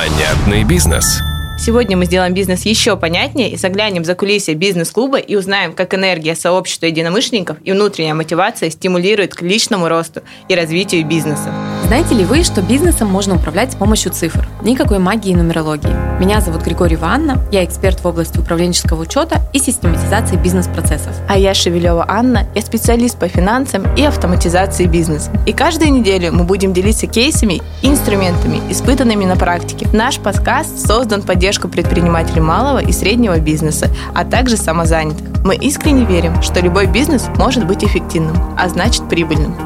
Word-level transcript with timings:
Понятный 0.00 0.64
бизнес. 0.64 1.20
Сегодня 1.58 1.94
мы 1.94 2.06
сделаем 2.06 2.32
бизнес 2.32 2.64
еще 2.64 2.96
понятнее 2.96 3.50
и 3.50 3.56
заглянем 3.58 4.02
за 4.02 4.14
кулисья 4.14 4.54
бизнес-клуба 4.54 5.18
и 5.18 5.36
узнаем, 5.36 5.74
как 5.74 5.92
энергия 5.92 6.34
сообщества 6.34 6.86
единомышленников 6.86 7.58
и 7.64 7.72
внутренняя 7.72 8.14
мотивация 8.14 8.70
стимулирует 8.70 9.34
к 9.34 9.42
личному 9.42 9.88
росту 9.88 10.22
и 10.48 10.54
развитию 10.54 11.04
бизнеса. 11.04 11.52
Знаете 11.90 12.14
ли 12.14 12.24
вы, 12.24 12.44
что 12.44 12.62
бизнесом 12.62 13.08
можно 13.08 13.34
управлять 13.34 13.72
с 13.72 13.74
помощью 13.74 14.12
цифр? 14.12 14.48
Никакой 14.62 15.00
магии 15.00 15.32
и 15.32 15.34
нумерологии. 15.34 15.90
Меня 16.20 16.40
зовут 16.40 16.62
Григорьева 16.62 17.08
Анна, 17.08 17.42
я 17.50 17.64
эксперт 17.64 17.98
в 17.98 18.06
области 18.06 18.38
управленческого 18.38 19.02
учета 19.02 19.40
и 19.52 19.58
систематизации 19.58 20.36
бизнес-процессов. 20.36 21.12
А 21.28 21.36
я 21.36 21.52
Шевелева 21.52 22.04
Анна, 22.08 22.46
я 22.54 22.62
специалист 22.62 23.18
по 23.18 23.26
финансам 23.26 23.92
и 23.96 24.04
автоматизации 24.04 24.86
бизнеса. 24.86 25.32
И 25.46 25.52
каждую 25.52 25.92
неделю 25.92 26.32
мы 26.32 26.44
будем 26.44 26.72
делиться 26.72 27.08
кейсами 27.08 27.60
и 27.82 27.88
инструментами, 27.88 28.60
испытанными 28.70 29.24
на 29.24 29.34
практике. 29.34 29.88
Наш 29.92 30.20
подкаст 30.20 30.86
создан 30.86 31.22
под 31.22 31.30
поддержку 31.30 31.66
предпринимателей 31.66 32.40
малого 32.40 32.78
и 32.78 32.92
среднего 32.92 33.40
бизнеса, 33.40 33.88
а 34.14 34.24
также 34.24 34.56
самозанятых. 34.56 35.26
Мы 35.44 35.56
искренне 35.56 36.04
верим, 36.04 36.40
что 36.40 36.60
любой 36.60 36.86
бизнес 36.86 37.26
может 37.36 37.66
быть 37.66 37.82
эффективным, 37.82 38.36
а 38.56 38.68
значит 38.68 39.08
прибыльным. 39.08 39.56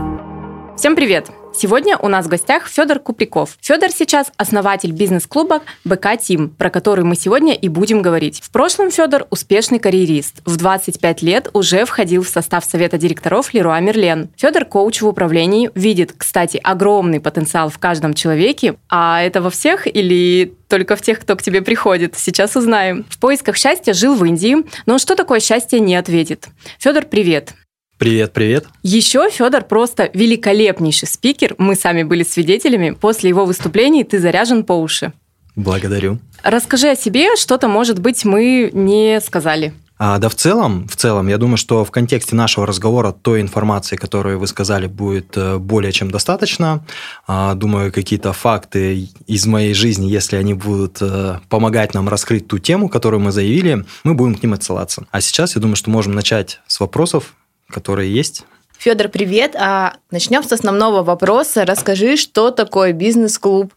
Всем 0.74 0.96
привет! 0.96 1.43
Сегодня 1.56 1.96
у 1.96 2.08
нас 2.08 2.26
в 2.26 2.28
гостях 2.28 2.66
Федор 2.66 2.98
Куприков. 2.98 3.56
Федор 3.60 3.90
сейчас 3.90 4.32
основатель 4.36 4.90
бизнес-клуба 4.90 5.62
БК 5.84 6.16
Тим, 6.16 6.50
про 6.50 6.68
который 6.68 7.04
мы 7.04 7.14
сегодня 7.14 7.54
и 7.54 7.68
будем 7.68 8.02
говорить. 8.02 8.40
В 8.42 8.50
прошлом 8.50 8.90
Федор 8.90 9.28
успешный 9.30 9.78
карьерист. 9.78 10.42
В 10.44 10.56
25 10.56 11.22
лет 11.22 11.50
уже 11.52 11.84
входил 11.84 12.24
в 12.24 12.28
состав 12.28 12.64
совета 12.64 12.98
директоров 12.98 13.54
Леруа 13.54 13.78
Мерлен. 13.78 14.30
Федор 14.36 14.64
коуч 14.64 15.00
в 15.00 15.06
управлении, 15.06 15.70
видит, 15.76 16.12
кстати, 16.16 16.60
огромный 16.60 17.20
потенциал 17.20 17.68
в 17.68 17.78
каждом 17.78 18.14
человеке. 18.14 18.74
А 18.88 19.22
это 19.22 19.40
во 19.40 19.50
всех 19.50 19.86
или 19.86 20.56
только 20.68 20.96
в 20.96 21.02
тех, 21.02 21.20
кто 21.20 21.36
к 21.36 21.42
тебе 21.42 21.62
приходит. 21.62 22.16
Сейчас 22.16 22.56
узнаем. 22.56 23.06
В 23.08 23.18
поисках 23.20 23.56
счастья 23.56 23.92
жил 23.92 24.16
в 24.16 24.24
Индии, 24.24 24.56
но 24.86 24.98
что 24.98 25.14
такое 25.14 25.38
счастье 25.38 25.78
не 25.78 25.94
ответит. 25.94 26.48
Федор, 26.80 27.04
привет. 27.04 27.54
Привет, 27.96 28.32
привет. 28.32 28.66
Еще 28.82 29.30
Федор 29.30 29.64
просто 29.64 30.10
великолепнейший 30.12 31.06
спикер. 31.06 31.54
Мы 31.58 31.76
сами 31.76 32.02
были 32.02 32.24
свидетелями. 32.24 32.90
После 32.90 33.28
его 33.28 33.44
выступлений 33.44 34.02
ты 34.02 34.18
заряжен 34.18 34.64
по 34.64 34.72
уши. 34.72 35.12
Благодарю. 35.54 36.18
Расскажи 36.42 36.88
о 36.88 36.96
себе, 36.96 37.36
что-то, 37.36 37.68
может 37.68 38.00
быть, 38.00 38.24
мы 38.24 38.70
не 38.72 39.20
сказали. 39.20 39.72
А, 39.96 40.18
да 40.18 40.28
в 40.28 40.34
целом, 40.34 40.88
в 40.88 40.96
целом, 40.96 41.28
я 41.28 41.38
думаю, 41.38 41.56
что 41.56 41.84
в 41.84 41.92
контексте 41.92 42.34
нашего 42.34 42.66
разговора 42.66 43.12
той 43.12 43.40
информации, 43.40 43.94
которую 43.94 44.40
вы 44.40 44.48
сказали, 44.48 44.88
будет 44.88 45.36
э, 45.36 45.58
более 45.58 45.92
чем 45.92 46.10
достаточно. 46.10 46.84
А, 47.28 47.54
думаю, 47.54 47.92
какие-то 47.92 48.32
факты 48.32 49.08
из 49.28 49.46
моей 49.46 49.72
жизни, 49.72 50.06
если 50.06 50.36
они 50.36 50.52
будут 50.52 50.98
э, 51.00 51.38
помогать 51.48 51.94
нам 51.94 52.08
раскрыть 52.08 52.48
ту 52.48 52.58
тему, 52.58 52.88
которую 52.88 53.20
мы 53.20 53.30
заявили, 53.30 53.84
мы 54.02 54.14
будем 54.14 54.34
к 54.34 54.42
ним 54.42 54.54
отсылаться. 54.54 55.06
А 55.12 55.20
сейчас, 55.20 55.54
я 55.54 55.60
думаю, 55.60 55.76
что 55.76 55.90
можем 55.90 56.12
начать 56.12 56.60
с 56.66 56.80
вопросов, 56.80 57.34
которые 57.68 58.12
есть. 58.12 58.44
Федор, 58.78 59.08
привет. 59.08 59.56
А 59.56 59.94
начнем 60.10 60.42
с 60.42 60.52
основного 60.52 61.02
вопроса. 61.02 61.64
Расскажи, 61.64 62.16
что 62.16 62.50
такое 62.50 62.92
бизнес-клуб? 62.92 63.72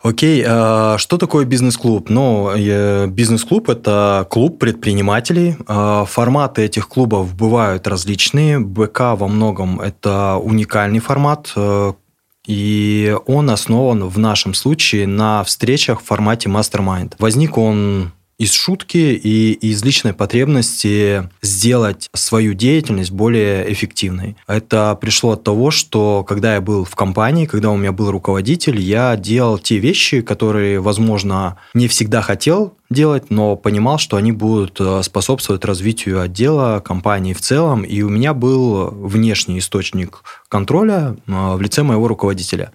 Окей, 0.00 0.44
а 0.46 0.96
что 0.96 1.18
такое 1.18 1.44
бизнес-клуб? 1.44 2.08
Ну, 2.08 2.52
бизнес-клуб– 3.08 3.68
это 3.70 4.26
клуб 4.30 4.60
предпринимателей. 4.60 5.56
А, 5.66 6.04
форматы 6.04 6.62
этих 6.62 6.88
клубов 6.88 7.34
бывают 7.34 7.88
различные. 7.88 8.60
БК 8.60 9.16
во 9.16 9.26
многом– 9.26 9.80
это 9.82 10.36
уникальный 10.36 11.00
формат, 11.00 11.52
э, 11.56 11.94
и 12.46 13.16
он 13.26 13.50
основан 13.50 14.04
в 14.04 14.18
нашем 14.18 14.54
случае 14.54 15.08
на 15.08 15.42
встречах 15.42 16.00
в 16.00 16.04
формате 16.04 16.48
мастер-майнд. 16.48 17.16
Возник 17.18 17.58
он 17.58 18.12
из 18.38 18.52
шутки 18.52 18.96
и 18.96 19.52
из 19.52 19.84
личной 19.84 20.14
потребности 20.14 21.28
сделать 21.42 22.08
свою 22.14 22.54
деятельность 22.54 23.10
более 23.10 23.70
эффективной. 23.72 24.36
Это 24.46 24.96
пришло 25.00 25.32
от 25.32 25.42
того, 25.42 25.72
что 25.72 26.24
когда 26.24 26.54
я 26.54 26.60
был 26.60 26.84
в 26.84 26.94
компании, 26.94 27.46
когда 27.46 27.70
у 27.70 27.76
меня 27.76 27.90
был 27.90 28.12
руководитель, 28.12 28.80
я 28.80 29.16
делал 29.16 29.58
те 29.58 29.78
вещи, 29.78 30.20
которые, 30.20 30.80
возможно, 30.80 31.56
не 31.74 31.88
всегда 31.88 32.22
хотел 32.22 32.74
делать, 32.90 33.30
но 33.30 33.56
понимал, 33.56 33.98
что 33.98 34.16
они 34.16 34.32
будут 34.32 34.80
э, 34.80 35.02
способствовать 35.02 35.64
развитию 35.64 36.22
отдела, 36.22 36.80
компании 36.80 37.34
в 37.34 37.40
целом. 37.40 37.82
И 37.82 38.00
у 38.02 38.08
меня 38.08 38.32
был 38.32 38.88
внешний 38.90 39.58
источник 39.58 40.22
контроля 40.48 41.16
э, 41.26 41.54
в 41.54 41.60
лице 41.60 41.82
моего 41.82 42.08
руководителя. 42.08 42.72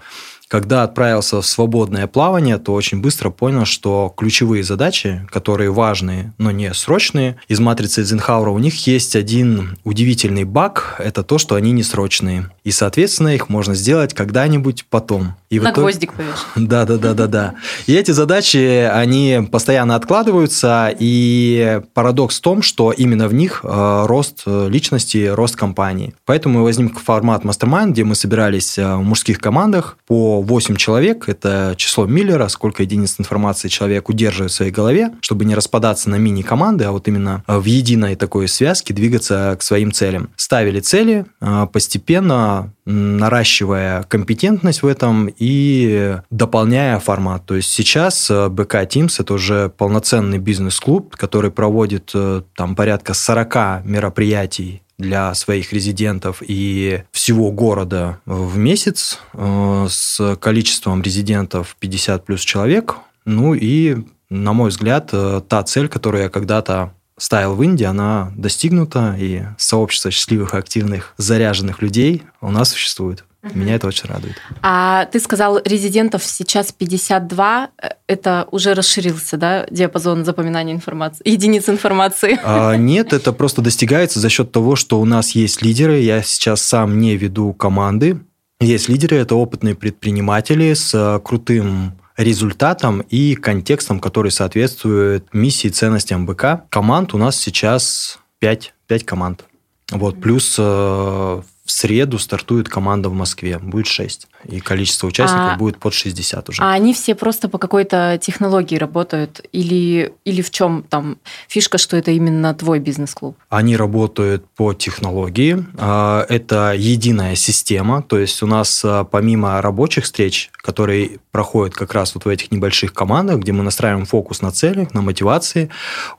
Когда 0.54 0.84
отправился 0.84 1.42
в 1.42 1.48
свободное 1.48 2.06
плавание, 2.06 2.60
то 2.60 2.76
очень 2.76 3.02
быстро 3.02 3.32
понял, 3.32 3.66
что 3.66 4.14
ключевые 4.16 4.64
задачи, 4.64 5.28
которые 5.32 5.72
важные, 5.72 6.32
но 6.38 6.52
не 6.52 6.72
срочные, 6.76 7.38
из 7.48 7.60
матрицы 7.60 8.02
Эйзенхауэра 8.02 8.52
у 8.52 8.60
них 8.60 8.86
есть 8.86 9.16
один 9.16 9.80
удивительный 9.84 10.44
баг– 10.44 10.98
это 11.00 11.24
то, 11.24 11.40
что 11.40 11.56
они 11.56 11.72
не 11.72 11.82
срочные. 11.82 12.52
И, 12.64 12.70
соответственно, 12.70 13.30
их 13.30 13.50
можно 13.50 13.74
сделать 13.74 14.14
когда-нибудь 14.14 14.86
потом. 14.92 15.34
И 15.54 15.60
На 15.60 15.66
итоге... 15.70 15.82
гвоздик 15.82 16.14
повешать. 16.14 16.46
Да, 16.56 16.86
да, 16.86 16.98
да, 16.98 17.14
да, 17.14 17.28
да. 17.28 17.54
И 17.86 17.94
эти 17.94 18.10
задачи, 18.10 18.90
они 18.92 19.48
постоянно 19.52 19.96
откладываются, 19.96 20.92
и 20.98 21.82
парадокс 21.94 22.40
в 22.40 22.42
том, 22.42 22.62
что 22.64 22.92
именно 22.92 23.28
в 23.28 23.36
них 23.36 23.62
э, 23.64 24.04
рост 24.08 24.44
личности, 24.46 25.28
рост 25.28 25.56
компании. 25.56 26.16
Поэтому 26.26 26.64
возник 26.64 27.00
формат 27.00 27.44
мастер 27.44 27.64
где 27.64 28.04
мы 28.04 28.16
собирались 28.16 28.78
э, 28.78 28.96
в 28.96 29.04
мужских 29.04 29.40
командах 29.40 29.98
по 30.08 30.42
8 30.42 30.76
человек, 30.76 31.30
это 31.30 31.76
число 31.78 32.06
Миллера, 32.06 32.48
сколько 32.48 32.84
единиц 32.84 33.16
информации 33.20 33.68
человек 33.68 34.10
удерживает 34.10 34.52
в 34.52 34.56
своей 34.56 34.72
голове, 34.72 35.12
чтобы 35.22 35.46
не 35.46 35.56
распадаться 35.56 36.10
на 36.10 36.16
мини-команды, 36.16 36.86
а 36.86 36.92
вот 36.92 37.08
именно 37.08 37.44
в 37.48 37.66
единой 37.66 38.16
такой 38.16 38.48
связке 38.48 38.94
двигаться 38.94 39.56
к 39.60 39.64
своим 39.64 39.92
целям. 39.92 40.30
Ставили 40.36 40.80
цели, 40.80 41.26
постепенно 41.72 42.74
наращивая 42.86 44.04
компетентность 44.04 44.84
в 44.84 44.88
этом 44.88 45.30
и 45.38 46.18
дополняя 46.30 47.00
формат. 47.00 47.46
То 47.46 47.56
есть 47.56 47.72
сейчас 47.72 48.30
БК 48.30 48.82
э, 48.82 48.86
Teams 48.86 49.16
это 49.20 49.34
уже 49.34 49.70
полноценный 49.70 50.38
бизнес-клуб, 50.38 51.16
который 51.16 51.52
проводит 51.52 52.12
э, 52.14 52.42
там 52.56 52.76
порядка 52.76 53.14
40 53.14 53.86
мероприятий 53.86 54.82
для 54.98 55.34
своих 55.34 55.74
резидентов 55.74 56.44
и 56.46 57.04
всего 57.12 57.52
города 57.52 58.20
в 58.26 58.58
месяц 58.58 59.20
э, 59.34 59.88
с 59.90 60.36
количеством 60.38 61.02
резидентов 61.02 61.76
50 61.80 62.26
плюс 62.26 62.42
человек. 62.42 62.96
Ну 63.26 63.54
и, 63.54 63.98
на 64.30 64.52
мой 64.52 64.70
взгляд, 64.70 65.14
та 65.48 65.64
цель, 65.64 65.88
которую 65.88 66.24
я 66.24 66.30
когда-то 66.30 66.94
ставил 67.24 67.56
в 67.56 67.64
Индии, 67.64 67.86
она 67.86 68.34
достигнута, 68.36 69.16
и 69.18 69.44
сообщество 69.58 70.12
счастливых, 70.12 70.54
активных, 70.54 71.14
заряженных 71.16 71.82
людей 71.82 72.24
у 72.42 72.52
нас 72.52 72.72
существует. 72.72 73.24
Меня 73.54 73.76
это 73.76 73.88
очень 73.88 74.10
радует. 74.10 74.36
А 74.62 75.06
ты 75.06 75.20
сказал, 75.22 75.60
резидентов 75.64 76.24
сейчас 76.24 76.74
52. 76.74 77.70
Это 78.08 78.48
уже 78.52 78.74
расширился, 78.74 79.38
да, 79.38 79.66
диапазон 79.70 80.26
запоминания 80.26 80.74
информации, 80.74 81.28
единиц 81.30 81.70
информации? 81.70 82.40
А, 82.44 82.76
нет, 82.76 83.14
это 83.14 83.32
просто 83.32 83.62
достигается 83.62 84.20
за 84.20 84.30
счет 84.30 84.52
того, 84.52 84.76
что 84.76 85.00
у 85.00 85.06
нас 85.06 85.32
есть 85.32 85.62
лидеры. 85.62 86.00
Я 86.00 86.24
сейчас 86.24 86.62
сам 86.62 87.00
не 87.00 87.16
веду 87.16 87.54
команды. 87.54 88.20
Есть 88.60 88.90
лидеры, 88.90 89.18
это 89.18 89.36
опытные 89.36 89.76
предприниматели 89.76 90.74
с 90.74 90.94
э, 90.94 91.20
крутым 91.24 91.94
результатом 92.18 93.02
и 93.02 93.36
контекстом, 93.36 94.00
который 94.00 94.32
соответствует 94.32 95.34
миссии 95.34 95.68
и 95.68 95.72
ценностям 95.72 96.26
БК. 96.26 96.66
Команд 96.70 97.14
у 97.14 97.18
нас 97.18 97.38
сейчас 97.38 98.20
5, 98.40 98.74
5 98.88 99.06
команд. 99.06 99.46
Вот, 99.92 100.20
плюс 100.22 100.56
э, 100.58 101.42
в 101.66 101.72
среду 101.72 102.20
стартует 102.20 102.68
команда 102.68 103.10
в 103.10 103.14
Москве, 103.14 103.58
будет 103.58 103.88
6. 103.88 104.28
И 104.50 104.60
количество 104.60 105.08
участников 105.08 105.54
а, 105.54 105.58
будет 105.58 105.78
под 105.78 105.94
60 105.94 106.50
уже. 106.50 106.62
А 106.62 106.74
они 106.74 106.94
все 106.94 107.16
просто 107.16 107.48
по 107.48 107.58
какой-то 107.58 108.20
технологии 108.22 108.76
работают? 108.76 109.42
Или, 109.54 110.14
или 110.26 110.42
в 110.42 110.52
чем 110.52 110.84
там 110.84 111.18
фишка, 111.48 111.78
что 111.78 111.96
это 111.96 112.12
именно 112.12 112.54
твой 112.54 112.80
бизнес-клуб? 112.80 113.38
Они 113.50 113.78
работают 113.78 114.46
по 114.58 114.74
технологии. 114.74 115.66
А, 115.78 116.26
это 116.28 116.74
единая 116.76 117.36
система. 117.36 118.04
То 118.04 118.20
есть 118.20 118.44
у 118.44 118.48
нас 118.48 118.84
а, 118.84 119.06
помимо 119.06 119.62
рабочих 119.62 120.04
встреч, 120.04 120.52
которые 120.58 121.20
проходят 121.32 121.74
как 121.74 121.94
раз 121.94 122.14
вот 122.14 122.26
в 122.26 122.28
этих 122.28 122.52
небольших 122.52 122.94
командах, 122.94 123.40
где 123.40 123.54
мы 123.54 123.64
настраиваем 123.64 124.06
фокус 124.06 124.42
на 124.42 124.52
цели, 124.52 124.90
на 124.92 125.02
мотивации, 125.02 125.70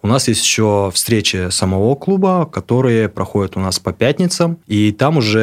у 0.00 0.06
нас 0.06 0.26
есть 0.28 0.42
еще 0.42 0.90
встречи 0.94 1.50
самого 1.50 1.94
клуба, 1.96 2.48
которые 2.50 3.10
проходят 3.10 3.58
у 3.58 3.60
нас 3.60 3.78
по 3.78 3.92
пятницам. 3.92 4.58
И 4.66 4.90
там 4.90 5.18
уже 5.18 5.33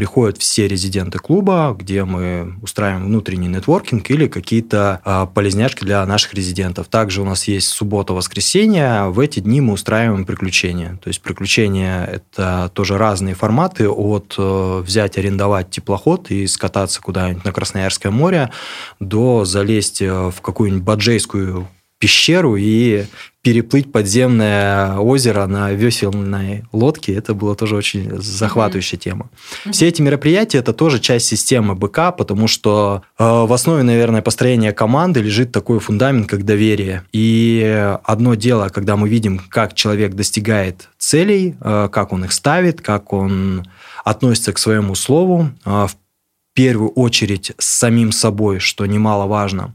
приходят 0.00 0.38
все 0.38 0.66
резиденты 0.66 1.18
клуба, 1.18 1.76
где 1.78 2.04
мы 2.04 2.54
устраиваем 2.62 3.04
внутренний 3.04 3.48
нетворкинг 3.48 4.10
или 4.10 4.28
какие-то 4.28 5.02
а, 5.04 5.26
полезняшки 5.26 5.84
для 5.84 6.06
наших 6.06 6.32
резидентов. 6.32 6.88
Также 6.88 7.20
у 7.20 7.26
нас 7.26 7.44
есть 7.48 7.68
суббота-воскресенье. 7.68 9.10
В 9.10 9.20
эти 9.20 9.40
дни 9.40 9.60
мы 9.60 9.74
устраиваем 9.74 10.24
приключения. 10.24 10.98
То 11.02 11.08
есть 11.08 11.20
приключения– 11.20 12.04
это 12.06 12.70
тоже 12.72 12.96
разные 12.96 13.34
форматы 13.34 13.90
от 13.90 14.36
э, 14.38 14.82
взять, 14.82 15.18
арендовать 15.18 15.68
теплоход 15.68 16.30
и 16.30 16.46
скататься 16.46 17.02
куда-нибудь 17.02 17.44
на 17.44 17.52
Красноярское 17.52 18.10
море 18.10 18.50
до 19.00 19.44
залезть 19.44 20.00
э, 20.00 20.30
в 20.30 20.40
какую-нибудь 20.40 20.82
баджейскую 20.82 21.68
пещеру 22.00 22.56
и 22.56 23.04
переплыть 23.42 23.92
подземное 23.92 24.96
озеро 24.96 25.46
на 25.46 25.70
веселной 25.72 26.64
лодке. 26.72 27.14
Это 27.14 27.34
была 27.34 27.54
тоже 27.54 27.76
очень 27.76 28.20
захватывающая 28.20 28.98
mm-hmm. 28.98 29.02
тема. 29.02 29.30
Mm-hmm. 29.64 29.72
Все 29.72 29.88
эти 29.88 30.02
мероприятия– 30.02 30.58
это 30.60 30.72
тоже 30.72 30.98
часть 30.98 31.26
системы 31.26 31.74
БК, 31.74 32.12
потому 32.12 32.48
что 32.48 33.02
э, 33.18 33.24
в 33.24 33.52
основе, 33.52 33.82
наверное, 33.82 34.22
построения 34.22 34.72
команды 34.72 35.20
лежит 35.20 35.52
такой 35.52 35.78
фундамент, 35.78 36.26
как 36.26 36.44
доверие. 36.44 37.04
И 37.12 37.96
одно 38.04 38.34
дело, 38.34 38.68
когда 38.68 38.96
мы 38.96 39.08
видим, 39.08 39.38
как 39.38 39.74
человек 39.74 40.14
достигает 40.14 40.88
целей, 40.98 41.56
э, 41.60 41.88
как 41.92 42.12
он 42.12 42.24
их 42.24 42.32
ставит, 42.32 42.80
как 42.80 43.12
он 43.12 43.66
относится 44.04 44.52
к 44.52 44.58
своему 44.58 44.94
слову, 44.94 45.50
э, 45.64 45.70
в 45.70 45.96
первую 46.54 46.90
очередь 46.90 47.52
с 47.58 47.78
самим 47.78 48.12
собой, 48.12 48.58
что 48.58 48.84
немаловажно. 48.84 49.74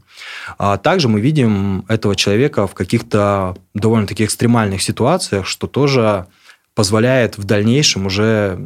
А 0.58 0.76
также 0.76 1.08
мы 1.08 1.20
видим 1.20 1.84
этого 1.88 2.16
человека 2.16 2.66
в 2.66 2.74
каких-то 2.74 3.56
довольно-таки 3.74 4.24
экстремальных 4.24 4.82
ситуациях, 4.82 5.46
что 5.46 5.66
тоже 5.66 6.26
позволяет 6.74 7.38
в 7.38 7.44
дальнейшем 7.44 8.06
уже 8.06 8.58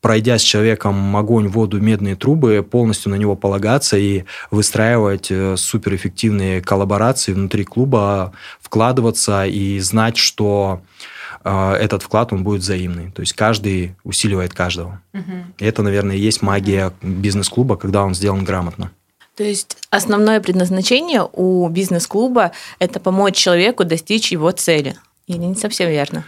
пройдя 0.00 0.38
с 0.38 0.42
человеком 0.42 1.16
огонь, 1.16 1.48
воду, 1.48 1.80
медные 1.80 2.14
трубы, 2.14 2.62
полностью 2.68 3.10
на 3.10 3.16
него 3.16 3.34
полагаться 3.34 3.96
и 3.98 4.24
выстраивать 4.50 5.30
э, 5.30 5.56
суперэффективные 5.56 6.62
коллаборации 6.62 7.32
внутри 7.32 7.64
клуба, 7.64 8.32
вкладываться 8.60 9.44
и 9.44 9.80
знать, 9.80 10.16
что 10.16 10.82
а, 11.44 11.74
этот 11.76 12.02
вклад 12.02 12.32
он 12.32 12.44
будет 12.44 12.60
взаимный. 12.60 13.10
То 13.10 13.20
есть 13.20 13.32
каждый 13.32 13.94
усиливает 14.04 14.52
каждого. 14.54 15.00
Угу. 15.14 15.32
И 15.58 15.64
это, 15.64 15.82
наверное, 15.82 16.16
и 16.16 16.20
есть 16.20 16.42
магия 16.42 16.92
бизнес-клуба, 17.02 17.76
когда 17.76 18.04
он 18.04 18.14
сделан 18.14 18.44
грамотно. 18.44 18.90
То 19.38 19.44
есть 19.44 19.76
основное 19.90 20.40
предназначение 20.40 21.22
у 21.32 21.68
бизнес-клуба– 21.68 22.50
это 22.80 22.98
помочь 22.98 23.36
человеку 23.36 23.84
достичь 23.84 24.32
его 24.32 24.50
цели. 24.50 24.96
Или 25.28 25.38
не 25.38 25.54
совсем 25.54 25.88
верно? 25.88 26.24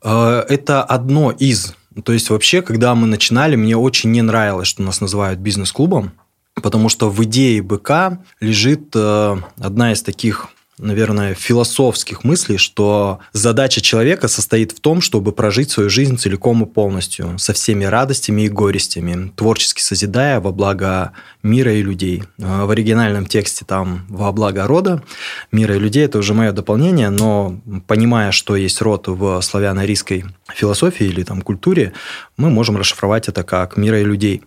А, 0.00 0.46
это 0.48 0.84
одно 0.84 1.32
из. 1.32 1.74
То 2.04 2.12
есть 2.12 2.30
вообще, 2.30 2.62
когда 2.62 2.94
мы 2.94 3.08
начинали, 3.08 3.56
мне 3.56 3.76
очень 3.76 4.12
не 4.12 4.22
нравилось, 4.22 4.68
что 4.68 4.82
нас 4.82 5.00
называют 5.00 5.40
бизнес-клубом, 5.40 6.12
потому 6.54 6.88
что 6.88 7.10
в 7.10 7.24
идее 7.24 7.60
БК 7.60 8.20
лежит 8.38 8.84
э, 8.94 9.36
одна 9.58 9.90
из 9.90 10.02
таких 10.02 10.50
наверное, 10.78 11.34
философских 11.34 12.24
мыслей, 12.24 12.56
что 12.56 13.20
задача 13.32 13.80
человека 13.80 14.28
состоит 14.28 14.72
в 14.72 14.80
том, 14.80 15.00
чтобы 15.00 15.32
прожить 15.32 15.70
свою 15.70 15.90
жизнь 15.90 16.18
целиком 16.18 16.62
и 16.64 16.66
полностью, 16.66 17.38
со 17.38 17.52
всеми 17.52 17.84
радостями 17.84 18.42
и 18.42 18.48
горестями, 18.48 19.32
творчески 19.36 19.80
созидая 19.80 20.40
во 20.40 20.52
благо 20.52 21.12
мира 21.42 21.72
и 21.74 21.82
людей. 21.82 22.24
В 22.38 22.70
оригинальном 22.70 23.26
тексте 23.26 23.64
там 23.64 24.06
«во 24.08 24.32
благо 24.32 24.66
рода», 24.66 25.02
«мира 25.52 25.76
и 25.76 25.78
людей»– 25.78 26.04
это 26.06 26.18
уже 26.18 26.34
мое 26.34 26.52
дополнение, 26.52 27.10
но 27.10 27.60
понимая, 27.86 28.32
что 28.32 28.56
есть 28.56 28.80
род 28.80 29.08
в 29.08 29.40
славяно-арийской 29.40 30.24
философии 30.54 31.06
или 31.06 31.22
там 31.22 31.42
культуре, 31.42 31.92
мы 32.36 32.50
можем 32.50 32.76
расшифровать 32.76 33.28
это 33.28 33.42
как 33.42 33.76
«мира 33.76 34.00
и 34.00 34.04
людей». 34.04 34.42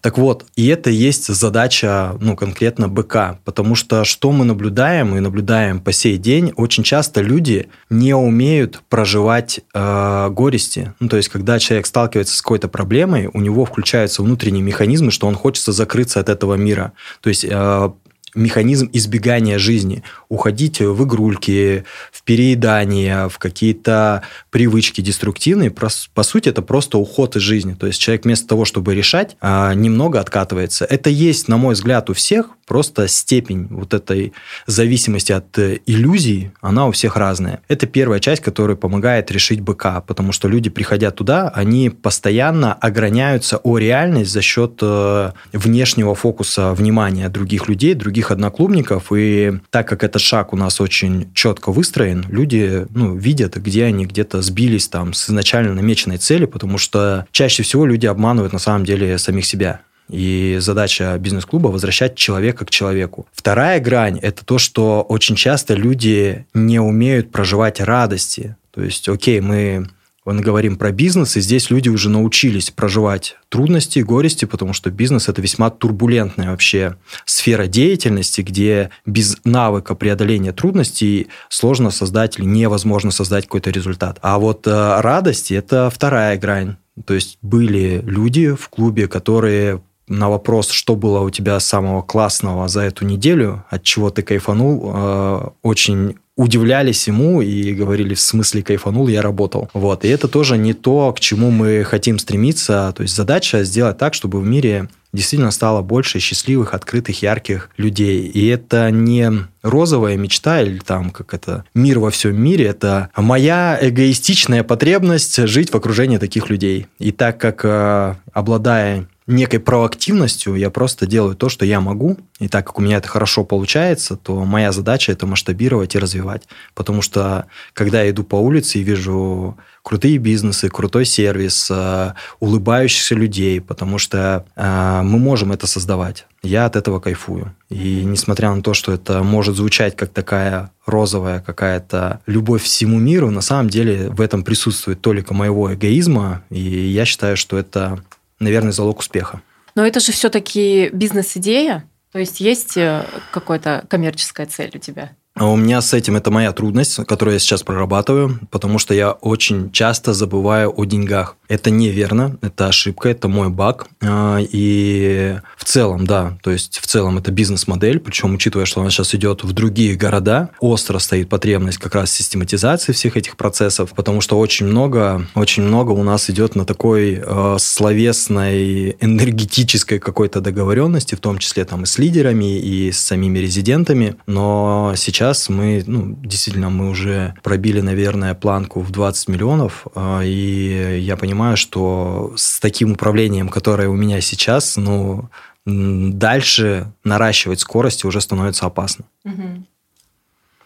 Так 0.00 0.18
вот, 0.18 0.46
и 0.56 0.66
это 0.68 0.90
есть 0.90 1.26
задача, 1.26 2.16
ну, 2.20 2.34
конкретно 2.34 2.88
БК, 2.88 3.38
потому 3.44 3.74
что 3.74 4.04
что 4.04 4.32
мы 4.32 4.44
наблюдаем, 4.44 5.16
и 5.16 5.20
наблюдаем 5.20 5.67
по 5.84 5.92
сей 5.92 6.18
день, 6.18 6.52
очень 6.56 6.82
часто 6.82 7.20
люди 7.20 7.68
не 7.90 8.14
умеют 8.14 8.82
проживать 8.88 9.60
э, 9.74 10.28
горести. 10.30 10.94
Ну, 11.00 11.08
то 11.08 11.16
есть, 11.16 11.28
когда 11.28 11.58
человек 11.58 11.86
сталкивается 11.86 12.36
с 12.36 12.42
какой-то 12.42 12.68
проблемой, 12.68 13.28
у 13.32 13.40
него 13.40 13.64
включаются 13.64 14.22
внутренние 14.22 14.62
механизмы, 14.62 15.10
что 15.10 15.26
он 15.26 15.34
хочется 15.34 15.72
закрыться 15.72 16.20
от 16.20 16.28
этого 16.28 16.54
мира. 16.54 16.92
То 17.20 17.28
есть, 17.28 17.44
э, 17.48 17.90
механизм 18.34 18.88
избегания 18.92 19.58
жизни. 19.58 20.02
Уходить 20.28 20.80
в 20.80 21.04
игрульки, 21.04 21.84
в 22.12 22.22
переедание, 22.22 23.28
в 23.28 23.38
какие-то 23.38 24.22
привычки 24.50 25.00
деструктивные. 25.00 25.70
По 25.70 26.22
сути, 26.22 26.48
это 26.48 26.62
просто 26.62 26.98
уход 26.98 27.36
из 27.36 27.42
жизни. 27.42 27.74
То 27.74 27.86
есть 27.86 28.00
человек 28.00 28.24
вместо 28.24 28.46
того, 28.48 28.64
чтобы 28.64 28.94
решать, 28.94 29.36
а, 29.40 29.72
немного 29.74 30.20
откатывается. 30.20 30.84
Это 30.84 31.10
есть, 31.10 31.48
на 31.48 31.56
мой 31.56 31.74
взгляд, 31.74 32.10
у 32.10 32.14
всех, 32.14 32.50
просто 32.68 33.08
степень 33.08 33.66
вот 33.70 33.94
этой 33.94 34.34
зависимости 34.66 35.32
от 35.32 35.58
э, 35.58 35.78
иллюзий, 35.86 36.50
она 36.60 36.86
у 36.86 36.92
всех 36.92 37.16
разная. 37.16 37.60
Это 37.66 37.86
первая 37.86 38.20
часть, 38.20 38.42
которая 38.42 38.76
помогает 38.76 39.30
решить 39.30 39.60
БК, 39.60 40.02
потому 40.06 40.32
что 40.32 40.48
люди, 40.48 40.68
приходя 40.68 41.10
туда, 41.10 41.48
они 41.48 41.88
постоянно 41.88 42.74
ограняются 42.74 43.56
о 43.56 43.78
реальность 43.78 44.30
за 44.30 44.42
счет 44.42 44.78
э, 44.82 45.32
внешнего 45.52 46.14
фокуса 46.14 46.74
внимания 46.74 47.30
других 47.30 47.68
людей, 47.68 47.94
других 47.94 48.17
одноклубников, 48.30 49.12
и 49.14 49.60
так 49.70 49.88
как 49.88 50.04
этот 50.04 50.22
шаг 50.22 50.52
у 50.52 50.56
нас 50.56 50.80
очень 50.80 51.32
четко 51.34 51.72
выстроен, 51.72 52.24
люди 52.28 52.86
ну, 52.90 53.14
видят, 53.14 53.56
где 53.56 53.84
они 53.84 54.06
где-то 54.06 54.42
сбились 54.42 54.88
там 54.88 55.12
с 55.12 55.28
изначально 55.28 55.74
намеченной 55.74 56.18
цели, 56.18 56.44
потому 56.44 56.78
что 56.78 57.26
чаще 57.30 57.62
всего 57.62 57.86
люди 57.86 58.06
обманывают 58.06 58.52
на 58.52 58.58
самом 58.58 58.84
деле 58.84 59.18
самих 59.18 59.46
себя. 59.46 59.80
И 60.08 60.56
задача 60.60 61.16
бизнес-клуба– 61.18 61.68
возвращать 61.68 62.14
человека 62.14 62.64
к 62.64 62.70
человеку. 62.70 63.26
Вторая 63.32 63.78
грань– 63.78 64.18
это 64.22 64.44
то, 64.44 64.58
что 64.58 65.02
очень 65.02 65.36
часто 65.36 65.74
люди 65.74 66.46
не 66.54 66.80
умеют 66.80 67.30
проживать 67.30 67.80
радости. 67.80 68.56
То 68.70 68.82
есть, 68.82 69.08
окей, 69.08 69.40
мы 69.40 69.88
мы 70.32 70.42
говорим 70.42 70.76
про 70.76 70.92
бизнес, 70.92 71.36
и 71.36 71.40
здесь 71.40 71.70
люди 71.70 71.88
уже 71.88 72.10
научились 72.10 72.70
проживать 72.70 73.36
трудности, 73.48 74.00
горести, 74.00 74.44
потому 74.44 74.72
что 74.72 74.90
бизнес– 74.90 75.28
это 75.30 75.40
весьма 75.40 75.70
турбулентная 75.70 76.50
вообще 76.50 76.96
сфера 77.24 77.66
деятельности, 77.66 78.42
где 78.42 78.90
без 79.06 79.38
навыка 79.44 79.94
преодоления 79.94 80.52
трудностей 80.52 81.28
сложно 81.48 81.90
создать 81.90 82.38
или 82.38 82.44
невозможно 82.44 83.10
создать 83.10 83.44
какой-то 83.44 83.70
результат. 83.70 84.18
А 84.22 84.38
вот 84.38 84.66
э, 84.66 85.00
радости– 85.00 85.54
это 85.54 85.90
вторая 85.90 86.38
грань. 86.38 86.76
То 87.06 87.14
есть 87.14 87.38
были 87.42 88.02
люди 88.04 88.54
в 88.54 88.68
клубе, 88.68 89.08
которые 89.08 89.80
на 90.08 90.28
вопрос, 90.28 90.70
что 90.70 90.96
было 90.96 91.20
у 91.20 91.30
тебя 91.30 91.60
самого 91.60 92.02
классного 92.02 92.68
за 92.68 92.82
эту 92.82 93.04
неделю, 93.04 93.64
от 93.70 93.82
чего 93.82 94.10
ты 94.10 94.22
кайфанул, 94.22 94.92
э, 94.94 95.48
очень 95.62 96.16
удивлялись 96.38 97.08
ему 97.08 97.42
и 97.42 97.74
говорили, 97.74 98.14
в 98.14 98.20
смысле 98.20 98.62
кайфанул, 98.62 99.08
я 99.08 99.22
работал. 99.22 99.68
Вот. 99.74 100.04
И 100.04 100.08
это 100.08 100.28
тоже 100.28 100.56
не 100.56 100.72
то, 100.72 101.12
к 101.12 101.18
чему 101.18 101.50
мы 101.50 101.82
хотим 101.82 102.18
стремиться. 102.20 102.94
То 102.96 103.02
есть 103.02 103.14
задача 103.14 103.64
сделать 103.64 103.98
так, 103.98 104.14
чтобы 104.14 104.40
в 104.40 104.46
мире 104.46 104.88
действительно 105.12 105.50
стало 105.50 105.82
больше 105.82 106.20
счастливых, 106.20 106.74
открытых, 106.74 107.22
ярких 107.22 107.70
людей. 107.76 108.26
И 108.26 108.46
это 108.46 108.88
не 108.92 109.32
розовая 109.62 110.16
мечта 110.16 110.62
или 110.62 110.78
там 110.78 111.10
как 111.10 111.34
это 111.34 111.64
мир 111.74 111.98
во 111.98 112.10
всем 112.10 112.40
мире, 112.40 112.66
это 112.66 113.10
моя 113.16 113.76
эгоистичная 113.80 114.62
потребность 114.62 115.44
жить 115.48 115.70
в 115.70 115.74
окружении 115.74 116.18
таких 116.18 116.50
людей. 116.50 116.86
И 117.00 117.10
так 117.10 117.38
как 117.38 117.64
э, 117.64 118.14
обладая 118.32 119.08
некой 119.28 119.60
проактивностью 119.60 120.54
я 120.56 120.70
просто 120.70 121.06
делаю 121.06 121.36
то, 121.36 121.48
что 121.48 121.64
я 121.64 121.80
могу. 121.80 122.16
И 122.40 122.48
так 122.48 122.66
как 122.66 122.78
у 122.78 122.82
меня 122.82 122.96
это 122.96 123.08
хорошо 123.08 123.44
получается, 123.44 124.16
то 124.16 124.44
моя 124.44 124.72
задача 124.72 125.12
это 125.12 125.26
масштабировать 125.26 125.94
и 125.94 125.98
развивать. 125.98 126.42
Потому 126.74 127.02
что 127.02 127.46
когда 127.74 128.02
я 128.02 128.10
иду 128.10 128.24
по 128.24 128.36
улице 128.36 128.78
и 128.78 128.82
вижу 128.82 129.56
крутые 129.82 130.18
бизнесы, 130.18 130.68
крутой 130.68 131.04
сервис, 131.04 131.68
э, 131.70 132.12
улыбающихся 132.40 133.14
людей, 133.14 133.60
потому 133.60 133.98
что 133.98 134.44
э, 134.56 135.00
мы 135.02 135.18
можем 135.18 135.52
это 135.52 135.66
создавать. 135.66 136.26
Я 136.42 136.66
от 136.66 136.76
этого 136.76 137.00
кайфую. 137.00 137.54
И 137.68 138.04
несмотря 138.04 138.54
на 138.54 138.62
то, 138.62 138.74
что 138.74 138.92
это 138.92 139.22
может 139.22 139.56
звучать 139.56 139.96
как 139.96 140.10
такая 140.10 140.70
розовая 140.86 141.40
какая-то 141.40 142.20
любовь 142.26 142.62
всему 142.62 142.98
миру, 142.98 143.30
на 143.30 143.40
самом 143.40 143.68
деле 143.68 144.08
в 144.10 144.20
этом 144.20 144.42
присутствует 144.42 145.00
только 145.00 145.34
моего 145.34 145.72
эгоизма, 145.74 146.42
и 146.50 146.60
я 146.60 147.04
считаю, 147.04 147.36
что 147.36 147.58
это 147.58 147.98
наверное, 148.40 148.72
залог 148.72 149.00
успеха. 149.00 149.42
Но 149.74 149.86
это 149.86 150.00
же 150.00 150.12
все-таки 150.12 150.90
бизнес-идея, 150.92 151.84
то 152.12 152.18
есть 152.18 152.40
есть 152.40 152.76
э, 152.76 153.04
какая-то 153.32 153.84
коммерческая 153.88 154.46
цель 154.46 154.72
у 154.74 154.78
тебя? 154.78 155.12
А 155.34 155.48
у 155.48 155.56
меня 155.56 155.80
с 155.80 155.94
этим 155.94 156.16
это 156.16 156.30
моя 156.30 156.52
трудность, 156.52 156.96
которую 157.06 157.34
я 157.34 157.38
сейчас 157.38 157.62
прорабатываю, 157.62 158.40
потому 158.50 158.78
что 158.78 158.92
я 158.92 159.12
очень 159.12 159.70
часто 159.70 160.12
забываю 160.12 160.72
о 160.76 160.84
деньгах. 160.84 161.36
Это 161.48 161.70
неверно, 161.70 162.36
это 162.42 162.68
ошибка, 162.68 163.08
это 163.08 163.28
мой 163.28 163.48
баг. 163.48 163.88
А, 164.02 164.38
и 164.38 165.38
в 165.56 165.64
целом, 165.64 166.06
да, 166.06 166.38
то 166.42 166.50
есть 166.50 166.78
в 166.78 166.86
целом 166.86 167.16
это 167.16 167.32
бизнес-модель, 167.32 168.00
причем 168.00 168.34
учитывая, 168.34 168.66
что 168.66 168.82
она 168.82 168.90
сейчас 168.90 169.14
идет 169.14 169.44
в 169.44 169.52
другие 169.52 169.96
города, 169.96 170.50
остро 170.60 170.98
стоит 170.98 171.30
потребность 171.30 171.78
как 171.78 171.94
раз 171.94 172.12
систематизации 172.12 172.92
всех 172.92 173.16
этих 173.16 173.36
процессов, 173.36 173.92
потому 173.96 174.20
что 174.20 174.38
очень 174.38 174.66
много, 174.66 175.26
очень 175.34 175.62
много 175.62 175.92
у 175.92 176.02
нас 176.02 176.28
идет 176.28 176.54
на 176.54 176.66
такой 176.66 177.22
э, 177.24 177.56
словесной, 177.58 178.96
энергетической 179.00 179.98
какой-то 179.98 180.42
договоренности, 180.42 181.14
в 181.14 181.20
том 181.20 181.38
числе 181.38 181.64
там 181.64 181.84
и 181.84 181.86
с 181.86 181.98
лидерами, 181.98 182.58
и 182.58 182.92
с 182.92 183.00
самими 183.00 183.38
резидентами. 183.38 184.16
Но 184.26 184.92
сейчас 184.96 185.48
мы, 185.48 185.82
ну, 185.86 186.14
действительно, 186.22 186.68
мы 186.68 186.90
уже 186.90 187.34
пробили, 187.42 187.80
наверное, 187.80 188.34
планку 188.34 188.80
в 188.80 188.90
20 188.90 189.28
миллионов, 189.28 189.86
э, 189.94 190.22
и 190.24 191.00
я 191.00 191.16
понимаю, 191.16 191.37
что 191.56 192.32
с 192.36 192.60
таким 192.60 192.92
управлением, 192.92 193.48
которое 193.48 193.88
у 193.88 193.94
меня 193.94 194.20
сейчас, 194.20 194.76
ну, 194.76 195.28
дальше 195.64 196.92
наращивать 197.04 197.60
скорости 197.60 198.06
уже 198.06 198.20
становится 198.20 198.66
опасно. 198.66 199.04
Угу. 199.24 199.64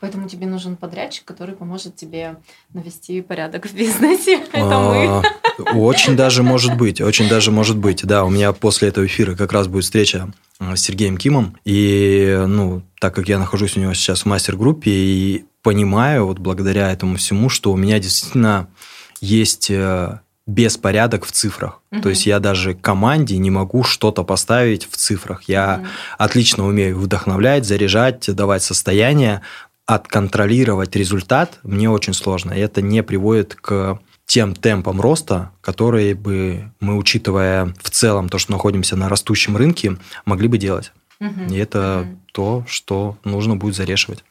Поэтому 0.03 0.29
тебе 0.29 0.47
нужен 0.47 0.77
подрядчик, 0.77 1.25
который 1.25 1.55
поможет 1.55 1.95
тебе 1.95 2.37
навести 2.75 3.21
порядок 3.21 3.67
в 3.67 3.73
бизнесе. 3.73 4.41
Это 4.53 4.79
мы. 4.81 5.23
А, 5.65 5.77
очень 5.77 6.17
даже 6.17 6.43
может 6.43 6.77
быть, 6.77 7.01
очень 7.01 7.29
даже 7.29 7.53
может 7.53 7.77
быть. 7.77 8.05
Да, 8.05 8.25
у 8.25 8.29
меня 8.29 8.53
после 8.53 8.89
этого 8.89 9.07
эфира 9.07 9.37
как 9.37 9.53
раз 9.53 9.69
будет 9.69 9.85
встреча 9.85 10.29
с 10.59 10.81
Сергеем 10.81 11.17
Кимом. 11.17 11.57
И, 11.65 12.37
ну, 12.49 12.83
так 13.01 13.15
как 13.15 13.29
я 13.29 13.39
нахожусь 13.39 13.77
у 13.77 13.81
него 13.81 13.95
сейчас 13.95 14.23
в 14.23 14.27
мастер-группе 14.27 14.91
и 14.91 15.45
понимаю 15.63 16.27
вот 16.27 16.41
благодаря 16.41 16.91
этому 16.91 17.17
всему, 17.17 17.49
что 17.49 17.73
у 17.73 17.77
меня 17.77 18.01
действительно 18.01 18.69
есть 19.21 19.71
э, 19.71 20.19
беспорядок 20.47 21.25
в 21.25 21.33
цифрах. 21.33 21.81
Угу. 21.93 22.03
То 22.03 22.09
есть 22.09 22.27
я 22.27 22.41
даже 22.41 22.75
команде 22.75 23.39
не 23.39 23.51
могу 23.51 23.85
что-то 23.85 24.25
поставить 24.25 24.89
в 24.91 24.97
цифрах. 24.97 25.45
Я 25.45 25.79
угу. 25.81 25.89
отлично 26.19 26.67
умею 26.67 26.99
вдохновлять, 26.99 27.65
заряжать, 27.65 28.35
давать 28.35 28.63
состояние, 28.63 29.43
отконтролировать 29.87 30.97
результат 30.97 31.59
мне 31.63 31.91
очень 31.91 32.15
сложно. 32.15 32.53
И 32.53 32.61
это 32.61 32.83
не 32.83 33.03
приводит 33.03 33.55
к 33.55 34.01
тем 34.27 34.55
темпам 34.55 35.01
роста, 35.01 35.51
которые 35.61 36.15
бы 36.15 36.73
мы, 36.81 36.97
учитывая 36.97 37.75
в 37.81 37.91
целом 37.91 38.29
то, 38.29 38.39
что 38.39 38.53
находимся 38.53 38.97
на 38.97 39.09
растущем 39.09 39.57
рынке, 39.57 39.99
могли 40.25 40.49
бы 40.49 40.59
делать. 40.59 40.93
Угу. 41.21 41.53
И 41.53 41.57
это 41.57 42.07
угу. 42.07 42.19
то, 42.33 42.65
что 42.67 43.17
нужно 43.25 43.57
будет 43.57 43.77
зарешивать. 43.77 44.25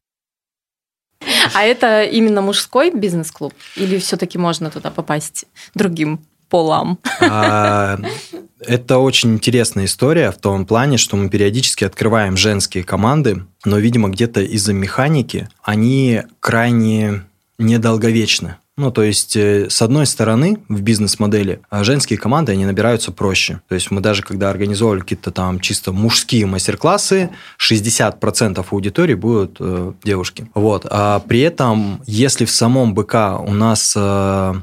А 1.53 1.63
это 1.63 2.03
именно 2.03 2.41
мужской 2.41 2.91
бизнес-клуб? 2.91 3.53
Или 3.75 3.97
все-таки 3.99 4.37
можно 4.37 4.69
туда 4.69 4.89
попасть 4.91 5.45
другим 5.73 6.19
полам? 6.49 6.99
А, 7.19 7.99
это 8.59 8.99
очень 8.99 9.33
интересная 9.33 9.85
история 9.85 10.31
в 10.31 10.37
том 10.37 10.65
плане, 10.65 10.97
что 10.97 11.15
мы 11.15 11.29
периодически 11.29 11.83
открываем 11.83 12.37
женские 12.37 12.83
команды, 12.83 13.45
но, 13.65 13.77
видимо, 13.77 14.09
где-то 14.09 14.41
из-за 14.41 14.73
механики 14.73 15.49
они 15.63 16.23
крайне 16.39 17.23
недолговечны. 17.57 18.57
Ну, 18.77 18.89
то 18.89 19.03
есть, 19.03 19.35
э, 19.35 19.69
с 19.69 19.81
одной 19.81 20.05
стороны, 20.05 20.57
в 20.69 20.81
бизнес-модели 20.81 21.61
а 21.69 21.83
женские 21.83 22.17
команды, 22.17 22.53
они 22.53 22.65
набираются 22.65 23.11
проще. 23.11 23.61
То 23.67 23.75
есть, 23.75 23.91
мы 23.91 24.01
даже 24.01 24.23
когда 24.23 24.49
организовывали 24.49 25.01
какие-то 25.01 25.31
там 25.31 25.59
чисто 25.59 25.91
мужские 25.91 26.45
мастер-классы, 26.45 27.31
60% 27.59 28.65
аудитории 28.71 29.13
будут 29.13 29.57
э, 29.59 29.93
девушки. 30.03 30.49
Вот. 30.53 30.85
А 30.89 31.19
при 31.19 31.41
этом, 31.41 32.01
если 32.05 32.45
в 32.45 32.51
самом 32.51 32.93
БК 32.93 33.37
у 33.37 33.53
нас 33.53 33.93
э, 33.95 34.53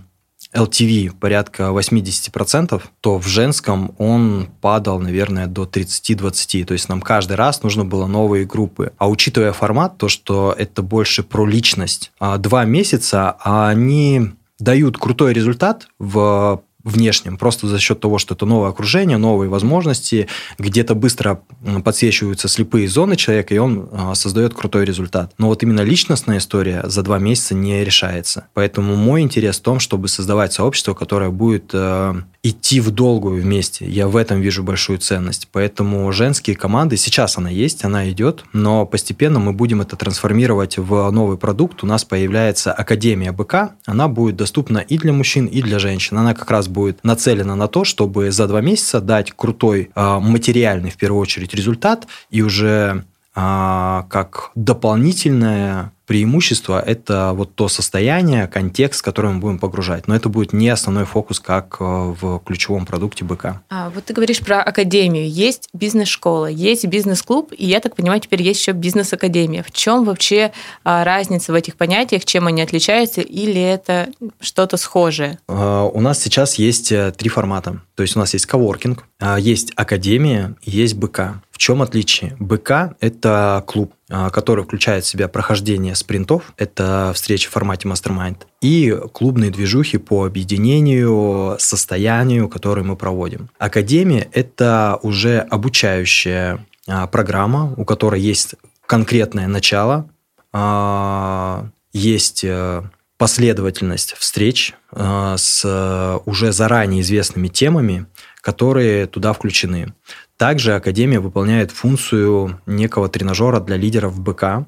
LTV 0.55 1.13
порядка 1.19 1.65
80%, 1.65 2.83
то 3.01 3.19
в 3.19 3.27
женском 3.27 3.95
он 3.99 4.49
падал, 4.61 4.99
наверное, 4.99 5.47
до 5.47 5.65
30-20. 5.65 6.65
То 6.65 6.73
есть 6.73 6.89
нам 6.89 7.01
каждый 7.01 7.37
раз 7.37 7.63
нужно 7.63 7.85
было 7.85 8.07
новые 8.07 8.45
группы. 8.47 8.93
А 8.99 9.09
учитывая 9.09 9.53
формат, 9.53 9.99
то, 9.99 10.09
что 10.09 10.55
это 10.57 10.83
больше 10.83 11.23
про 11.23 11.47
личность, 11.47 12.13
а 12.19 12.39
два 12.39 12.65
месяца, 12.65 13.37
а 13.43 13.69
они 13.69 14.33
дают 14.59 14.99
крутой 14.99 15.33
результат 15.33 15.89
в 15.99 16.63
внешнем, 16.89 17.37
просто 17.37 17.67
за 17.67 17.79
счет 17.79 18.01
того, 18.01 18.19
что 18.19 18.35
это 18.35 18.47
новое 18.47 18.71
окружение, 18.71 19.19
новые 19.19 19.49
возможности, 19.49 20.29
где-то 20.59 20.95
быстро 20.95 21.41
подсвечиваются 21.85 22.49
слепые 22.49 22.89
зоны 22.89 23.17
человека, 23.17 23.55
и 23.55 23.59
он 23.59 23.89
а, 23.93 24.15
создает 24.15 24.55
крутой 24.55 24.85
результат. 24.85 25.33
Но 25.39 25.49
вот 25.49 25.63
именно 25.63 25.83
личностная 25.83 26.39
история 26.39 26.83
за 26.85 27.03
два 27.03 27.19
месяца 27.19 27.55
не 27.55 27.85
решается. 27.85 28.47
Поэтому 28.55 28.97
мой 28.97 29.23
интерес 29.23 29.59
в 29.59 29.63
том, 29.63 29.81
чтобы 29.81 30.09
создавать 30.09 30.53
сообщество, 30.53 30.95
которое 30.95 31.31
будет 31.31 31.71
э, 31.73 32.15
идти 32.43 32.81
в 32.81 32.91
долгую 32.91 33.43
вместе. 33.43 33.87
Я 33.87 34.09
в 34.09 34.17
этом 34.17 34.41
вижу 34.41 34.63
большую 34.63 34.99
ценность. 34.99 35.49
Поэтому 35.53 36.11
женские 36.13 36.57
команды, 36.57 36.97
сейчас 36.97 37.37
она 37.37 37.51
есть, 37.51 37.85
она 37.85 38.09
идет, 38.11 38.45
но 38.53 38.87
постепенно 38.87 39.39
мы 39.39 39.53
будем 39.53 39.81
это 39.81 39.97
трансформировать 39.97 40.79
в 40.79 41.11
новый 41.11 41.37
продукт. 41.37 41.83
У 41.83 41.87
нас 41.87 42.05
появляется 42.05 42.73
Академия 42.73 43.33
БК, 43.33 43.73
она 43.87 44.09
будет 44.09 44.37
доступна 44.37 44.79
и 44.79 44.99
для 44.99 45.13
мужчин, 45.13 45.47
и 45.47 45.63
для 45.63 45.79
женщин. 45.79 46.17
Она 46.19 46.35
как 46.35 46.51
раз 46.51 46.69
будет 46.69 46.78
нацелена 47.03 47.55
на 47.55 47.69
то, 47.69 47.85
чтобы 47.85 48.31
за 48.31 48.47
два 48.47 48.61
месяца 48.61 49.01
дать 49.01 49.33
крутой 49.33 49.91
а, 49.95 50.21
материальный, 50.21 50.91
в 50.91 50.97
первую 50.97 51.21
очередь, 51.21 51.55
результат 51.55 52.07
и 52.31 52.43
уже 52.43 53.05
а, 53.35 54.07
как 54.11 54.51
дополнительное 54.55 55.93
преимущество– 56.09 56.83
это 56.87 57.33
вот 57.35 57.55
то 57.55 57.69
состояние, 57.69 58.49
контекст, 58.49 59.01
в 59.01 59.03
который 59.05 59.31
мы 59.31 59.41
будем 59.41 59.59
погружать. 59.59 60.09
Но 60.09 60.17
это 60.17 60.31
будет 60.31 60.55
не 60.55 60.71
основной 60.71 61.05
фокус, 61.05 61.39
как 61.39 61.77
э, 61.79 61.85
в 61.85 62.41
ключевом 62.47 62.87
продукте 62.87 63.27
БК. 63.27 63.61
А, 63.69 63.91
вот 63.91 64.07
ты 64.07 64.15
говоришь 64.15 64.41
про 64.41 64.63
академию. 64.63 65.31
Есть 65.31 65.69
бизнес-школа, 65.75 66.47
есть 66.47 66.87
бизнес-клуб, 66.87 67.53
и 67.57 67.67
я 67.67 67.81
так 67.81 67.95
понимаю, 67.95 68.21
теперь 68.21 68.43
есть 68.43 68.61
еще 68.61 68.73
бизнес-академия. 68.73 69.63
В 69.63 69.71
чем 69.71 70.05
вообще 70.05 70.53
а, 70.83 71.05
разница 71.05 71.53
в 71.53 71.55
этих 71.55 71.77
понятиях, 71.77 72.25
чем 72.25 72.47
они 72.47 72.63
отличаются, 72.63 73.21
или 73.21 73.61
это 73.61 74.09
что-то 74.41 74.79
схожее? 74.79 75.39
А, 75.47 75.85
у 75.85 76.01
нас 76.01 76.19
сейчас 76.19 76.55
есть 76.55 76.91
э, 76.91 77.13
три 77.15 77.29
формата. 77.29 77.83
То 77.97 78.03
есть 78.03 78.17
у 78.17 78.19
нас 78.19 78.33
есть 78.33 78.47
коворкинг, 78.47 79.05
а, 79.21 79.39
есть 79.39 79.73
академия, 79.77 80.55
есть 80.63 80.95
БК. 80.95 81.43
В 81.51 81.59
чем 81.59 81.83
отличие? 81.83 82.35
БК– 82.39 82.95
это 83.01 83.63
клуб, 83.67 83.93
который 84.09 84.65
включает 84.65 85.05
в 85.05 85.09
себя 85.09 85.29
прохождение 85.29 85.95
спринтов, 85.95 86.53
это 86.57 87.13
встречи 87.15 87.49
в 87.49 87.53
формате 87.53 87.89
мастер-майнд, 87.89 88.47
и 88.61 88.99
клубные 89.13 89.51
движухи 89.51 89.99
по 89.99 90.25
объединению, 90.25 91.57
состоянию, 91.59 92.49
которые 92.49 92.85
мы 92.85 92.97
проводим. 92.97 93.51
Академия– 93.59 94.29
это 94.33 94.99
уже 95.03 95.39
обучающая 95.39 96.65
а, 96.87 97.07
программа, 97.07 97.75
у 97.77 97.85
которой 97.85 98.21
есть 98.21 98.55
конкретное 98.87 99.47
начало, 99.47 100.09
а, 100.53 101.69
есть 101.93 102.45
э, 102.45 102.83
последовательность 103.17 104.15
встреч 104.15 104.75
с 104.93 106.21
уже 106.27 106.53
заранее 106.53 107.01
известными 107.01 107.49
темами, 107.49 108.07
которые 108.41 109.07
туда 109.07 109.33
включены. 109.33 109.93
Также 110.39 110.77
Академия 110.77 111.19
выполняет 111.19 111.73
функцию 111.73 112.61
некого 112.65 113.09
тренажера 113.09 113.59
для 113.59 113.77
лидеров 113.77 114.21
БК. 114.21 114.67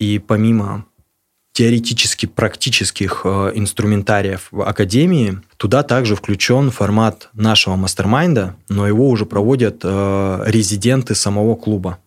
И 0.00 0.18
помимо 0.18 0.86
теоретически 1.52 2.26
практических 2.26 3.20
э, 3.24 3.52
инструментариев 3.54 4.48
в 4.50 4.62
Академии, 4.62 5.38
туда 5.56 5.84
также 5.84 6.16
включен 6.16 6.72
формат 6.72 7.28
нашего 7.32 7.76
мастер-майнда, 7.76 8.56
но 8.68 8.88
его 8.88 9.08
уже 9.08 9.24
проводят 9.24 9.82
э, 9.84 10.42
резиденты 10.46 11.14
самого 11.14 11.54
клуба. 11.54 11.98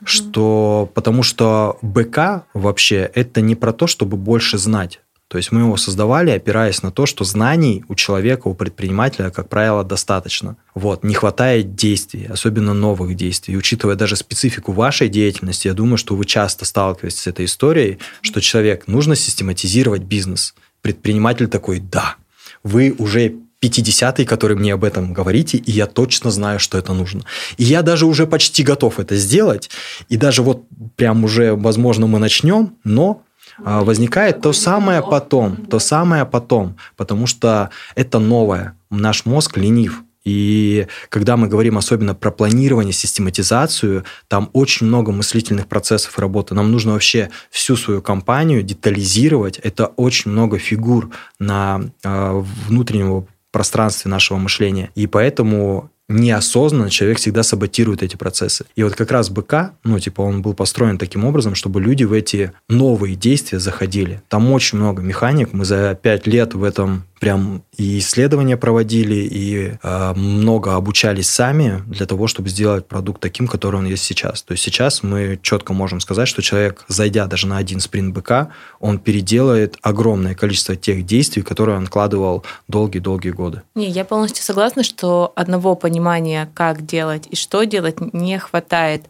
Mm-hmm. 0.00 0.06
Что, 0.06 0.90
потому 0.94 1.22
что 1.22 1.78
БК 1.82 2.46
вообще 2.54 3.10
это 3.14 3.42
не 3.42 3.54
про 3.54 3.74
то, 3.74 3.86
чтобы 3.86 4.16
больше 4.16 4.56
знать. 4.56 5.00
То 5.28 5.38
есть 5.38 5.52
мы 5.52 5.60
его 5.60 5.76
создавали, 5.76 6.30
опираясь 6.30 6.82
на 6.82 6.90
то, 6.90 7.06
что 7.06 7.24
знаний 7.24 7.84
у 7.88 7.94
человека, 7.94 8.46
у 8.48 8.54
предпринимателя, 8.54 9.30
как 9.30 9.48
правило, 9.48 9.82
достаточно. 9.82 10.56
Вот, 10.74 11.02
не 11.02 11.14
хватает 11.14 11.74
действий, 11.74 12.26
особенно 12.26 12.74
новых 12.74 13.16
действий. 13.16 13.54
И 13.54 13.56
учитывая 13.56 13.96
даже 13.96 14.16
специфику 14.16 14.72
вашей 14.72 15.08
деятельности, 15.08 15.66
я 15.66 15.74
думаю, 15.74 15.96
что 15.96 16.14
вы 16.14 16.24
часто 16.24 16.64
сталкиваетесь 16.64 17.20
с 17.20 17.26
этой 17.26 17.46
историей, 17.46 17.98
что 18.20 18.40
человек, 18.40 18.86
нужно 18.86 19.16
систематизировать 19.16 20.02
бизнес. 20.02 20.54
Предприниматель 20.82 21.48
такой, 21.48 21.80
да, 21.80 22.16
вы 22.62 22.94
уже 22.98 23.34
50-й, 23.62 24.26
который 24.26 24.56
мне 24.56 24.74
об 24.74 24.84
этом 24.84 25.12
говорите, 25.12 25.56
и 25.56 25.70
я 25.70 25.86
точно 25.86 26.30
знаю, 26.30 26.60
что 26.60 26.76
это 26.76 26.92
нужно. 26.92 27.22
И 27.56 27.64
я 27.64 27.82
даже 27.82 28.06
уже 28.06 28.26
почти 28.26 28.62
готов 28.62 29.00
это 29.00 29.16
сделать, 29.16 29.70
и 30.08 30.16
даже 30.16 30.42
вот 30.42 30.64
прям 30.96 31.24
уже, 31.24 31.54
возможно, 31.54 32.06
мы 32.06 32.18
начнем, 32.18 32.74
но 32.84 33.22
возникает 33.58 34.40
то 34.40 34.52
самое 34.52 35.02
потом, 35.02 35.56
то 35.56 35.78
самое 35.78 36.24
потом, 36.24 36.76
потому 36.96 37.26
что 37.26 37.70
это 37.94 38.18
новое. 38.18 38.76
Наш 38.90 39.24
мозг 39.24 39.56
ленив. 39.56 40.02
И 40.24 40.86
когда 41.10 41.36
мы 41.36 41.48
говорим 41.48 41.76
особенно 41.76 42.14
про 42.14 42.30
планирование, 42.30 42.92
систематизацию, 42.92 44.04
там 44.28 44.48
очень 44.54 44.86
много 44.86 45.12
мыслительных 45.12 45.66
процессов 45.66 46.18
работы. 46.18 46.54
Нам 46.54 46.72
нужно 46.72 46.92
вообще 46.92 47.30
всю 47.50 47.76
свою 47.76 48.00
компанию 48.00 48.62
детализировать. 48.62 49.58
Это 49.58 49.86
очень 49.86 50.30
много 50.30 50.58
фигур 50.58 51.10
на 51.38 51.82
э, 52.02 52.42
внутреннего 52.66 53.26
пространстве 53.52 54.10
нашего 54.10 54.38
мышления. 54.38 54.90
И 54.94 55.06
поэтому 55.06 55.90
неосознанно 56.08 56.90
человек 56.90 57.18
всегда 57.18 57.42
саботирует 57.42 58.02
эти 58.02 58.16
процессы. 58.16 58.66
И 58.76 58.82
вот 58.82 58.94
как 58.94 59.10
раз 59.10 59.30
БК, 59.30 59.74
ну, 59.84 59.98
типа, 59.98 60.22
он 60.22 60.42
был 60.42 60.54
построен 60.54 60.98
таким 60.98 61.24
образом, 61.24 61.54
чтобы 61.54 61.80
люди 61.80 62.04
в 62.04 62.12
эти 62.12 62.52
новые 62.68 63.14
действия 63.14 63.58
заходили. 63.58 64.22
Там 64.28 64.50
очень 64.52 64.78
много 64.78 65.02
механик. 65.02 65.52
Мы 65.52 65.64
за 65.64 65.98
пять 66.00 66.26
лет 66.26 66.54
в 66.54 66.62
этом 66.62 67.04
прям 67.24 67.62
и 67.74 68.00
исследования 68.00 68.58
проводили, 68.58 69.14
и 69.14 69.78
э, 69.82 70.12
много 70.14 70.74
обучались 70.74 71.30
сами 71.30 71.82
для 71.86 72.04
того, 72.04 72.26
чтобы 72.26 72.50
сделать 72.50 72.86
продукт 72.86 73.18
таким, 73.18 73.48
который 73.48 73.76
он 73.76 73.86
есть 73.86 74.04
сейчас. 74.04 74.42
То 74.42 74.52
есть 74.52 74.62
сейчас 74.62 75.02
мы 75.02 75.38
четко 75.40 75.72
можем 75.72 76.00
сказать, 76.00 76.28
что 76.28 76.42
человек, 76.42 76.84
зайдя 76.86 77.24
даже 77.24 77.46
на 77.46 77.56
один 77.56 77.80
спринт 77.80 78.14
БК, 78.14 78.48
он 78.78 78.98
переделает 78.98 79.78
огромное 79.80 80.34
количество 80.34 80.76
тех 80.76 81.06
действий, 81.06 81.40
которые 81.40 81.78
он 81.78 81.86
вкладывал 81.86 82.44
долгие-долгие 82.68 83.30
годы. 83.30 83.62
Не, 83.74 83.88
я 83.88 84.04
полностью 84.04 84.44
согласна, 84.44 84.84
что 84.84 85.32
одного 85.34 85.76
понимания, 85.76 86.50
как 86.52 86.84
делать 86.84 87.26
и 87.30 87.36
что 87.36 87.64
делать, 87.64 88.02
не 88.12 88.38
хватает. 88.38 89.04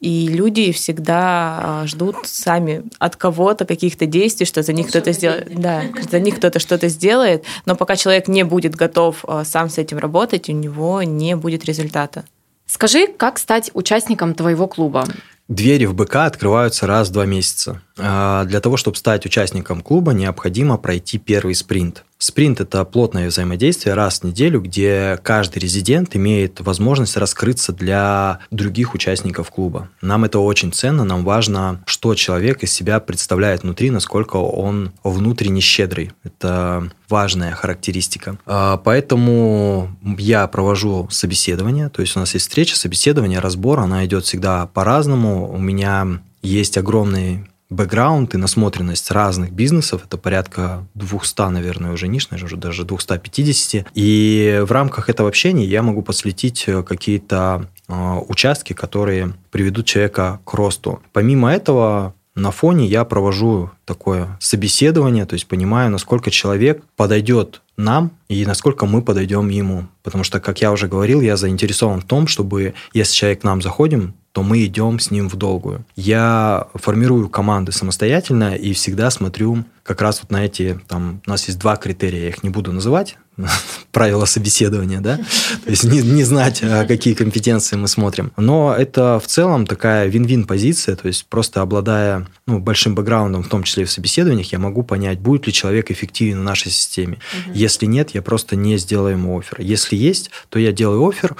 И 0.00 0.28
люди 0.28 0.70
всегда 0.70 1.58
а, 1.60 1.86
ждут 1.86 2.16
сами 2.24 2.84
от 3.00 3.16
кого-то 3.16 3.64
каких-то 3.64 4.06
действий, 4.06 4.46
что 4.46 4.62
за 4.62 4.72
них 4.72 4.88
кто-то 4.88 5.12
сделает. 5.12 5.52
Да, 5.60 5.82
за 6.08 6.20
них 6.20 6.36
кто-то 6.36 6.60
что-то 6.60 6.88
сделает, 6.88 7.44
но 7.66 7.74
пока 7.74 7.96
человек 7.96 8.28
не 8.28 8.44
будет 8.44 8.76
готов 8.76 9.24
а, 9.26 9.44
сам 9.44 9.68
с 9.68 9.78
этим 9.78 9.98
работать, 9.98 10.48
у 10.48 10.52
него 10.52 11.02
не 11.02 11.34
будет 11.34 11.64
результата. 11.64 12.24
Скажи, 12.66 13.08
как 13.08 13.38
стать 13.38 13.70
участником 13.74 14.34
твоего 14.34 14.68
клуба? 14.68 15.04
Двери 15.48 15.86
в 15.86 15.94
БК 15.94 16.26
открываются 16.26 16.86
раз 16.86 17.08
в 17.08 17.12
два 17.12 17.24
месяца. 17.24 17.80
А, 17.98 18.44
для 18.44 18.60
того, 18.60 18.76
чтобы 18.76 18.96
стать 18.96 19.26
участником 19.26 19.80
клуба, 19.80 20.12
необходимо 20.12 20.76
пройти 20.76 21.18
первый 21.18 21.54
спринт. 21.54 22.04
Спринт– 22.18 22.60
это 22.60 22.84
плотное 22.84 23.28
взаимодействие 23.28 23.94
раз 23.94 24.20
в 24.20 24.24
неделю, 24.24 24.60
где 24.60 25.20
каждый 25.22 25.60
резидент 25.60 26.16
имеет 26.16 26.60
возможность 26.60 27.16
раскрыться 27.16 27.72
для 27.72 28.40
других 28.50 28.94
участников 28.94 29.50
клуба. 29.50 29.88
Нам 30.02 30.24
это 30.24 30.40
очень 30.40 30.72
ценно, 30.72 31.04
нам 31.04 31.24
важно, 31.24 31.80
что 31.86 32.16
человек 32.16 32.64
из 32.64 32.72
себя 32.72 32.98
представляет 32.98 33.62
внутри, 33.62 33.90
насколько 33.90 34.36
он 34.36 34.90
внутренне 35.04 35.60
щедрый. 35.60 36.10
Это 36.24 36.90
важная 37.08 37.52
характеристика. 37.52 38.36
А, 38.46 38.78
поэтому 38.78 39.96
я 40.18 40.46
провожу 40.48 41.06
собеседование, 41.12 41.88
то 41.88 42.02
есть 42.02 42.16
у 42.16 42.20
нас 42.20 42.34
есть 42.34 42.48
встреча, 42.48 42.76
собеседование, 42.76 43.38
разбор, 43.38 43.78
она 43.78 44.04
идет 44.04 44.24
всегда 44.24 44.66
по-разному. 44.66 45.37
У 45.46 45.58
меня 45.58 46.20
есть 46.42 46.78
огромный 46.78 47.46
бэкграунд 47.70 48.34
и 48.34 48.38
насмотренность 48.38 49.10
разных 49.10 49.52
бизнесов, 49.52 50.02
это 50.04 50.16
порядка 50.16 50.86
200, 50.94 51.50
наверное, 51.50 51.92
уже 51.92 52.08
ниш, 52.08 52.28
уже 52.30 52.56
даже 52.56 52.84
250. 52.84 53.88
И 53.94 54.62
в 54.66 54.72
рамках 54.72 55.10
этого 55.10 55.28
общения 55.28 55.66
я 55.66 55.82
могу 55.82 56.02
посвятить 56.02 56.64
э, 56.66 56.82
какие-то 56.82 57.68
э, 57.88 58.20
участки, 58.28 58.72
которые 58.72 59.34
приведут 59.50 59.86
человека 59.86 60.40
к 60.44 60.54
росту. 60.54 61.02
Помимо 61.12 61.52
этого, 61.52 62.14
на 62.38 62.50
фоне 62.50 62.86
я 62.86 63.04
провожу 63.04 63.70
такое 63.84 64.36
собеседование, 64.40 65.26
то 65.26 65.34
есть 65.34 65.46
понимаю, 65.46 65.90
насколько 65.90 66.30
человек 66.30 66.82
подойдет 66.96 67.62
нам 67.76 68.10
и 68.28 68.44
насколько 68.46 68.86
мы 68.86 69.02
подойдем 69.02 69.48
ему. 69.48 69.86
Потому 70.02 70.24
что, 70.24 70.40
как 70.40 70.60
я 70.60 70.72
уже 70.72 70.88
говорил, 70.88 71.20
я 71.20 71.36
заинтересован 71.36 72.00
в 72.00 72.04
том, 72.04 72.26
чтобы, 72.26 72.74
если 72.92 73.14
человек 73.14 73.40
к 73.40 73.44
нам 73.44 73.60
заходим, 73.62 74.14
то 74.32 74.42
мы 74.42 74.64
идем 74.64 75.00
с 75.00 75.10
ним 75.10 75.28
в 75.28 75.36
долгую. 75.36 75.84
Я 75.96 76.68
формирую 76.74 77.28
команды 77.28 77.72
самостоятельно 77.72 78.54
и 78.54 78.72
всегда 78.72 79.10
смотрю 79.10 79.64
как 79.82 80.00
раз 80.00 80.20
вот 80.22 80.30
на 80.30 80.44
эти, 80.44 80.78
там, 80.86 81.20
у 81.26 81.30
нас 81.30 81.46
есть 81.48 81.58
два 81.58 81.76
критерия, 81.76 82.22
я 82.22 82.28
их 82.28 82.42
не 82.42 82.50
буду 82.50 82.72
называть, 82.72 83.16
правила 83.92 84.24
собеседования, 84.24 85.00
да, 85.00 85.16
то 85.16 85.70
есть 85.70 85.84
не, 85.84 86.00
не 86.00 86.24
знать, 86.24 86.60
а 86.62 86.84
какие 86.84 87.14
компетенции 87.14 87.76
мы 87.76 87.88
смотрим. 87.88 88.32
Но 88.36 88.74
это 88.74 89.20
в 89.22 89.26
целом 89.26 89.66
такая 89.66 90.06
вин-вин 90.06 90.44
позиция, 90.44 90.96
то 90.96 91.08
есть 91.08 91.26
просто 91.26 91.62
обладая 91.62 92.26
ну, 92.46 92.58
большим 92.58 92.94
бэкграундом, 92.94 93.42
в 93.42 93.48
том 93.48 93.62
числе 93.62 93.84
и 93.84 93.86
в 93.86 93.90
собеседованиях, 93.90 94.52
я 94.52 94.58
могу 94.58 94.82
понять, 94.82 95.20
будет 95.20 95.46
ли 95.46 95.52
человек 95.52 95.90
эффективен 95.90 96.40
в 96.40 96.44
нашей 96.44 96.70
системе. 96.70 97.18
Угу. 97.46 97.56
Если 97.56 97.86
нет, 97.86 98.10
я 98.10 98.22
просто 98.22 98.56
не 98.56 98.76
сделаю 98.78 99.12
ему 99.12 99.38
офер. 99.38 99.60
Если 99.60 99.96
есть, 99.96 100.30
то 100.48 100.58
я 100.58 100.72
делаю 100.72 101.06
офер, 101.06 101.36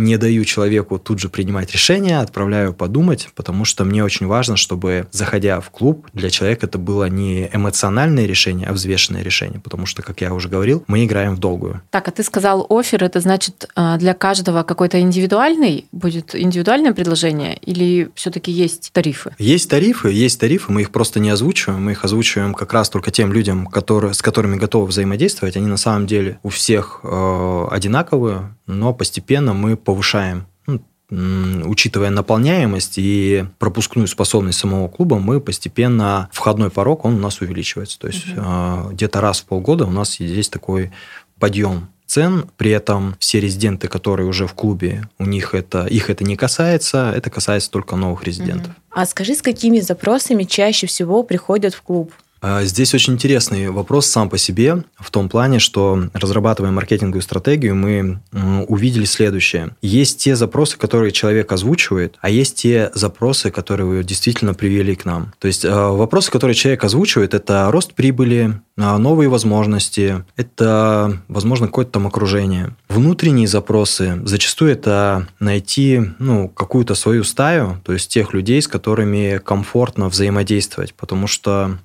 не 0.00 0.16
даю 0.16 0.44
человеку 0.44 0.98
тут 0.98 1.20
же 1.20 1.28
принимать 1.28 1.72
решение, 1.72 2.18
отправляю 2.18 2.72
подумать, 2.72 3.28
потому 3.34 3.64
что 3.64 3.84
мне 3.84 4.02
очень 4.02 4.26
важно, 4.26 4.56
чтобы, 4.56 5.06
заходя 5.12 5.60
в 5.60 5.70
клуб, 5.70 6.08
для 6.12 6.30
человека 6.30 6.66
это 6.66 6.78
было 6.78 7.08
не 7.08 7.48
эмоциональное 7.52 8.26
решение, 8.26 8.66
а 8.68 8.72
взвешенное 8.72 9.22
решение, 9.22 9.60
потому 9.60 9.86
что, 9.86 10.02
как 10.02 10.20
я 10.20 10.32
уже 10.32 10.48
говорил, 10.48 10.84
мы 10.86 11.04
играем 11.04 11.36
в 11.36 11.38
долгую. 11.38 11.82
Так, 11.90 12.08
а 12.08 12.10
ты 12.10 12.22
сказал 12.22 12.66
офер, 12.68 13.04
это 13.04 13.20
значит 13.20 13.68
а, 13.76 13.98
для 13.98 14.14
каждого 14.14 14.62
какой-то 14.62 15.00
индивидуальный, 15.00 15.86
будет 15.92 16.34
индивидуальное 16.34 16.92
предложение 16.92 17.56
или 17.58 18.10
все-таки 18.14 18.50
есть 18.50 18.90
тарифы? 18.92 19.34
Есть 19.38 19.70
тарифы, 19.70 20.10
есть 20.10 20.40
тарифы, 20.40 20.72
мы 20.72 20.82
их 20.82 20.90
просто 20.90 21.20
не 21.20 21.30
озвучиваем, 21.30 21.84
мы 21.84 21.92
их 21.92 22.04
озвучиваем 22.04 22.54
как 22.54 22.72
раз 22.72 22.88
только 22.88 23.10
тем 23.10 23.32
людям, 23.32 23.66
которые, 23.66 24.14
с 24.14 24.22
которыми 24.22 24.56
готовы 24.56 24.86
взаимодействовать, 24.86 25.56
они 25.56 25.66
на 25.66 25.76
самом 25.76 26.06
деле 26.06 26.38
у 26.42 26.48
всех 26.48 27.00
э, 27.02 27.66
одинаковые, 27.70 28.54
но 28.66 28.94
постепенно 28.94 29.52
мы 29.52 29.76
повышаем 29.90 30.46
ну, 30.66 31.68
учитывая 31.68 32.10
наполняемость 32.10 32.94
и 32.98 33.44
пропускную 33.58 34.06
способность 34.06 34.60
самого 34.60 34.86
клуба, 34.86 35.18
мы 35.18 35.40
постепенно 35.40 36.28
входной 36.32 36.70
порог 36.70 37.04
он 37.04 37.14
у 37.14 37.18
нас 37.18 37.40
увеличивается. 37.40 37.98
То 37.98 38.06
есть 38.06 38.28
угу. 38.28 38.92
где-то 38.92 39.20
раз 39.20 39.40
в 39.40 39.46
полгода 39.46 39.86
у 39.86 39.90
нас 39.90 40.20
есть 40.20 40.52
такой 40.52 40.92
подъем 41.40 41.88
цен, 42.06 42.48
при 42.56 42.70
этом 42.70 43.16
все 43.18 43.40
резиденты, 43.40 43.88
которые 43.88 44.28
уже 44.28 44.46
в 44.46 44.54
клубе, 44.54 45.08
у 45.18 45.24
них 45.24 45.54
это, 45.54 45.86
их 45.86 46.10
это 46.10 46.22
не 46.24 46.36
касается, 46.36 47.12
это 47.14 47.30
касается 47.30 47.70
только 47.70 47.96
новых 47.96 48.24
резидентов. 48.24 48.68
Угу. 48.68 49.00
А 49.00 49.06
скажи, 49.06 49.34
с 49.34 49.42
какими 49.42 49.80
запросами 49.80 50.44
чаще 50.44 50.86
всего 50.86 51.24
приходят 51.24 51.74
в 51.74 51.82
клуб? 51.82 52.12
А, 52.40 52.64
здесь 52.64 52.94
очень 52.94 53.14
интересный 53.14 53.68
вопрос 53.68 54.06
сам 54.06 54.28
по 54.28 54.38
себе, 54.38 54.84
в 54.98 55.10
том 55.10 55.28
плане, 55.28 55.58
что 55.58 56.08
разрабатывая 56.12 56.70
маркетинговую 56.70 57.22
стратегию, 57.22 57.74
мы 57.74 58.20
увидели 58.68 59.04
следующее. 59.04 59.70
Есть 59.82 60.18
те 60.18 60.36
запросы, 60.36 60.78
которые 60.78 61.12
человек 61.12 61.52
озвучивает, 61.52 62.16
а 62.20 62.30
есть 62.30 62.56
те 62.56 62.90
запросы, 62.94 63.50
которые 63.50 63.86
вы 63.86 64.04
действительно 64.04 64.54
привели 64.54 64.94
к 64.94 65.04
нам. 65.04 65.32
То 65.38 65.48
есть 65.48 65.64
а, 65.64 65.90
вопросы, 65.90 66.30
которые 66.30 66.54
человек 66.54 66.84
озвучивает, 66.84 67.34
это 67.34 67.70
рост 67.70 67.94
прибыли, 67.94 68.60
а, 68.76 68.98
новые 68.98 69.28
возможности, 69.28 70.24
это, 70.36 71.20
возможно, 71.28 71.66
какое-то 71.66 71.92
там 71.92 72.06
окружение. 72.06 72.74
Внутренние 72.88 73.46
запросы, 73.46 74.20
зачастую 74.24 74.72
это 74.72 75.28
найти 75.38 76.00
ну, 76.18 76.48
какую-то 76.48 76.94
свою 76.94 77.24
стаю, 77.24 77.80
то 77.84 77.92
есть 77.92 78.10
тех 78.10 78.32
людей, 78.32 78.62
с 78.62 78.68
которыми 78.68 79.38
комфортно 79.38 80.08
взаимодействовать, 80.08 80.94
потому 80.94 81.26
что 81.26 81.78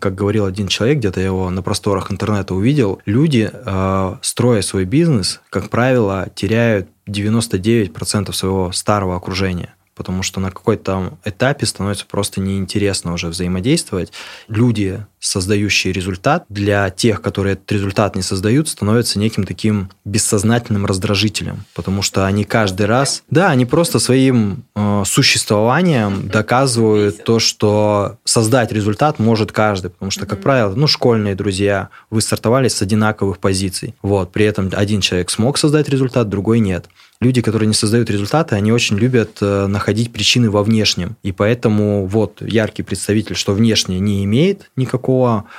как 0.00 0.14
говорил 0.14 0.46
один 0.46 0.68
человек, 0.68 0.98
где-то 0.98 1.20
я 1.20 1.26
его 1.26 1.50
на 1.50 1.62
просторах 1.62 2.10
интернета 2.10 2.54
увидел, 2.54 3.00
люди, 3.04 3.50
а, 3.52 4.18
строя 4.22 4.62
свой 4.62 4.84
бизнес, 4.84 5.40
как 5.50 5.68
правило, 5.68 6.28
теряют 6.34 6.88
99% 7.06 8.32
своего 8.32 8.72
старого 8.72 9.16
окружения 9.16 9.74
потому 9.98 10.22
что 10.22 10.38
на 10.38 10.52
какой-то 10.52 11.18
этапе 11.24 11.66
становится 11.66 12.06
просто 12.06 12.40
неинтересно 12.40 13.12
уже 13.12 13.26
взаимодействовать. 13.26 14.12
Люди, 14.46 15.04
создающие 15.20 15.92
результат, 15.92 16.44
для 16.48 16.90
тех, 16.90 17.20
которые 17.22 17.54
этот 17.54 17.70
результат 17.72 18.16
не 18.16 18.22
создают, 18.22 18.68
становятся 18.68 19.18
неким 19.18 19.44
таким 19.44 19.90
бессознательным 20.04 20.86
раздражителем, 20.86 21.64
потому 21.74 22.02
что 22.02 22.26
они 22.26 22.44
каждый 22.44 22.86
раз, 22.86 23.22
да, 23.30 23.50
они 23.50 23.64
просто 23.64 23.98
своим 23.98 24.64
э, 24.74 25.02
существованием 25.06 26.28
доказывают 26.28 27.24
то, 27.24 27.38
что 27.38 28.18
создать 28.24 28.72
результат 28.72 29.18
может 29.18 29.52
каждый, 29.52 29.90
потому 29.90 30.10
что, 30.10 30.26
как 30.26 30.40
правило, 30.40 30.74
ну, 30.74 30.86
школьные 30.86 31.34
друзья, 31.34 31.88
вы 32.10 32.20
стартовали 32.20 32.68
с 32.68 32.80
одинаковых 32.82 33.38
позиций, 33.38 33.94
вот, 34.02 34.32
при 34.32 34.44
этом 34.44 34.70
один 34.72 35.00
человек 35.00 35.30
смог 35.30 35.58
создать 35.58 35.88
результат, 35.88 36.28
другой 36.28 36.60
нет. 36.60 36.88
Люди, 37.20 37.42
которые 37.42 37.66
не 37.66 37.74
создают 37.74 38.10
результаты, 38.10 38.54
они 38.54 38.70
очень 38.70 38.96
любят 38.96 39.38
э, 39.40 39.66
находить 39.66 40.12
причины 40.12 40.50
во 40.50 40.62
внешнем. 40.62 41.16
И 41.24 41.32
поэтому 41.32 42.06
вот 42.06 42.40
яркий 42.40 42.84
представитель, 42.84 43.34
что 43.34 43.54
внешнее 43.54 43.98
не 43.98 44.24
имеет 44.24 44.70
никакого 44.76 45.07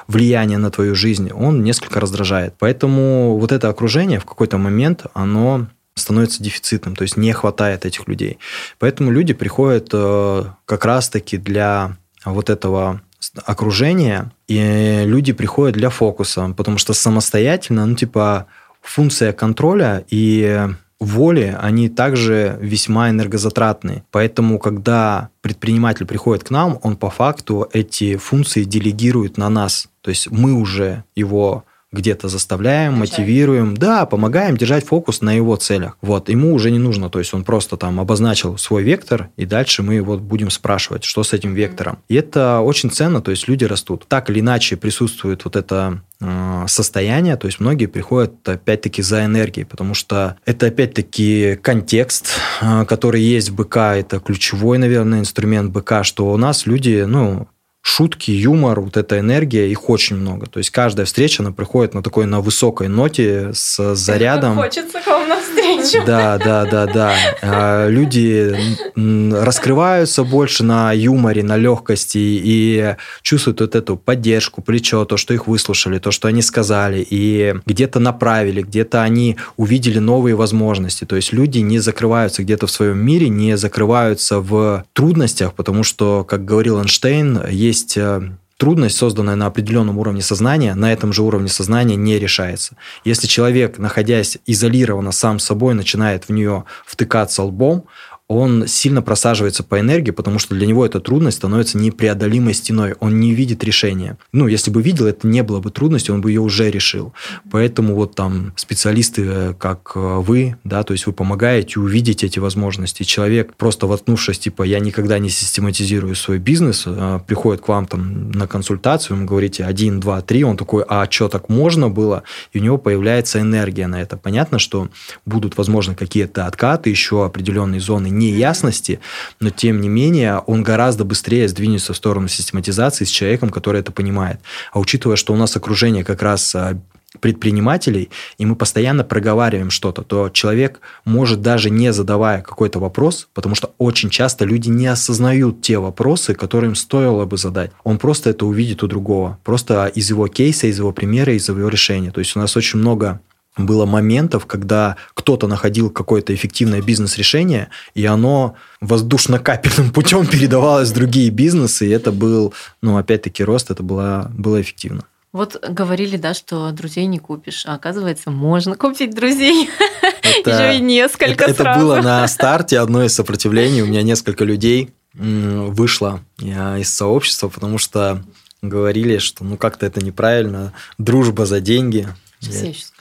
влияния 0.07 0.57
на 0.57 0.69
твою 0.69 0.95
жизнь, 0.95 1.31
он 1.31 1.63
несколько 1.63 1.99
раздражает. 1.99 2.53
Поэтому 2.59 3.37
вот 3.37 3.51
это 3.51 3.69
окружение 3.69 4.19
в 4.19 4.25
какой-то 4.25 4.57
момент, 4.57 5.05
оно 5.13 5.67
становится 5.95 6.43
дефицитом, 6.43 6.95
то 6.95 7.03
есть 7.03 7.17
не 7.17 7.33
хватает 7.33 7.85
этих 7.85 8.07
людей. 8.07 8.37
Поэтому 8.77 9.11
люди 9.11 9.33
приходят 9.33 9.89
э, 9.93 10.43
как 10.65 10.85
раз-таки 10.85 11.37
для 11.37 11.97
вот 12.25 12.49
этого 12.49 13.01
окружения, 13.45 14.31
и 14.47 15.03
люди 15.05 15.33
приходят 15.33 15.75
для 15.75 15.89
фокуса, 15.89 16.53
потому 16.55 16.77
что 16.77 16.93
самостоятельно, 16.93 17.85
ну, 17.85 17.95
типа, 17.95 18.45
функция 18.81 19.33
контроля 19.33 20.05
и 20.09 20.67
воли, 20.99 21.57
они 21.59 21.89
также 21.89 22.57
весьма 22.61 23.09
энергозатратны. 23.09 24.03
Поэтому, 24.11 24.59
когда 24.59 25.29
предприниматель 25.41 26.05
приходит 26.05 26.43
к 26.43 26.49
нам, 26.49 26.79
он 26.83 26.97
по 26.97 27.09
факту 27.09 27.67
эти 27.73 28.17
функции 28.17 28.63
делегирует 28.63 29.37
на 29.37 29.49
нас. 29.49 29.87
То 30.01 30.09
есть 30.09 30.29
мы 30.29 30.53
уже 30.53 31.03
его 31.15 31.63
где-то 31.91 32.27
заставляем, 32.27 32.93
мотивируем, 32.93 33.75
да, 33.75 34.05
помогаем 34.05 34.57
держать 34.57 34.85
фокус 34.85 35.21
на 35.21 35.33
его 35.33 35.55
целях. 35.55 35.97
Вот, 36.01 36.29
ему 36.29 36.53
уже 36.53 36.69
не 36.71 36.77
нужно, 36.77 37.09
то 37.09 37.19
есть 37.19 37.33
он 37.33 37.43
просто 37.43 37.77
там 37.77 37.99
обозначил 37.99 38.57
свой 38.57 38.83
вектор, 38.83 39.29
и 39.37 39.45
дальше 39.45 39.81
мы 39.81 39.95
его 39.95 40.17
будем 40.17 40.51
спрашивать, 40.51 41.03
что 41.03 41.23
с 41.23 41.33
этим 41.33 41.53
вектором. 41.53 41.99
И 42.07 42.15
это 42.15 42.59
очень 42.59 42.91
ценно, 42.91 43.21
то 43.21 43.31
есть 43.31 43.47
люди 43.47 43.65
растут. 43.65 44.05
Так 44.07 44.29
или 44.29 44.39
иначе 44.39 44.77
присутствует 44.77 45.43
вот 45.45 45.55
это 45.55 46.01
э, 46.21 46.65
состояние, 46.67 47.37
то 47.37 47.47
есть 47.47 47.59
многие 47.59 47.87
приходят 47.87 48.47
опять-таки 48.47 49.01
за 49.01 49.25
энергией, 49.25 49.65
потому 49.65 49.95
что 49.95 50.37
это 50.45 50.67
опять-таки 50.67 51.57
контекст, 51.61 52.27
э, 52.61 52.85
который 52.85 53.21
есть 53.21 53.49
в 53.49 53.55
БК, 53.55 53.95
это 53.95 54.19
ключевой, 54.19 54.77
наверное, 54.77 55.19
инструмент 55.19 55.71
БК, 55.71 56.03
что 56.03 56.31
у 56.31 56.37
нас 56.37 56.67
люди, 56.67 57.03
ну, 57.07 57.47
шутки, 57.81 58.31
юмор, 58.31 58.81
вот 58.81 58.97
эта 58.97 59.19
энергия, 59.19 59.69
их 59.69 59.89
очень 59.89 60.17
много. 60.17 60.47
То 60.47 60.59
есть 60.59 60.69
каждая 60.69 61.05
встреча, 61.05 61.43
она 61.43 61.51
приходит 61.51 61.93
на 61.93 62.03
такой, 62.03 62.25
на 62.25 62.41
высокой 62.41 62.87
ноте 62.87 63.51
с 63.53 63.95
зарядом. 63.95 64.55
хочется 64.55 64.99
к 64.99 65.07
вам 65.07 65.27
на 65.27 65.41
встречу. 65.41 66.05
Да, 66.05 66.37
да, 66.37 66.65
да, 66.65 66.85
да. 66.85 67.15
А, 67.41 67.87
люди 67.87 68.55
раскрываются 68.95 70.23
больше 70.23 70.63
на 70.63 70.91
юморе, 70.93 71.43
на 71.43 71.57
легкости 71.57 72.17
и 72.17 72.95
чувствуют 73.21 73.61
вот 73.61 73.75
эту 73.75 73.95
поддержку, 73.95 74.61
плечо, 74.61 75.05
то, 75.05 75.17
что 75.17 75.33
их 75.33 75.47
выслушали, 75.47 75.99
то, 75.99 76.11
что 76.11 76.27
они 76.27 76.41
сказали, 76.41 77.05
и 77.09 77.55
где-то 77.65 77.99
направили, 77.99 78.61
где-то 78.61 79.01
они 79.01 79.37
увидели 79.57 79.99
новые 79.99 80.35
возможности. 80.35 81.05
То 81.05 81.15
есть 81.15 81.33
люди 81.33 81.59
не 81.59 81.79
закрываются 81.79 82.43
где-то 82.43 82.67
в 82.67 82.71
своем 82.71 82.99
мире, 82.99 83.29
не 83.29 83.57
закрываются 83.57 84.39
в 84.39 84.83
трудностях, 84.93 85.53
потому 85.53 85.83
что, 85.83 86.23
как 86.23 86.45
говорил 86.45 86.79
Эйнштейн, 86.79 87.47
есть 87.49 87.68
э, 87.97 88.21
трудность, 88.57 88.97
созданная 88.97 89.35
на 89.35 89.45
определенном 89.45 89.97
уровне 89.97 90.21
сознания, 90.21 90.75
на 90.75 90.91
этом 90.91 91.13
же 91.13 91.23
уровне 91.23 91.47
сознания 91.47 91.95
не 91.95 92.19
решается. 92.19 92.75
Если 93.05 93.25
человек, 93.25 93.77
находясь 93.77 94.37
изолированно 94.45 95.13
сам 95.13 95.39
собой, 95.39 95.73
начинает 95.73 96.25
в 96.25 96.31
нее 96.31 96.65
втыкаться 96.85 97.43
лбом, 97.43 97.85
он 98.29 98.67
сильно 98.67 99.01
просаживается 99.01 99.63
по 99.63 99.79
энергии, 99.79 100.11
потому 100.11 100.37
что 100.37 100.53
для 100.53 100.67
него 100.67 100.85
эта 100.85 100.99
трудность 100.99 101.37
становится 101.37 101.79
непреодолимой 101.79 102.53
стеной. 102.53 102.93
Он 102.99 103.19
не 103.19 103.33
видит 103.33 103.63
решения. 103.63 104.19
Ну, 104.31 104.47
если 104.47 104.69
бы 104.69 104.83
видел, 104.83 105.07
это 105.07 105.27
не 105.27 105.41
было 105.41 105.59
бы 105.59 105.71
трудностью, 105.71 106.13
он 106.13 106.21
бы 106.21 106.29
ее 106.29 106.39
уже 106.39 106.69
решил. 106.69 107.11
Поэтому 107.49 107.95
вот 107.95 108.13
там 108.13 108.53
специалисты, 108.55 109.25
э, 109.25 109.53
как 109.57 109.93
э, 109.95 109.99
вы, 109.99 110.57
да, 110.63 110.83
то 110.83 110.93
есть 110.93 111.07
вы 111.07 111.13
помогаете 111.13 111.79
увидеть 111.79 112.23
эти 112.23 112.37
возможности. 112.37 113.01
Человек, 113.01 113.55
просто 113.55 113.87
воткнувшись, 113.87 114.37
типа, 114.37 114.61
я 114.61 114.79
никогда 114.79 115.17
не 115.17 115.29
систематизирую 115.29 116.13
свой 116.13 116.37
бизнес, 116.37 116.83
а, 116.85 117.17
приходит 117.17 117.61
к 117.61 117.67
вам 117.67 117.87
там 117.87 118.31
на 118.31 118.45
консультацию, 118.45 119.17
вы 119.17 119.25
говорите 119.25 119.65
один, 119.65 119.99
два, 119.99 120.21
три, 120.21 120.43
он 120.43 120.55
такой, 120.55 120.83
а 120.87 121.07
что 121.09 121.29
так 121.29 121.49
можно 121.49 121.89
было? 121.89 122.21
И 122.53 122.59
у 122.59 122.61
него 122.61 122.77
появляется 122.77 123.41
энергия 123.41 123.87
на 123.87 123.99
это. 123.99 124.17
Понятно, 124.17 124.59
что 124.59 124.89
будут, 125.25 125.57
возможно, 125.57 125.95
какие-то 125.95 126.45
откаты, 126.45 126.91
еще 126.91 127.25
определенные 127.25 127.81
зоны 127.81 128.18
неясности, 128.19 128.99
но 129.39 129.49
тем 129.49 129.81
не 129.81 129.89
менее 129.89 130.39
он 130.39 130.63
гораздо 130.63 131.05
быстрее 131.05 131.47
сдвинется 131.47 131.93
в 131.93 131.97
сторону 131.97 132.27
систематизации 132.27 133.05
с 133.05 133.09
человеком, 133.09 133.49
который 133.49 133.81
это 133.81 133.91
понимает. 133.91 134.39
А 134.71 134.79
учитывая, 134.79 135.15
что 135.15 135.33
у 135.33 135.37
нас 135.37 135.55
окружение 135.55 136.03
как 136.03 136.21
раз 136.21 136.53
а, 136.53 136.79
предпринимателей, 137.19 138.09
и 138.37 138.45
мы 138.45 138.55
постоянно 138.55 139.03
проговариваем 139.03 139.71
что-то, 139.71 140.03
то 140.03 140.29
человек 140.29 140.79
может 141.05 141.41
даже 141.41 141.69
не 141.69 141.91
задавая 141.91 142.41
какой-то 142.41 142.79
вопрос, 142.79 143.27
потому 143.33 143.55
что 143.55 143.73
очень 143.77 144.09
часто 144.09 144.45
люди 144.45 144.69
не 144.69 144.87
осознают 144.87 145.61
те 145.61 145.79
вопросы, 145.79 146.35
которые 146.35 146.69
им 146.69 146.75
стоило 146.75 147.25
бы 147.25 147.37
задать. 147.37 147.71
Он 147.83 147.97
просто 147.97 148.29
это 148.29 148.45
увидит 148.45 148.83
у 148.83 148.87
другого, 148.87 149.39
просто 149.43 149.87
из 149.87 150.09
его 150.09 150.27
кейса, 150.27 150.67
из 150.67 150.77
его 150.77 150.91
примера, 150.91 151.33
из 151.33 151.49
его 151.49 151.67
решения. 151.67 152.11
То 152.11 152.19
есть 152.19 152.35
у 152.35 152.39
нас 152.39 152.55
очень 152.55 152.79
много 152.79 153.19
было 153.57 153.85
моментов, 153.85 154.45
когда 154.45 154.95
кто-то 155.13 155.47
находил 155.47 155.89
какое-то 155.89 156.33
эффективное 156.33 156.81
бизнес-решение, 156.81 157.69
и 157.93 158.05
оно 158.05 158.55
воздушно-капельным 158.81 159.91
путем 159.93 160.25
передавалось 160.27 160.89
в 160.89 160.93
другие 160.93 161.29
бизнесы, 161.29 161.87
и 161.87 161.91
это 161.91 162.11
был, 162.11 162.53
ну, 162.81 162.97
опять-таки, 162.97 163.43
рост, 163.43 163.71
это 163.71 163.83
было, 163.83 164.31
было 164.33 164.61
эффективно. 164.61 165.03
Вот 165.31 165.63
говорили, 165.67 166.17
да, 166.17 166.33
что 166.33 166.71
друзей 166.71 167.05
не 167.05 167.19
купишь, 167.19 167.63
а 167.67 167.75
оказывается, 167.75 168.31
можно 168.31 168.75
купить 168.75 169.13
друзей. 169.13 169.69
Это, 170.41 170.49
Еще 170.49 170.77
и 170.77 170.81
несколько 170.81 171.45
это, 171.45 171.53
сразу. 171.53 171.69
Это 171.69 171.79
было 171.79 172.01
на 172.01 172.27
старте 172.27 172.79
одно 172.79 173.03
из 173.03 173.13
сопротивлений. 173.13 173.81
У 173.81 173.87
меня 173.87 174.03
несколько 174.03 174.43
людей 174.43 174.91
вышло 175.13 176.21
из 176.39 176.93
сообщества, 176.93 177.49
потому 177.49 177.77
что 177.77 178.23
говорили, 178.61 179.17
что 179.17 179.43
ну 179.43 179.57
как-то 179.57 179.85
это 179.85 180.03
неправильно, 180.03 180.73
дружба 180.97 181.45
за 181.45 181.61
деньги. 181.61 182.07
Сейчас 182.39 182.91
Э, 182.95 182.98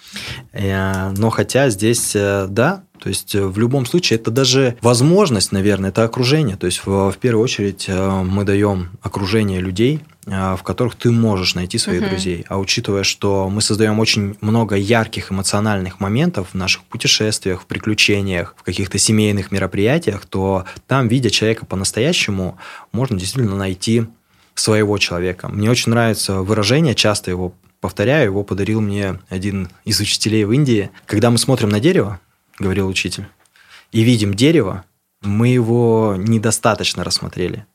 но 0.52 1.30
хотя 1.30 1.70
здесь, 1.70 2.14
э, 2.14 2.46
да, 2.48 2.82
то 2.98 3.08
есть 3.08 3.34
э, 3.34 3.46
в 3.46 3.58
любом 3.58 3.86
случае 3.86 4.18
это 4.18 4.30
даже 4.30 4.76
возможность, 4.80 5.52
наверное, 5.52 5.90
это 5.90 6.04
окружение. 6.04 6.56
То 6.56 6.66
есть 6.66 6.84
в, 6.84 7.10
в 7.10 7.18
первую 7.18 7.44
очередь 7.44 7.88
мы 7.88 8.44
даем 8.44 8.90
окружение 9.02 9.60
людей, 9.60 10.00
в 10.26 10.60
которых 10.62 10.94
ты 10.94 11.10
можешь 11.10 11.54
найти 11.54 11.78
своих 11.78 12.02
uh-huh. 12.02 12.10
друзей. 12.10 12.44
А 12.48 12.58
учитывая, 12.58 13.02
что 13.02 13.48
мы 13.48 13.62
создаем 13.62 13.98
очень 13.98 14.36
много 14.42 14.76
ярких 14.76 15.32
эмоциональных 15.32 16.00
моментов 16.00 16.48
в 16.52 16.54
наших 16.54 16.82
путешествиях, 16.84 17.62
в 17.62 17.66
приключениях, 17.66 18.54
в 18.58 18.62
каких-то 18.62 18.98
семейных 18.98 19.52
мероприятиях, 19.52 20.26
то 20.26 20.66
там, 20.86 21.08
видя 21.08 21.30
человека 21.30 21.64
по-настоящему, 21.64 22.58
можно 22.92 23.18
действительно 23.18 23.56
найти 23.56 24.04
своего 24.54 24.98
человека. 24.98 25.48
Мне 25.48 25.70
очень 25.70 25.90
нравится 25.90 26.42
выражение, 26.42 26.94
часто 26.94 27.30
его 27.30 27.54
повторяю, 27.80 28.26
его 28.26 28.44
подарил 28.44 28.80
мне 28.80 29.20
один 29.28 29.68
из 29.84 30.00
учителей 30.00 30.44
в 30.44 30.52
Индии. 30.52 30.90
Когда 31.06 31.30
мы 31.30 31.38
смотрим 31.38 31.68
на 31.68 31.80
дерево, 31.80 32.20
говорил 32.58 32.88
учитель, 32.88 33.26
и 33.92 34.02
видим 34.02 34.34
дерево, 34.34 34.84
мы 35.22 35.48
его 35.48 36.14
недостаточно 36.16 37.04
рассмотрели. 37.04 37.66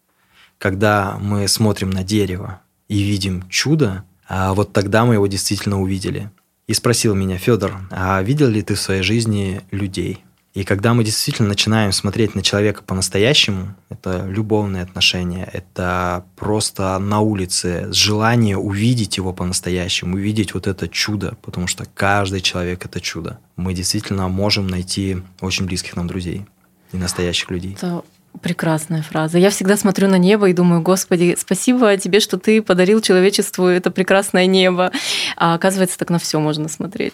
Когда 0.57 1.17
мы 1.19 1.47
смотрим 1.47 1.89
на 1.89 2.03
дерево 2.03 2.61
и 2.87 3.01
видим 3.01 3.47
чудо, 3.49 4.05
а 4.27 4.53
вот 4.53 4.73
тогда 4.73 5.05
мы 5.05 5.15
его 5.15 5.27
действительно 5.27 5.81
увидели. 5.81 6.31
И 6.67 6.73
спросил 6.73 7.13
меня, 7.13 7.37
Федор, 7.37 7.81
а 7.91 8.21
видел 8.21 8.47
ли 8.47 8.61
ты 8.61 8.75
в 8.75 8.79
своей 8.79 9.01
жизни 9.01 9.61
людей? 9.71 10.23
И 10.53 10.63
когда 10.63 10.93
мы 10.93 11.03
действительно 11.03 11.49
начинаем 11.49 11.91
смотреть 11.91 12.35
на 12.35 12.43
человека 12.43 12.83
по-настоящему, 12.83 13.75
это 13.89 14.25
любовные 14.27 14.83
отношения, 14.83 15.49
это 15.51 16.25
просто 16.35 16.99
на 16.99 17.21
улице 17.21 17.91
желание 17.91 18.57
увидеть 18.57 19.17
его 19.17 19.33
по-настоящему, 19.33 20.15
увидеть 20.15 20.53
вот 20.53 20.67
это 20.67 20.87
чудо, 20.87 21.35
потому 21.41 21.65
что 21.65 21.85
каждый 21.95 22.41
человек 22.41 22.85
это 22.85 23.01
чудо. 23.01 23.39
Мы 23.55 23.73
действительно 23.73 24.27
можем 24.27 24.67
найти 24.67 25.23
очень 25.41 25.65
близких 25.65 25.95
нам 25.95 26.07
друзей 26.07 26.45
и 26.91 26.97
настоящих 26.97 27.49
людей. 27.49 27.73
Это 27.73 28.03
Прекрасная 28.41 29.03
фраза. 29.03 29.37
Я 29.37 29.51
всегда 29.51 29.77
смотрю 29.77 30.07
на 30.07 30.17
небо 30.17 30.49
и 30.49 30.53
думаю, 30.53 30.81
Господи, 30.81 31.35
спасибо 31.37 31.95
тебе, 31.97 32.19
что 32.19 32.37
ты 32.37 32.61
подарил 32.61 32.99
человечеству 32.99 33.67
это 33.67 33.91
прекрасное 33.91 34.47
небо. 34.47 34.91
А 35.37 35.53
оказывается, 35.53 35.97
так 35.97 36.09
на 36.09 36.19
все 36.19 36.39
можно 36.39 36.67
смотреть. 36.67 37.13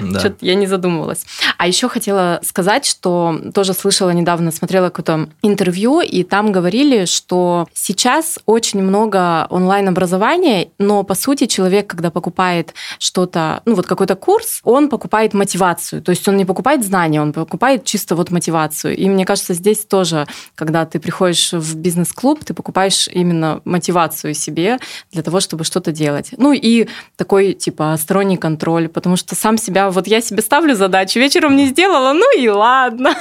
Да. 0.00 0.18
Что-то 0.20 0.36
я 0.40 0.54
не 0.54 0.66
задумывалась. 0.66 1.26
А 1.58 1.66
еще 1.66 1.88
хотела 1.88 2.40
сказать, 2.42 2.86
что 2.86 3.38
тоже 3.54 3.74
слышала 3.74 4.10
недавно, 4.10 4.50
смотрела 4.50 4.88
какое-то 4.88 5.28
интервью, 5.42 6.00
и 6.00 6.22
там 6.22 6.52
говорили, 6.52 7.04
что 7.04 7.68
сейчас 7.74 8.38
очень 8.46 8.82
много 8.82 9.46
онлайн-образования, 9.50 10.68
но 10.78 11.02
по 11.02 11.14
сути 11.14 11.46
человек, 11.46 11.86
когда 11.86 12.10
покупает 12.10 12.74
что-то, 12.98 13.62
ну 13.64 13.74
вот 13.74 13.86
какой-то 13.86 14.16
курс, 14.16 14.60
он 14.64 14.88
покупает 14.88 15.34
мотивацию. 15.34 16.02
То 16.02 16.10
есть 16.10 16.26
он 16.26 16.36
не 16.36 16.44
покупает 16.44 16.84
знания, 16.84 17.20
он 17.20 17.32
покупает 17.32 17.84
чисто 17.84 18.16
вот 18.16 18.30
мотивацию. 18.30 18.96
И 18.96 19.08
мне 19.08 19.24
кажется, 19.24 19.54
здесь 19.54 19.84
тоже, 19.90 20.26
когда 20.54 20.86
ты 20.86 20.98
приходишь 20.98 21.52
в 21.52 21.76
бизнес-клуб, 21.76 22.44
ты 22.44 22.54
покупаешь 22.54 23.08
именно 23.08 23.60
мотивацию 23.64 24.32
себе 24.34 24.78
для 25.12 25.22
того, 25.22 25.40
чтобы 25.40 25.64
что-то 25.64 25.92
делать. 25.92 26.30
Ну 26.38 26.52
и 26.52 26.86
такой, 27.16 27.52
типа, 27.52 27.96
сторонний 28.00 28.38
контроль, 28.38 28.88
потому 28.88 29.16
что 29.16 29.34
сам 29.34 29.58
себя, 29.58 29.90
вот 29.90 30.06
я 30.06 30.22
себе 30.22 30.40
ставлю 30.40 30.74
задачу, 30.74 31.18
вечером 31.18 31.56
не 31.56 31.66
сделала, 31.66 32.12
ну 32.12 32.38
и 32.38 32.48
ладно. 32.48 33.14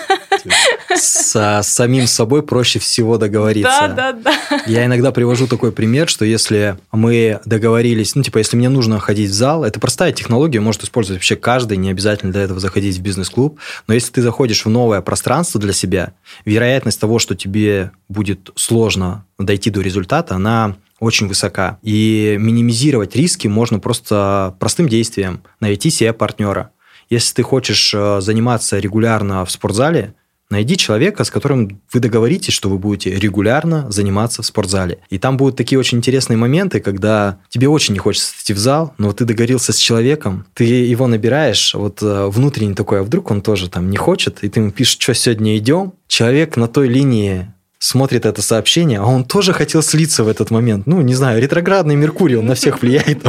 С 0.96 1.64
самим 1.64 2.08
собой 2.08 2.44
проще 2.44 2.80
всего 2.80 3.18
договориться. 3.18 3.94
Да, 3.96 4.12
да, 4.12 4.34
да. 4.50 4.62
Я 4.68 4.86
иногда 4.86 5.12
привожу 5.12 5.48
такой 5.48 5.72
пример, 5.72 6.08
что 6.08 6.24
если 6.24 6.78
мы 6.92 7.40
договорились, 7.46 8.16
ну, 8.16 8.22
типа, 8.22 8.38
если 8.38 8.56
мне 8.56 8.70
нужно 8.70 9.00
ходить 9.00 9.32
в 9.32 9.34
зал, 9.34 9.64
это 9.64 9.80
простая 9.80 10.12
технология, 10.12 10.60
может 10.60 10.84
использовать 10.84 11.20
вообще 11.20 11.36
каждый, 11.36 11.78
не 11.78 11.90
обязательно 11.90 12.32
для 12.32 12.44
этого 12.44 12.60
заходить 12.60 12.98
в 12.98 13.02
бизнес-клуб, 13.02 13.60
но 13.88 13.96
если 13.96 14.12
ты 14.12 14.22
заходишь 14.22 14.66
в 14.66 14.70
новое 14.70 15.02
пространство 15.02 15.60
для 15.60 15.74
себя, 15.74 16.14
вероятность 16.60 17.00
того, 17.00 17.20
что 17.20 17.36
тебе 17.36 17.92
будет 18.10 18.50
сложно 18.56 19.26
дойти 19.38 19.70
до 19.70 19.82
результата, 19.82 20.36
она 20.36 20.76
очень 21.00 21.28
высока. 21.28 21.80
И 21.82 22.36
минимизировать 22.38 23.16
риски 23.16 23.48
можно 23.48 23.80
просто 23.80 24.56
простым 24.60 24.90
действием. 24.90 25.42
Найти 25.62 25.90
себе 25.90 26.12
партнера. 26.12 26.72
Если 27.10 27.34
ты 27.36 27.44
хочешь 27.44 27.94
э, 27.96 28.20
заниматься 28.22 28.78
регулярно 28.78 29.46
в 29.46 29.52
спортзале, 29.52 30.14
Найди 30.50 30.78
человека, 30.78 31.24
с 31.24 31.30
которым 31.30 31.80
вы 31.94 32.00
договоритесь, 32.00 32.54
что 32.54 32.70
вы 32.70 32.80
будете 32.80 33.12
регулярно 33.12 33.90
заниматься 33.92 34.42
в 34.42 34.46
спортзале. 34.48 35.00
И 35.10 35.20
там 35.20 35.38
будут 35.38 35.56
такие 35.56 35.78
очень 35.78 36.00
интересные 36.00 36.38
моменты, 36.38 36.80
когда 36.80 37.40
тебе 37.50 37.68
очень 37.68 37.94
не 37.94 38.00
хочется 38.00 38.34
идти 38.42 38.54
в 38.54 38.58
зал, 38.58 38.94
но 38.98 39.12
ты 39.14 39.26
договорился 39.26 39.74
с 39.74 39.78
человеком, 39.78 40.48
ты 40.56 40.64
его 40.64 41.06
набираешь, 41.06 41.76
вот 41.76 42.02
э, 42.02 42.28
внутренне 42.28 42.74
такое, 42.74 43.02
а 43.02 43.04
вдруг 43.04 43.30
он 43.30 43.42
тоже 43.42 43.70
там 43.70 43.92
не 43.92 43.98
хочет, 43.98 44.44
и 44.44 44.50
ты 44.50 44.60
ему 44.60 44.72
пишешь, 44.72 44.98
что 45.00 45.14
сегодня 45.14 45.56
идем. 45.58 45.94
Человек 46.08 46.58
на 46.58 46.68
той 46.68 46.88
линии 46.88 47.54
смотрит 47.80 48.26
это 48.26 48.42
сообщение, 48.42 49.00
а 49.00 49.06
он 49.06 49.24
тоже 49.24 49.54
хотел 49.54 49.82
слиться 49.82 50.24
в 50.24 50.28
этот 50.28 50.52
момент. 50.52 50.86
Ну, 50.86 51.02
не 51.02 51.16
знаю, 51.16 51.42
ретроградный 51.42 51.96
Меркурий, 51.96 52.36
он 52.36 52.46
на 52.46 52.56
всех 52.56 52.82
влияет. 52.82 53.24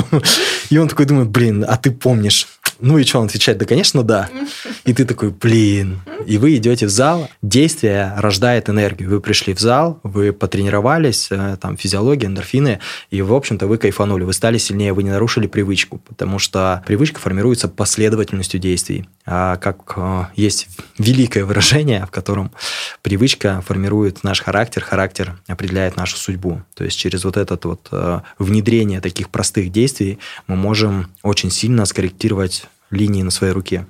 И 0.68 0.76
он 0.76 0.88
такой 0.88 1.06
думает, 1.06 1.28
блин, 1.28 1.64
а 1.66 1.76
ты 1.76 1.90
помнишь, 1.90 2.46
ну 2.80 2.98
и 2.98 3.04
что, 3.04 3.20
он 3.20 3.26
отвечает, 3.26 3.58
да, 3.58 3.66
конечно, 3.66 4.02
да. 4.02 4.28
И 4.84 4.94
ты 4.94 5.04
такой, 5.04 5.30
блин. 5.30 6.00
И 6.26 6.38
вы 6.38 6.56
идете 6.56 6.86
в 6.86 6.90
зал, 6.90 7.28
действие 7.42 8.14
рождает 8.16 8.68
энергию. 8.68 9.10
Вы 9.10 9.20
пришли 9.20 9.54
в 9.54 9.60
зал, 9.60 10.00
вы 10.02 10.32
потренировались, 10.32 11.28
э, 11.30 11.56
там, 11.60 11.76
физиология, 11.76 12.26
эндорфины, 12.26 12.80
и, 13.10 13.22
в 13.22 13.34
общем-то, 13.34 13.66
вы 13.66 13.78
кайфанули, 13.78 14.24
вы 14.24 14.32
стали 14.32 14.58
сильнее, 14.58 14.92
вы 14.92 15.02
не 15.02 15.10
нарушили 15.10 15.46
привычку, 15.46 15.98
потому 15.98 16.38
что 16.38 16.82
привычка 16.86 17.20
формируется 17.20 17.68
последовательностью 17.68 18.60
действий. 18.60 19.08
А 19.26 19.56
как 19.56 19.94
э, 19.96 20.24
есть 20.36 20.68
великое 20.98 21.44
выражение, 21.44 22.06
в 22.06 22.10
котором 22.10 22.50
привычка 23.02 23.62
формирует 23.66 24.24
наш 24.24 24.39
характер, 24.40 24.83
характер 24.83 25.38
определяет 25.46 25.96
нашу 25.96 26.16
судьбу. 26.16 26.62
То 26.74 26.85
есть 26.85 26.98
через 26.98 27.24
вот 27.24 27.37
это 27.37 27.59
вот 27.62 27.88
э, 27.92 28.20
внедрение 28.38 29.00
таких 29.00 29.31
простых 29.31 29.70
действий 29.70 30.18
мы 30.46 30.57
можем 30.57 31.11
очень 31.22 31.50
сильно 31.50 31.85
скорректировать 31.85 32.66
линии 32.90 33.22
на 33.22 33.31
своей 33.31 33.53
руке. 33.53 33.87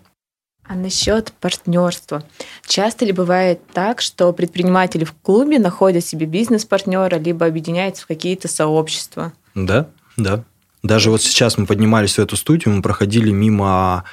А 0.64 0.76
насчет 0.76 1.32
партнерства. 1.40 2.22
Часто 2.64 3.04
ли 3.04 3.10
бывает 3.10 3.60
так, 3.72 4.00
что 4.00 4.32
предприниматели 4.32 5.02
в 5.04 5.12
клубе 5.14 5.58
находят 5.58 6.04
себе 6.04 6.26
бизнес-партнера, 6.26 7.16
либо 7.16 7.46
объединяются 7.46 8.04
в 8.04 8.06
какие-то 8.06 8.46
сообщества? 8.46 9.32
Да, 9.56 9.88
да. 10.16 10.44
Даже 10.84 11.10
вот 11.10 11.22
сейчас 11.22 11.58
мы 11.58 11.66
поднимались 11.66 12.14
в 12.14 12.18
эту 12.20 12.36
студию, 12.36 12.74
мы 12.74 12.82
проходили 12.82 13.30
мимо 13.32 14.04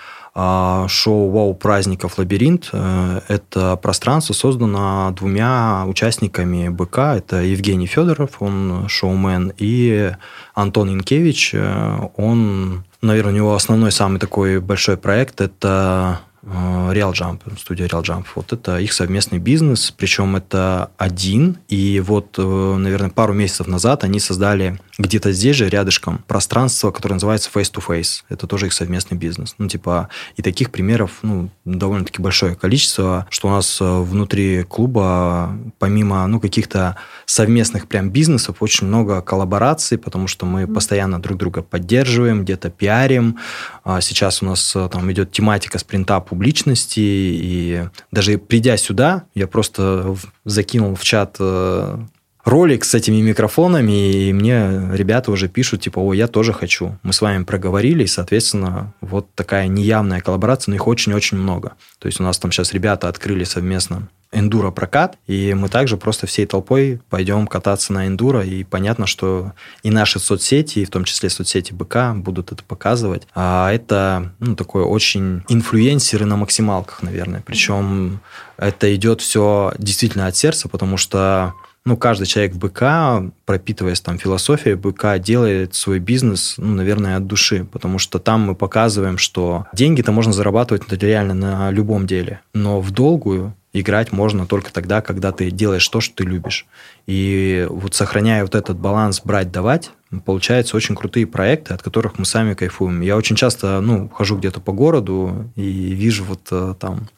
шоу 0.87 1.29
«Вау 1.31 1.53
праздников 1.55 2.17
Лабиринт». 2.17 2.69
Э, 2.71 3.21
это 3.27 3.75
пространство 3.77 4.33
создано 4.33 5.11
двумя 5.15 5.85
участниками 5.87 6.69
БК. 6.69 7.15
Это 7.17 7.37
Евгений 7.37 7.87
Федоров, 7.87 8.41
он 8.41 8.87
шоумен, 8.87 9.51
и 9.57 10.11
Антон 10.53 10.93
Инкевич, 10.93 11.51
э, 11.53 12.09
он 12.15 12.83
Наверное, 12.99 13.31
у 13.31 13.35
него 13.35 13.55
основной 13.55 13.91
самый 13.91 14.19
такой 14.19 14.59
большой 14.59 14.97
проект– 14.97 15.39
это 15.41 16.19
Real 16.47 17.11
Jump, 17.11 17.41
студия 17.59 17.87
Real 17.87 18.03
Jump. 18.03 18.25
Вот 18.35 18.53
это 18.53 18.79
их 18.79 18.93
совместный 18.93 19.39
бизнес, 19.39 19.91
причем 19.91 20.35
это 20.35 20.91
один. 20.97 21.57
И 21.67 21.99
вот, 21.99 22.35
э, 22.37 22.75
наверное, 22.77 23.09
пару 23.09 23.33
месяцев 23.33 23.67
назад 23.67 24.03
они 24.03 24.19
создали 24.19 24.79
где-то 24.97 25.31
здесь 25.31 25.55
же, 25.57 25.69
рядышком, 25.69 26.23
пространство, 26.27 26.91
которое 26.91 27.15
называется 27.15 27.49
Face 27.53 27.71
to 27.71 27.83
Face. 27.85 28.23
Это 28.29 28.47
тоже 28.47 28.67
их 28.67 28.73
совместный 28.73 29.17
бизнес. 29.17 29.55
Ну, 29.57 29.67
типа, 29.67 30.09
и 30.37 30.41
таких 30.41 30.71
примеров, 30.71 31.19
ну, 31.21 31.49
довольно-таки 31.65 32.21
большое 32.21 32.55
количество, 32.55 33.27
что 33.29 33.49
у 33.49 33.51
нас 33.51 33.79
э, 33.81 34.01
внутри 34.01 34.63
клуба, 34.63 35.57
помимо, 35.79 36.25
ну, 36.27 36.39
каких-то 36.39 36.95
совместных 37.25 37.87
прям 37.87 38.09
бизнесов, 38.09 38.57
очень 38.61 38.87
много 38.87 39.21
коллабораций, 39.21 39.97
потому 39.97 40.27
что 40.27 40.45
мы 40.45 40.65
постоянно 40.65 41.21
друг 41.21 41.37
друга 41.37 41.61
поддерживаем, 41.61 42.43
где-то 42.43 42.69
пиарим. 42.69 43.37
А 43.83 43.99
сейчас 44.01 44.41
у 44.41 44.45
нас 44.45 44.75
там 44.91 45.11
идет 45.11 45.31
тематика 45.31 45.77
спринта 45.77 46.19
публичности, 46.37 46.99
и 46.99 47.83
даже 48.11 48.37
придя 48.37 48.77
сюда, 48.77 49.23
я 49.33 49.47
просто 49.47 50.15
закинул 50.45 50.93
в 50.93 51.03
чат 51.03 51.37
э, 51.39 51.97
ролик 52.45 52.85
с 52.85 52.93
этими 52.93 53.21
микрофонами, 53.21 54.27
и 54.27 54.33
мне 54.33 54.91
ребята 54.93 55.31
уже 55.31 55.47
пишут, 55.47 55.81
типа, 55.81 55.97
о, 55.97 56.13
я 56.13 56.27
тоже 56.27 56.53
хочу. 56.53 56.99
Мы 57.01 57.11
с 57.11 57.21
вами 57.21 57.43
проговорили, 57.43 58.03
и, 58.03 58.07
соответственно, 58.07 58.93
вот 59.01 59.33
такая 59.33 59.67
неявная 59.67 60.21
коллаборация, 60.21 60.71
но 60.71 60.75
их 60.75 60.85
очень-очень 60.85 61.37
много. 61.39 61.73
То 61.97 62.05
есть 62.05 62.19
у 62.19 62.23
нас 62.23 62.37
там 62.37 62.51
сейчас 62.51 62.71
ребята 62.71 63.07
открыли 63.07 63.43
совместно 63.43 64.07
эндуро 64.31 64.71
прокат, 64.71 65.17
и 65.27 65.53
мы 65.53 65.69
также 65.69 65.97
просто 65.97 66.27
всей 66.27 66.45
толпой 66.45 66.99
пойдем 67.09 67.47
кататься 67.47 67.93
на 67.93 68.07
эндуро, 68.07 68.43
и 68.43 68.63
понятно, 68.63 69.07
что 69.07 69.53
и 69.83 69.89
наши 69.89 70.19
соцсети, 70.19 70.79
и 70.79 70.85
в 70.85 70.89
том 70.89 71.03
числе 71.03 71.29
соцсети 71.29 71.73
БК 71.73 72.13
будут 72.15 72.51
это 72.51 72.63
показывать. 72.63 73.27
А 73.35 73.71
это 73.71 74.33
ну, 74.39 74.55
такое 74.55 74.83
очень 74.83 75.43
инфлюенсеры 75.47 76.25
на 76.25 76.35
максималках, 76.35 77.01
наверное. 77.03 77.43
Причем 77.45 78.19
это 78.57 78.93
идет 78.95 79.21
все 79.21 79.73
действительно 79.77 80.27
от 80.27 80.35
сердца, 80.35 80.67
потому 80.67 80.97
что 80.97 81.53
ну, 81.87 81.95
каждый 81.95 82.27
человек 82.27 82.53
в 82.53 82.57
БК, 82.57 83.31
пропитываясь 83.45 84.01
там 84.01 84.17
философией 84.17 84.75
БК, 84.75 85.17
делает 85.19 85.73
свой 85.73 85.99
бизнес, 85.99 86.55
ну, 86.57 86.75
наверное, 86.75 87.15
от 87.15 87.27
души, 87.27 87.63
потому 87.63 87.97
что 87.97 88.19
там 88.19 88.41
мы 88.41 88.55
показываем, 88.55 89.17
что 89.17 89.67
деньги-то 89.71 90.11
можно 90.11 90.33
зарабатывать 90.33 90.83
реально 91.01 91.33
на 91.33 91.71
любом 91.71 92.05
деле, 92.05 92.41
но 92.53 92.81
в 92.81 92.91
долгую 92.91 93.55
играть 93.81 94.11
можно 94.11 94.45
только 94.45 94.71
тогда, 94.71 95.01
когда 95.01 95.31
ты 95.31 95.51
делаешь 95.51 95.87
то, 95.87 96.01
что 96.01 96.15
ты 96.17 96.23
любишь. 96.23 96.65
И 97.05 97.65
вот 97.69 97.95
сохраняя 97.95 98.43
вот 98.43 98.55
этот 98.55 98.77
баланс 98.77 99.21
брать-давать, 99.23 99.91
получаются 100.25 100.75
очень 100.77 100.95
крутые 100.95 101.27
проекты, 101.27 101.73
от 101.73 101.81
которых 101.81 102.17
мы 102.17 102.25
сами 102.25 102.53
кайфуем. 102.53 103.01
Я 103.01 103.17
очень 103.17 103.35
часто, 103.35 103.81
ну, 103.81 104.09
хожу 104.09 104.37
где-то 104.37 104.61
по 104.61 104.71
городу 104.71 105.51
и 105.55 105.61
вижу 105.63 106.23
вот 106.23 106.47
э, 106.51 106.75
там 106.79 107.09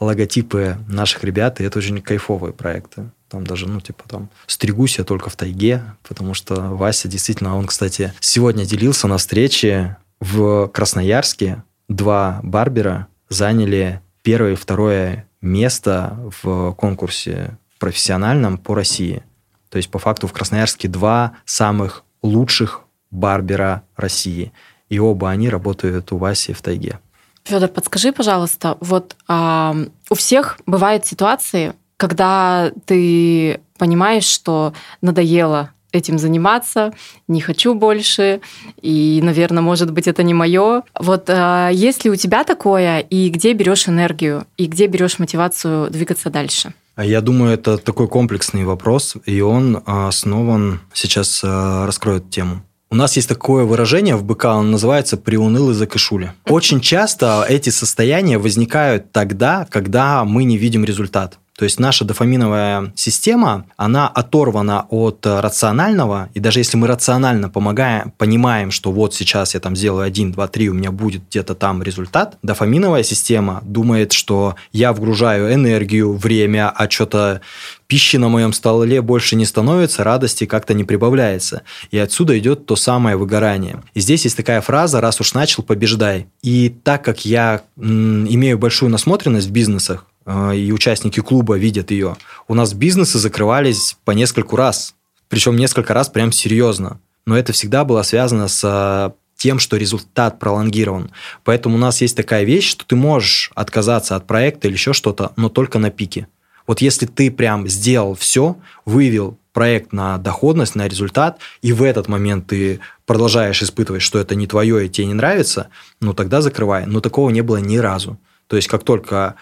логотипы 0.00 0.76
наших 0.88 1.24
ребят, 1.24 1.60
и 1.60 1.64
это 1.64 1.78
очень 1.78 2.00
кайфовые 2.02 2.52
проекты. 2.52 3.10
Там 3.28 3.46
даже, 3.46 3.66
ну, 3.66 3.80
типа 3.80 4.04
там, 4.08 4.28
стригусь 4.46 4.98
я 4.98 5.04
только 5.04 5.30
в 5.30 5.36
тайге, 5.36 5.82
потому 6.06 6.34
что 6.34 6.54
Вася 6.54 7.08
действительно, 7.08 7.56
он, 7.56 7.66
кстати, 7.66 8.12
сегодня 8.20 8.64
делился 8.64 9.08
на 9.08 9.16
встрече 9.16 9.96
в 10.20 10.68
Красноярске. 10.68 11.62
Два 11.88 12.40
барбера 12.42 13.08
заняли 13.28 14.00
первое 14.22 14.52
и 14.52 14.56
второе 14.56 15.28
место 15.44 16.18
в 16.42 16.72
конкурсе 16.72 17.56
профессиональном 17.78 18.58
по 18.58 18.74
России. 18.74 19.22
То 19.68 19.76
есть, 19.76 19.90
по 19.90 19.98
факту, 19.98 20.26
в 20.26 20.32
Красноярске 20.32 20.88
два 20.88 21.34
самых 21.44 22.04
лучших 22.22 22.82
барбера 23.10 23.82
России. 23.96 24.52
И 24.88 24.98
оба 24.98 25.30
они 25.30 25.48
работают 25.48 26.12
у 26.12 26.16
Васи 26.16 26.52
в 26.52 26.62
тайге. 26.62 26.98
Федор, 27.44 27.68
подскажи, 27.68 28.12
пожалуйста, 28.12 28.78
вот 28.80 29.16
а, 29.28 29.76
у 30.08 30.14
всех 30.14 30.58
бывают 30.66 31.04
ситуации, 31.04 31.74
когда 31.98 32.72
ты 32.86 33.60
понимаешь, 33.78 34.24
что 34.24 34.72
надоело 35.02 35.70
этим 35.94 36.18
заниматься, 36.18 36.92
не 37.28 37.40
хочу 37.40 37.74
больше, 37.74 38.40
и, 38.80 39.20
наверное, 39.22 39.62
может 39.62 39.90
быть, 39.90 40.08
это 40.08 40.22
не 40.22 40.34
мое. 40.34 40.82
Вот 40.98 41.24
э, 41.28 41.70
есть 41.72 42.04
ли 42.04 42.10
у 42.10 42.16
тебя 42.16 42.44
такое, 42.44 43.00
и 43.00 43.28
где 43.28 43.52
берешь 43.52 43.88
энергию, 43.88 44.46
и 44.56 44.66
где 44.66 44.86
берешь 44.86 45.18
мотивацию 45.18 45.90
двигаться 45.90 46.30
дальше? 46.30 46.74
А 46.96 47.04
я 47.04 47.20
думаю, 47.20 47.52
это 47.54 47.76
такой 47.76 48.06
комплексный 48.06 48.64
вопрос, 48.64 49.16
и 49.26 49.40
он 49.40 49.82
основан, 49.84 50.80
сейчас 50.92 51.42
раскроет 51.42 52.30
тему. 52.30 52.62
У 52.94 52.96
нас 52.96 53.16
есть 53.16 53.28
такое 53.28 53.64
выражение 53.64 54.14
в 54.14 54.22
БК, 54.22 54.54
он 54.54 54.70
называется 54.70 55.16
«приунылый 55.16 55.74
за 55.74 55.88
кашули». 55.88 56.32
Очень 56.46 56.80
часто 56.80 57.44
эти 57.48 57.70
состояния 57.70 58.38
возникают 58.38 59.10
тогда, 59.10 59.66
когда 59.68 60.24
мы 60.24 60.44
не 60.44 60.56
видим 60.56 60.84
результат. 60.84 61.40
То 61.56 61.64
есть 61.64 61.78
наша 61.78 62.04
дофаминовая 62.04 62.92
система, 62.96 63.66
она 63.76 64.08
оторвана 64.08 64.86
от 64.90 65.24
рационального, 65.24 66.28
и 66.34 66.40
даже 66.40 66.58
если 66.58 66.76
мы 66.76 66.88
рационально 66.88 67.48
помогаем, 67.48 68.12
понимаем, 68.18 68.72
что 68.72 68.90
вот 68.90 69.14
сейчас 69.14 69.54
я 69.54 69.60
там 69.60 69.76
сделаю 69.76 70.04
1, 70.04 70.32
2, 70.32 70.48
3, 70.48 70.68
у 70.70 70.74
меня 70.74 70.90
будет 70.90 71.22
где-то 71.28 71.54
там 71.54 71.80
результат, 71.82 72.38
дофаминовая 72.42 73.04
система 73.04 73.62
думает, 73.64 74.12
что 74.12 74.56
я 74.72 74.92
вгружаю 74.92 75.54
энергию, 75.54 76.14
время, 76.14 76.70
а 76.70 76.90
что-то 76.90 77.40
пищи 77.86 78.16
на 78.16 78.28
моем 78.28 78.52
столе 78.52 79.00
больше 79.00 79.36
не 79.36 79.44
становится, 79.44 80.02
радости 80.02 80.46
как-то 80.46 80.74
не 80.74 80.82
прибавляется. 80.82 81.62
И 81.92 81.98
отсюда 81.98 82.36
идет 82.36 82.66
то 82.66 82.74
самое 82.74 83.16
выгорание. 83.16 83.82
И 83.92 84.00
здесь 84.00 84.24
есть 84.24 84.36
такая 84.36 84.60
фраза 84.60 85.00
«раз 85.00 85.20
уж 85.20 85.34
начал, 85.34 85.62
побеждай». 85.62 86.26
И 86.42 86.70
так 86.82 87.04
как 87.04 87.24
я 87.24 87.62
м, 87.76 88.26
имею 88.26 88.58
большую 88.58 88.90
насмотренность 88.90 89.46
в 89.48 89.52
бизнесах, 89.52 90.06
Э, 90.13 90.13
и 90.26 90.72
участники 90.72 91.20
клуба 91.20 91.56
видят 91.56 91.90
ее, 91.90 92.16
у 92.48 92.54
нас 92.54 92.72
бизнесы 92.72 93.18
закрывались 93.18 93.96
по 94.04 94.12
нескольку 94.12 94.56
раз. 94.56 94.94
Причем 95.28 95.56
несколько 95.56 95.94
раз 95.94 96.08
прям 96.08 96.32
серьезно. 96.32 97.00
Но 97.26 97.36
это 97.36 97.52
всегда 97.52 97.84
было 97.84 98.02
связано 98.02 98.48
с 98.48 98.60
э, 98.62 99.10
тем, 99.36 99.58
что 99.58 99.76
результат 99.76 100.38
пролонгирован. 100.38 101.10
Поэтому 101.42 101.76
у 101.76 101.78
нас 101.78 102.00
есть 102.00 102.16
такая 102.16 102.44
вещь, 102.44 102.68
что 102.68 102.84
ты 102.86 102.96
можешь 102.96 103.50
отказаться 103.54 104.16
от 104.16 104.26
проекта 104.26 104.68
или 104.68 104.74
еще 104.74 104.92
что-то, 104.92 105.32
но 105.36 105.48
только 105.48 105.78
на 105.78 105.90
пике. 105.90 106.28
Вот 106.66 106.80
если 106.80 107.06
ты 107.06 107.30
прям 107.30 107.68
сделал 107.68 108.14
все, 108.14 108.56
выявил 108.84 109.38
проект 109.52 109.92
на 109.92 110.18
доходность, 110.18 110.74
на 110.74 110.88
результат, 110.88 111.38
и 111.62 111.72
в 111.72 111.82
этот 111.82 112.08
момент 112.08 112.48
ты 112.48 112.80
продолжаешь 113.06 113.62
испытывать, 113.62 114.02
что 114.02 114.18
это 114.18 114.34
не 114.34 114.46
твое 114.46 114.86
и 114.86 114.88
тебе 114.88 115.06
не 115.06 115.14
нравится, 115.14 115.68
ну 116.00 116.14
тогда 116.14 116.40
закрывай. 116.40 116.86
Но 116.86 117.00
такого 117.00 117.30
не 117.30 117.42
было 117.42 117.58
ни 117.58 117.76
разу. 117.76 118.18
То 118.46 118.56
есть 118.56 118.68
как 118.68 118.82
только 118.84 119.36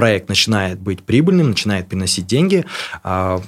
проект 0.00 0.30
начинает 0.30 0.80
быть 0.80 1.02
прибыльным, 1.02 1.50
начинает 1.50 1.86
приносить 1.86 2.26
деньги, 2.26 2.64
а 3.04 3.42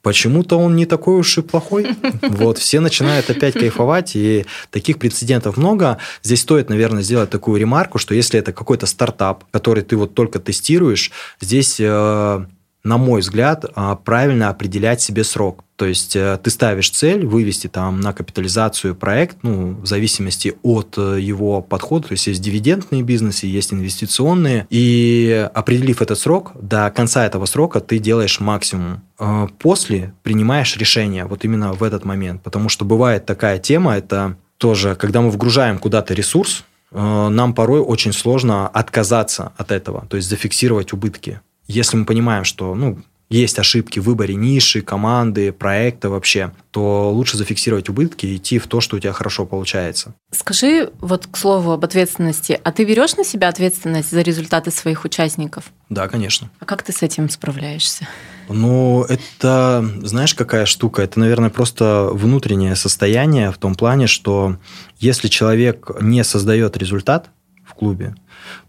почему-то 0.00 0.56
он 0.56 0.74
не 0.74 0.86
такой 0.86 1.18
уж 1.18 1.36
и 1.36 1.42
плохой. 1.42 1.86
Вот, 2.22 2.56
все 2.56 2.80
начинают 2.80 3.28
опять 3.28 3.52
кайфовать, 3.52 4.16
и 4.16 4.46
таких 4.70 4.98
прецедентов 4.98 5.58
много. 5.58 5.98
Здесь 6.22 6.40
стоит, 6.40 6.70
наверное, 6.70 7.02
сделать 7.02 7.28
такую 7.28 7.60
ремарку, 7.60 7.98
что 7.98 8.14
если 8.14 8.40
это 8.40 8.54
какой-то 8.54 8.86
стартап, 8.86 9.44
который 9.50 9.82
ты 9.82 9.96
вот 9.98 10.14
только 10.14 10.38
тестируешь, 10.38 11.10
здесь 11.42 11.76
э, 11.78 12.46
на 12.84 12.96
мой 12.96 13.20
взгляд, 13.20 13.64
а, 13.74 13.96
правильно 13.96 14.48
определять 14.48 15.00
себе 15.00 15.24
срок. 15.24 15.64
То 15.76 15.86
есть 15.86 16.16
э, 16.16 16.38
ты 16.42 16.50
ставишь 16.50 16.90
цель 16.90 17.24
вывести 17.24 17.68
там 17.68 18.00
на 18.00 18.12
капитализацию 18.12 18.96
проект, 18.96 19.38
ну, 19.42 19.76
в 19.80 19.86
зависимости 19.86 20.54
от 20.62 20.94
э, 20.96 21.18
его 21.20 21.62
подхода. 21.62 22.08
То 22.08 22.12
есть 22.12 22.26
есть 22.26 22.42
дивидендные 22.42 23.02
бизнесы, 23.02 23.46
есть 23.46 23.72
инвестиционные. 23.72 24.66
И 24.70 25.48
определив 25.54 26.02
этот 26.02 26.18
срок, 26.18 26.52
до 26.60 26.90
конца 26.90 27.24
этого 27.24 27.46
срока 27.46 27.78
ты 27.78 27.98
делаешь 27.98 28.40
максимум. 28.40 29.02
А 29.18 29.46
после 29.58 30.14
принимаешь 30.24 30.76
решение 30.76 31.26
вот 31.26 31.44
именно 31.44 31.72
в 31.74 31.84
этот 31.84 32.04
момент. 32.04 32.42
Потому 32.42 32.68
что 32.68 32.84
бывает 32.84 33.24
такая 33.24 33.58
тема, 33.60 33.96
это 33.96 34.36
тоже, 34.56 34.96
когда 34.96 35.20
мы 35.20 35.30
вгружаем 35.30 35.78
куда-то 35.78 36.12
ресурс, 36.12 36.64
э, 36.90 37.28
нам 37.28 37.54
порой 37.54 37.80
очень 37.80 38.12
сложно 38.12 38.66
отказаться 38.66 39.52
от 39.56 39.70
этого, 39.70 40.06
то 40.08 40.16
есть 40.16 40.28
зафиксировать 40.28 40.92
убытки 40.92 41.40
если 41.68 41.96
мы 41.96 42.04
понимаем, 42.04 42.44
что 42.44 42.74
ну, 42.74 42.98
есть 43.30 43.58
ошибки 43.58 43.98
в 43.98 44.04
выборе 44.04 44.34
ниши, 44.34 44.80
команды, 44.80 45.52
проекта 45.52 46.08
вообще, 46.08 46.52
то 46.70 47.12
лучше 47.12 47.36
зафиксировать 47.36 47.88
убытки 47.90 48.24
и 48.24 48.36
идти 48.36 48.58
в 48.58 48.66
то, 48.66 48.80
что 48.80 48.96
у 48.96 48.98
тебя 48.98 49.12
хорошо 49.12 49.44
получается. 49.44 50.14
Скажи, 50.30 50.90
вот 51.00 51.26
к 51.26 51.36
слову 51.36 51.72
об 51.72 51.84
ответственности, 51.84 52.58
а 52.62 52.72
ты 52.72 52.84
берешь 52.84 53.16
на 53.16 53.24
себя 53.24 53.48
ответственность 53.48 54.10
за 54.10 54.22
результаты 54.22 54.70
своих 54.70 55.04
участников? 55.04 55.64
Да, 55.90 56.08
конечно. 56.08 56.50
А 56.58 56.64
как 56.64 56.82
ты 56.82 56.92
с 56.92 57.02
этим 57.02 57.28
справляешься? 57.28 58.08
Ну, 58.48 59.04
это, 59.04 59.86
знаешь, 60.02 60.34
какая 60.34 60.64
штука? 60.64 61.02
Это, 61.02 61.20
наверное, 61.20 61.50
просто 61.50 62.08
внутреннее 62.10 62.76
состояние 62.76 63.52
в 63.52 63.58
том 63.58 63.74
плане, 63.74 64.06
что 64.06 64.56
если 64.98 65.28
человек 65.28 65.90
не 66.00 66.24
создает 66.24 66.78
результат 66.78 67.28
в 67.62 67.74
клубе, 67.74 68.14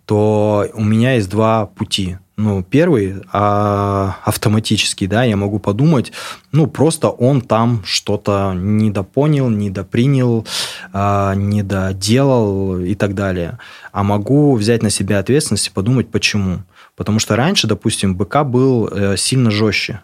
то 0.03 0.67
у 0.73 0.83
меня 0.83 1.13
есть 1.13 1.29
два 1.29 1.65
пути– 1.65 2.17
ну, 2.39 2.63
первый 2.63 3.21
а, 3.33 4.17
автоматический, 4.23 5.07
да, 5.07 5.23
я 5.23 5.35
могу 5.35 5.59
подумать, 5.59 6.13
ну, 6.53 6.67
просто 6.67 7.09
он 7.09 7.41
там 7.41 7.83
что-то 7.85 8.53
недопонял, 8.55 9.49
недопринял, 9.49 10.47
а, 10.93 11.35
недоделал 11.35 12.79
и 12.79 12.95
так 12.95 13.13
далее. 13.13 13.59
А 13.91 14.03
могу 14.03 14.55
взять 14.55 14.81
на 14.81 14.89
себя 14.89 15.19
ответственность 15.19 15.67
и 15.67 15.71
подумать, 15.71 16.09
почему. 16.09 16.63
Потому 16.95 17.19
что 17.19 17.35
раньше, 17.35 17.67
допустим, 17.67 18.15
БК 18.15 18.43
был 18.43 18.87
э, 18.87 19.17
сильно 19.17 19.51
жестче. 19.51 20.01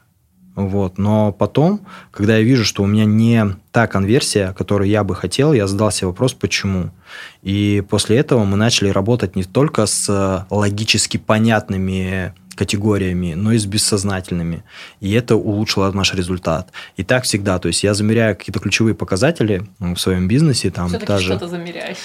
Вот. 0.56 0.98
Но 0.98 1.32
потом, 1.34 1.82
когда 2.12 2.38
я 2.38 2.44
вижу, 2.44 2.64
что 2.64 2.84
у 2.84 2.88
меня 2.88 3.06
не 3.06 3.56
та 3.72 3.88
конверсия, 3.88 4.54
которую 4.54 4.90
я 4.90 5.04
бы 5.04 5.14
хотел, 5.16 5.54
я 5.54 5.68
задал 5.68 5.92
себе 5.92 6.08
вопрос, 6.08 6.34
почему. 6.34 6.92
И 7.44 7.84
после 7.90 8.18
этого 8.18 8.46
мы 8.46 8.56
начали 8.56 8.90
работать 8.90 9.36
не 9.36 9.44
только 9.44 9.86
с 9.86 10.46
логически 10.50 11.18
понятными 11.18 12.34
категориями, 12.56 13.34
но 13.34 13.52
и 13.52 13.58
с 13.58 13.66
бессознательными. 13.66 14.64
И 15.02 15.12
это 15.12 15.36
улучшило 15.36 15.92
наш 15.92 16.14
результат. 16.14 16.70
И 16.96 17.04
так 17.04 17.26
всегда. 17.26 17.60
То 17.60 17.68
есть 17.68 17.84
я 17.84 17.94
замеряю 17.94 18.36
какие-то 18.36 18.60
ключевые 18.60 18.96
показатели 18.96 19.68
в 19.80 19.98
своем 19.98 20.28
бизнесе. 20.28 20.72
Там 20.72 20.88
Все-таки 20.88 21.08
даже... 21.08 21.26
что-то 21.26 21.48
замеряешь. 21.50 21.98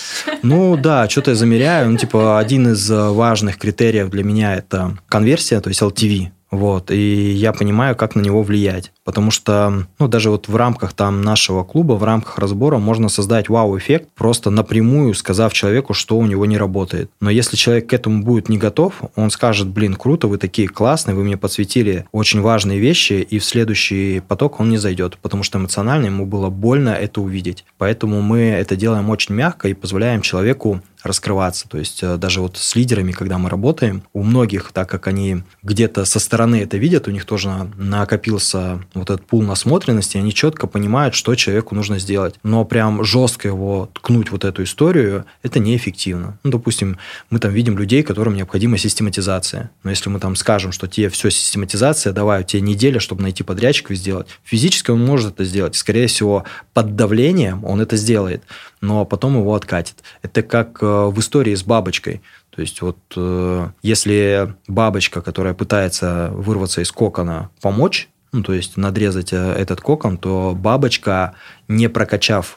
Ну 0.42 0.76
да, 0.76 1.08
что-то 1.08 1.30
я 1.30 1.36
замеряю. 1.36 1.90
Ну, 1.90 1.96
типа, 1.96 2.38
один 2.38 2.72
из 2.72 2.90
важных 2.90 3.58
критериев 3.58 4.10
для 4.10 4.24
меня 4.24 4.56
это 4.56 4.98
конверсия, 5.08 5.60
то 5.60 5.68
есть 5.68 5.82
LTV. 5.82 6.30
Вот, 6.50 6.90
и 6.90 7.30
я 7.30 7.52
понимаю, 7.52 7.94
как 7.94 8.16
на 8.16 8.20
него 8.20 8.42
влиять. 8.42 8.92
Потому 9.04 9.30
что, 9.30 9.86
ну, 9.98 10.08
даже 10.08 10.30
вот 10.30 10.48
в 10.48 10.56
рамках 10.56 10.92
там 10.92 11.22
нашего 11.22 11.62
клуба, 11.62 11.92
в 11.94 12.04
рамках 12.04 12.38
разбора 12.38 12.78
можно 12.78 13.08
создать 13.08 13.48
вау-эффект, 13.48 14.08
просто 14.16 14.50
напрямую 14.50 15.14
сказав 15.14 15.52
человеку, 15.52 15.94
что 15.94 16.18
у 16.18 16.26
него 16.26 16.46
не 16.46 16.58
работает. 16.58 17.10
Но 17.20 17.30
если 17.30 17.56
человек 17.56 17.88
к 17.88 17.92
этому 17.92 18.22
будет 18.22 18.48
не 18.48 18.58
готов, 18.58 18.94
он 19.14 19.30
скажет, 19.30 19.68
блин, 19.68 19.94
круто, 19.94 20.26
вы 20.26 20.38
такие 20.38 20.68
классные, 20.68 21.14
вы 21.14 21.22
мне 21.24 21.36
подсветили 21.36 22.06
очень 22.12 22.40
важные 22.40 22.80
вещи, 22.80 23.14
и 23.14 23.38
в 23.38 23.44
следующий 23.44 24.20
поток 24.20 24.60
он 24.60 24.70
не 24.70 24.78
зайдет, 24.78 25.18
потому 25.22 25.42
что 25.42 25.58
эмоционально 25.58 26.06
ему 26.06 26.26
было 26.26 26.50
больно 26.50 26.90
это 26.90 27.20
увидеть. 27.20 27.64
Поэтому 27.78 28.20
мы 28.22 28.40
это 28.40 28.76
делаем 28.76 29.08
очень 29.10 29.34
мягко 29.34 29.68
и 29.68 29.74
позволяем 29.74 30.20
человеку 30.20 30.82
раскрываться. 31.02 31.68
То 31.68 31.78
есть 31.78 32.02
э, 32.02 32.16
даже 32.16 32.40
вот 32.40 32.56
с 32.56 32.74
лидерами, 32.76 33.12
когда 33.12 33.38
мы 33.38 33.48
работаем, 33.48 34.02
у 34.12 34.22
многих, 34.22 34.72
так 34.72 34.88
как 34.88 35.06
они 35.06 35.42
где-то 35.62 36.04
со 36.04 36.20
стороны 36.20 36.62
это 36.62 36.76
видят, 36.76 37.08
у 37.08 37.10
них 37.10 37.24
тоже 37.24 37.70
накопился 37.76 38.82
вот 38.94 39.10
этот 39.10 39.26
пул 39.26 39.42
насмотренности, 39.42 40.16
они 40.16 40.34
четко 40.34 40.66
понимают, 40.66 41.14
что 41.14 41.34
человеку 41.34 41.74
нужно 41.74 41.98
сделать. 41.98 42.34
Но 42.42 42.64
прям 42.64 43.04
жестко 43.04 43.48
его 43.48 43.88
ткнуть 43.94 44.30
вот 44.30 44.44
эту 44.44 44.62
историю, 44.62 45.24
это 45.42 45.58
неэффективно. 45.58 46.38
Ну, 46.42 46.50
допустим, 46.50 46.98
мы 47.30 47.38
там 47.38 47.52
видим 47.52 47.78
людей, 47.78 48.02
которым 48.02 48.34
необходима 48.34 48.78
систематизация. 48.78 49.70
Но 49.82 49.90
если 49.90 50.10
мы 50.10 50.20
там 50.20 50.36
скажем, 50.36 50.72
что 50.72 50.86
тебе 50.86 51.08
все 51.08 51.30
систематизация, 51.30 52.12
давай, 52.12 52.40
у 52.40 52.44
тебя 52.44 52.62
неделя, 52.62 53.00
чтобы 53.00 53.22
найти 53.22 53.42
подрядчиков 53.42 53.92
и 53.92 53.94
сделать. 53.94 54.26
Физически 54.44 54.90
он 54.90 55.04
может 55.04 55.34
это 55.34 55.44
сделать. 55.44 55.76
Скорее 55.76 56.06
всего, 56.06 56.44
под 56.74 56.96
давлением 56.96 57.64
он 57.64 57.80
это 57.80 57.96
сделает 57.96 58.42
но 58.80 59.04
потом 59.04 59.38
его 59.38 59.54
откатит. 59.54 59.96
Это 60.22 60.42
как 60.42 60.78
э, 60.80 60.86
в 60.90 61.18
истории 61.18 61.54
с 61.54 61.62
бабочкой. 61.62 62.22
То 62.50 62.60
есть 62.60 62.82
вот 62.82 62.98
э, 63.16 63.68
если 63.82 64.54
бабочка, 64.66 65.22
которая 65.22 65.54
пытается 65.54 66.30
вырваться 66.32 66.80
из 66.80 66.90
кокона, 66.92 67.50
помочь, 67.60 68.08
ну, 68.32 68.42
то 68.42 68.52
есть 68.52 68.76
надрезать 68.76 69.32
э, 69.32 69.36
этот 69.36 69.80
кокон, 69.80 70.18
то 70.18 70.54
бабочка, 70.56 71.34
не 71.68 71.88
прокачав 71.88 72.56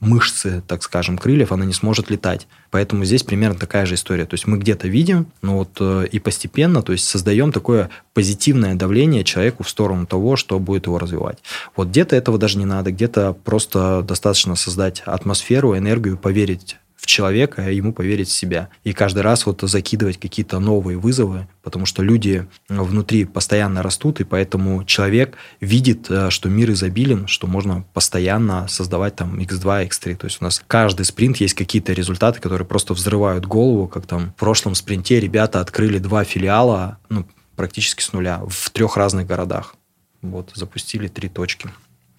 мышцы, 0.00 0.62
так 0.66 0.82
скажем, 0.82 1.18
крыльев, 1.18 1.52
она 1.52 1.64
не 1.64 1.74
сможет 1.74 2.10
летать. 2.10 2.48
Поэтому 2.70 3.04
здесь 3.04 3.22
примерно 3.22 3.58
такая 3.58 3.86
же 3.86 3.94
история. 3.94 4.24
То 4.24 4.34
есть 4.34 4.46
мы 4.46 4.58
где-то 4.58 4.88
видим, 4.88 5.26
но 5.42 5.58
вот 5.58 5.76
э, 5.78 6.06
и 6.10 6.18
постепенно, 6.18 6.82
то 6.82 6.92
есть 6.92 7.06
создаем 7.06 7.52
такое 7.52 7.90
позитивное 8.14 8.74
давление 8.74 9.24
человеку 9.24 9.62
в 9.62 9.68
сторону 9.68 10.06
того, 10.06 10.36
что 10.36 10.58
будет 10.58 10.86
его 10.86 10.98
развивать. 10.98 11.38
Вот 11.76 11.88
где-то 11.88 12.16
этого 12.16 12.38
даже 12.38 12.58
не 12.58 12.64
надо, 12.64 12.92
где-то 12.92 13.34
просто 13.44 14.02
достаточно 14.02 14.56
создать 14.56 15.02
атмосферу, 15.04 15.76
энергию, 15.76 16.16
поверить 16.16 16.78
в 17.00 17.06
человека, 17.06 17.64
а 17.66 17.70
ему 17.70 17.92
поверить 17.92 18.28
в 18.28 18.32
себя. 18.32 18.68
И 18.84 18.92
каждый 18.92 19.22
раз 19.22 19.46
вот 19.46 19.62
закидывать 19.62 20.20
какие-то 20.20 20.58
новые 20.58 20.98
вызовы, 20.98 21.48
потому 21.62 21.86
что 21.86 22.02
люди 22.02 22.46
внутри 22.68 23.24
постоянно 23.24 23.82
растут, 23.82 24.20
и 24.20 24.24
поэтому 24.24 24.84
человек 24.84 25.36
видит, 25.60 26.10
э, 26.10 26.28
что 26.28 26.50
мир 26.50 26.70
изобилен, 26.72 27.26
что 27.26 27.46
можно 27.46 27.84
постоянно 27.94 28.68
создавать 28.68 29.16
там 29.16 29.38
x2, 29.38 29.88
x3. 29.88 30.16
То 30.16 30.26
есть 30.26 30.38
у 30.40 30.44
нас 30.44 30.62
каждый 30.66 31.06
спринт 31.06 31.38
есть 31.38 31.54
какие-то 31.54 31.94
результаты, 31.94 32.40
которые 32.40 32.66
просто 32.66 32.92
взрывают 32.92 33.46
голову, 33.46 33.88
как 33.88 34.06
там 34.06 34.32
в 34.32 34.34
прошлом 34.34 34.74
спринте 34.74 35.20
ребята 35.20 35.60
открыли 35.60 35.98
два 35.98 36.24
филиала, 36.24 36.98
ну, 37.08 37.26
практически 37.56 38.02
с 38.02 38.12
нуля, 38.12 38.42
в 38.46 38.70
трех 38.70 38.96
разных 38.98 39.26
городах. 39.26 39.74
Вот, 40.20 40.50
запустили 40.54 41.08
три 41.08 41.30
точки. 41.30 41.70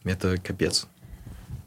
Это 0.04 0.38
капец. 0.38 0.88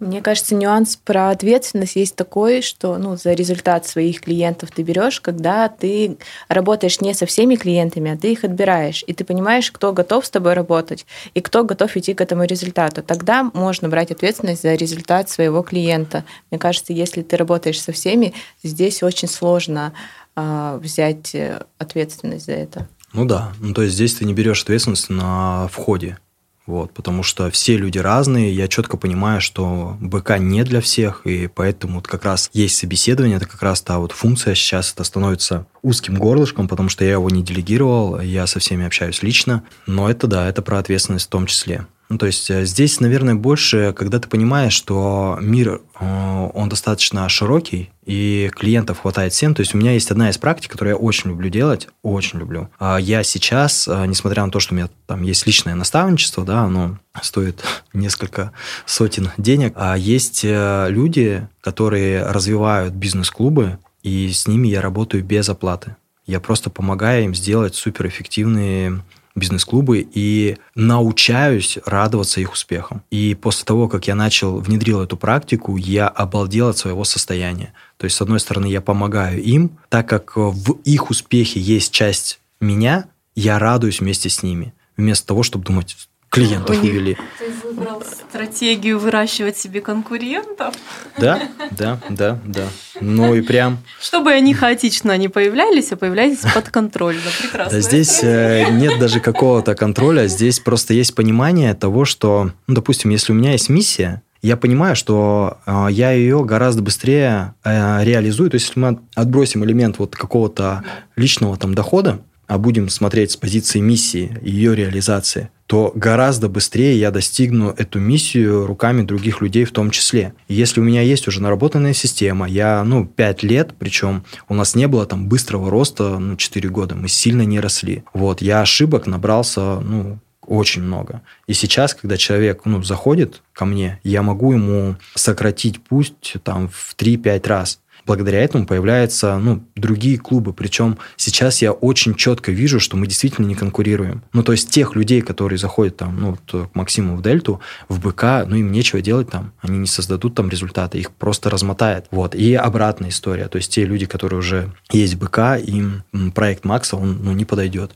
Мне 0.04 0.20
кажется, 0.20 0.54
нюанс 0.54 0.96
про 0.96 1.30
ответственность 1.30 1.96
есть 1.96 2.14
такой, 2.14 2.60
что 2.60 2.98
ну, 2.98 3.16
за 3.16 3.32
результат 3.32 3.86
своих 3.86 4.20
клиентов 4.20 4.70
ты 4.70 4.82
берешь, 4.82 5.18
когда 5.18 5.68
ты 5.70 6.18
работаешь 6.48 7.00
не 7.00 7.14
со 7.14 7.24
всеми 7.24 7.56
клиентами, 7.56 8.12
а 8.12 8.18
ты 8.18 8.32
их 8.32 8.44
отбираешь, 8.44 9.02
и 9.06 9.14
ты 9.14 9.24
понимаешь, 9.24 9.72
кто 9.72 9.94
готов 9.94 10.26
с 10.26 10.30
тобой 10.30 10.52
работать 10.52 11.06
и 11.32 11.40
кто 11.40 11.64
готов 11.64 11.96
идти 11.96 12.12
к 12.12 12.20
этому 12.20 12.44
результату. 12.44 13.02
Тогда 13.02 13.50
можно 13.54 13.88
брать 13.88 14.10
ответственность 14.10 14.60
за 14.60 14.74
результат 14.74 15.30
своего 15.30 15.62
клиента. 15.62 16.24
Мне 16.50 16.58
кажется, 16.58 16.92
если 16.92 17.22
ты 17.22 17.38
работаешь 17.38 17.80
со 17.80 17.92
всеми, 17.92 18.34
здесь 18.62 19.02
очень 19.02 19.28
сложно 19.28 19.94
э, 20.36 20.78
взять 20.82 21.34
ответственность 21.78 22.44
за 22.44 22.52
это. 22.52 22.88
Ну 23.14 23.24
да, 23.24 23.54
ну 23.58 23.72
то 23.72 23.80
есть 23.80 23.94
здесь 23.94 24.16
ты 24.16 24.26
не 24.26 24.34
берешь 24.34 24.62
ответственность 24.64 25.08
на 25.08 25.66
входе. 25.68 26.18
Вот, 26.66 26.94
потому 26.94 27.22
что 27.22 27.50
все 27.50 27.76
люди 27.76 27.98
разные, 27.98 28.54
я 28.54 28.68
четко 28.68 28.96
понимаю, 28.96 29.42
что 29.42 29.98
БК 30.00 30.38
не 30.38 30.64
для 30.64 30.80
всех, 30.80 31.26
и 31.26 31.46
поэтому 31.46 31.96
вот 31.96 32.06
как 32.06 32.24
раз 32.24 32.48
есть 32.54 32.78
собеседование, 32.78 33.36
это 33.36 33.46
как 33.46 33.62
раз 33.62 33.82
та 33.82 33.98
вот 33.98 34.12
функция 34.12 34.54
сейчас, 34.54 34.92
это 34.92 35.04
становится 35.04 35.66
узким 35.82 36.14
горлышком, 36.14 36.66
потому 36.66 36.88
что 36.88 37.04
я 37.04 37.12
его 37.12 37.28
не 37.28 37.42
делегировал, 37.42 38.18
я 38.18 38.46
со 38.46 38.60
всеми 38.60 38.86
общаюсь 38.86 39.22
лично, 39.22 39.62
но 39.86 40.10
это 40.10 40.26
да, 40.26 40.48
это 40.48 40.62
про 40.62 40.78
ответственность 40.78 41.26
в 41.26 41.30
том 41.30 41.46
числе. 41.46 41.86
Ну, 42.08 42.18
то 42.18 42.26
есть 42.26 42.50
э, 42.50 42.64
здесь, 42.66 43.00
наверное, 43.00 43.34
больше, 43.34 43.94
когда 43.96 44.18
ты 44.18 44.28
понимаешь, 44.28 44.74
что 44.74 45.38
мир, 45.40 45.80
э, 45.98 46.50
он 46.54 46.68
достаточно 46.68 47.28
широкий, 47.28 47.90
и 48.04 48.50
клиентов 48.54 49.00
хватает 49.00 49.32
всем. 49.32 49.54
То 49.54 49.60
есть 49.60 49.74
у 49.74 49.78
меня 49.78 49.92
есть 49.92 50.10
одна 50.10 50.28
из 50.28 50.36
практик, 50.36 50.70
которую 50.70 50.96
я 50.96 51.00
очень 51.00 51.30
люблю 51.30 51.48
делать, 51.48 51.88
очень 52.02 52.38
люблю. 52.38 52.68
А 52.78 52.98
я 52.98 53.22
сейчас, 53.22 53.88
э, 53.88 54.04
несмотря 54.06 54.44
на 54.44 54.50
то, 54.50 54.60
что 54.60 54.74
у 54.74 54.76
меня 54.76 54.90
там 55.06 55.22
есть 55.22 55.46
личное 55.46 55.74
наставничество, 55.74 56.44
да, 56.44 56.60
оно 56.64 56.98
стоит 57.22 57.64
несколько 57.94 58.52
сотен 58.84 59.30
денег, 59.38 59.72
а 59.76 59.96
есть 59.96 60.44
люди, 60.44 61.48
которые 61.62 62.24
развивают 62.26 62.92
бизнес-клубы, 62.94 63.78
и 64.02 64.30
с 64.30 64.46
ними 64.46 64.68
я 64.68 64.82
работаю 64.82 65.24
без 65.24 65.48
оплаты. 65.48 65.96
Я 66.26 66.40
просто 66.40 66.70
помогаю 66.70 67.24
им 67.24 67.34
сделать 67.34 67.74
суперэффективные 67.74 69.02
бизнес-клубы 69.34 70.06
и 70.12 70.56
научаюсь 70.74 71.78
радоваться 71.84 72.40
их 72.40 72.52
успехам. 72.52 73.02
И 73.10 73.34
после 73.34 73.64
того, 73.64 73.88
как 73.88 74.06
я 74.06 74.14
начал, 74.14 74.58
внедрил 74.58 75.02
эту 75.02 75.16
практику, 75.16 75.76
я 75.76 76.08
обалдел 76.08 76.68
от 76.68 76.78
своего 76.78 77.04
состояния. 77.04 77.72
То 77.96 78.04
есть, 78.04 78.16
с 78.16 78.22
одной 78.22 78.40
стороны, 78.40 78.66
я 78.66 78.80
помогаю 78.80 79.42
им, 79.42 79.78
так 79.88 80.08
как 80.08 80.36
в 80.36 80.72
их 80.84 81.10
успехе 81.10 81.60
есть 81.60 81.92
часть 81.92 82.40
меня, 82.60 83.06
я 83.34 83.58
радуюсь 83.58 84.00
вместе 84.00 84.28
с 84.28 84.42
ними. 84.42 84.72
Вместо 84.96 85.26
того, 85.26 85.42
чтобы 85.42 85.64
думать, 85.64 85.96
клиентов 86.34 86.82
увели. 86.82 87.16
Ты 87.38 87.50
выбрал 87.66 88.02
стратегию 88.02 88.98
выращивать 88.98 89.56
себе 89.56 89.80
конкурентов? 89.80 90.74
Да, 91.18 91.42
да, 91.70 92.00
да, 92.08 92.38
да. 92.44 92.68
Ну 93.00 93.34
и 93.34 93.40
прям... 93.40 93.78
Чтобы 94.00 94.32
они 94.32 94.54
хаотично 94.54 95.16
не 95.16 95.28
появлялись, 95.28 95.92
а 95.92 95.96
появлялись 95.96 96.40
подконтрольно. 96.54 97.20
Прекрасно. 97.40 97.72
Да 97.72 97.80
здесь 97.80 98.20
э, 98.22 98.70
нет 98.70 98.98
даже 98.98 99.20
какого-то 99.20 99.74
контроля, 99.74 100.26
здесь 100.26 100.60
просто 100.60 100.94
есть 100.94 101.14
понимание 101.14 101.74
того, 101.74 102.04
что, 102.04 102.50
ну, 102.66 102.74
допустим, 102.74 103.10
если 103.10 103.32
у 103.32 103.34
меня 103.34 103.52
есть 103.52 103.68
миссия, 103.68 104.22
я 104.42 104.58
понимаю, 104.58 104.94
что 104.94 105.58
э, 105.64 105.86
я 105.90 106.12
ее 106.12 106.44
гораздо 106.44 106.82
быстрее 106.82 107.54
э, 107.64 108.04
реализую. 108.04 108.50
То 108.50 108.56
есть, 108.56 108.68
если 108.68 108.80
мы 108.80 108.98
отбросим 109.14 109.64
элемент 109.64 109.98
вот 109.98 110.14
какого-то 110.16 110.84
личного 111.16 111.56
там 111.56 111.74
дохода, 111.74 112.20
а 112.46 112.58
будем 112.58 112.90
смотреть 112.90 113.30
с 113.30 113.36
позиции 113.36 113.80
миссии, 113.80 114.38
ее 114.42 114.76
реализации, 114.76 115.48
то 115.66 115.92
гораздо 115.94 116.48
быстрее 116.48 116.98
я 116.98 117.10
достигну 117.10 117.70
эту 117.70 117.98
миссию 117.98 118.66
руками 118.66 119.02
других 119.02 119.40
людей 119.40 119.64
в 119.64 119.72
том 119.72 119.90
числе. 119.90 120.34
Если 120.48 120.80
у 120.80 120.84
меня 120.84 121.00
есть 121.00 121.26
уже 121.26 121.42
наработанная 121.42 121.94
система, 121.94 122.46
я, 122.46 122.84
ну, 122.84 123.06
5 123.06 123.42
лет, 123.42 123.74
причем 123.78 124.24
у 124.48 124.54
нас 124.54 124.74
не 124.74 124.86
было 124.88 125.06
там 125.06 125.26
быстрого 125.26 125.70
роста, 125.70 126.18
ну, 126.18 126.36
4 126.36 126.68
года, 126.68 126.94
мы 126.94 127.08
сильно 127.08 127.42
не 127.42 127.60
росли. 127.60 128.04
Вот, 128.12 128.42
я 128.42 128.60
ошибок 128.60 129.06
набрался, 129.06 129.80
ну, 129.80 130.18
очень 130.46 130.82
много. 130.82 131.22
И 131.46 131.54
сейчас, 131.54 131.94
когда 131.94 132.16
человек 132.16 132.62
ну, 132.64 132.82
заходит 132.82 133.42
ко 133.52 133.64
мне, 133.64 134.00
я 134.04 134.22
могу 134.22 134.52
ему 134.52 134.96
сократить 135.14 135.82
пусть 135.82 136.34
там 136.42 136.68
в 136.68 136.94
3-5 136.96 137.48
раз 137.48 137.80
благодаря 138.06 138.42
этому 138.42 138.66
появляются 138.66 139.38
ну, 139.38 139.64
другие 139.76 140.18
клубы. 140.18 140.52
Причем 140.52 140.98
сейчас 141.16 141.62
я 141.62 141.72
очень 141.72 142.14
четко 142.14 142.52
вижу, 142.52 142.80
что 142.80 142.96
мы 142.96 143.06
действительно 143.06 143.46
не 143.46 143.54
конкурируем. 143.54 144.22
Ну, 144.32 144.42
то 144.42 144.52
есть 144.52 144.70
тех 144.70 144.94
людей, 144.94 145.20
которые 145.22 145.58
заходят 145.58 145.96
там, 145.96 146.20
ну, 146.20 146.36
к 146.36 146.70
Максиму 146.74 147.16
в 147.16 147.22
Дельту, 147.22 147.60
в 147.88 148.00
БК, 148.00 148.44
ну, 148.46 148.56
им 148.56 148.72
нечего 148.72 149.00
делать 149.00 149.30
там. 149.30 149.52
Они 149.60 149.78
не 149.78 149.86
создадут 149.86 150.34
там 150.34 150.48
результаты, 150.48 150.98
их 150.98 151.10
просто 151.10 151.50
размотает. 151.50 152.06
Вот. 152.10 152.34
И 152.34 152.54
обратная 152.54 153.10
история. 153.10 153.48
То 153.48 153.56
есть 153.56 153.72
те 153.72 153.84
люди, 153.84 154.06
которые 154.06 154.38
уже 154.38 154.72
есть 154.90 155.14
в 155.14 155.18
БК, 155.18 155.56
им 155.56 156.02
проект 156.34 156.64
Макса, 156.64 156.96
он 156.96 157.20
ну, 157.22 157.32
не 157.32 157.44
подойдет. 157.44 157.92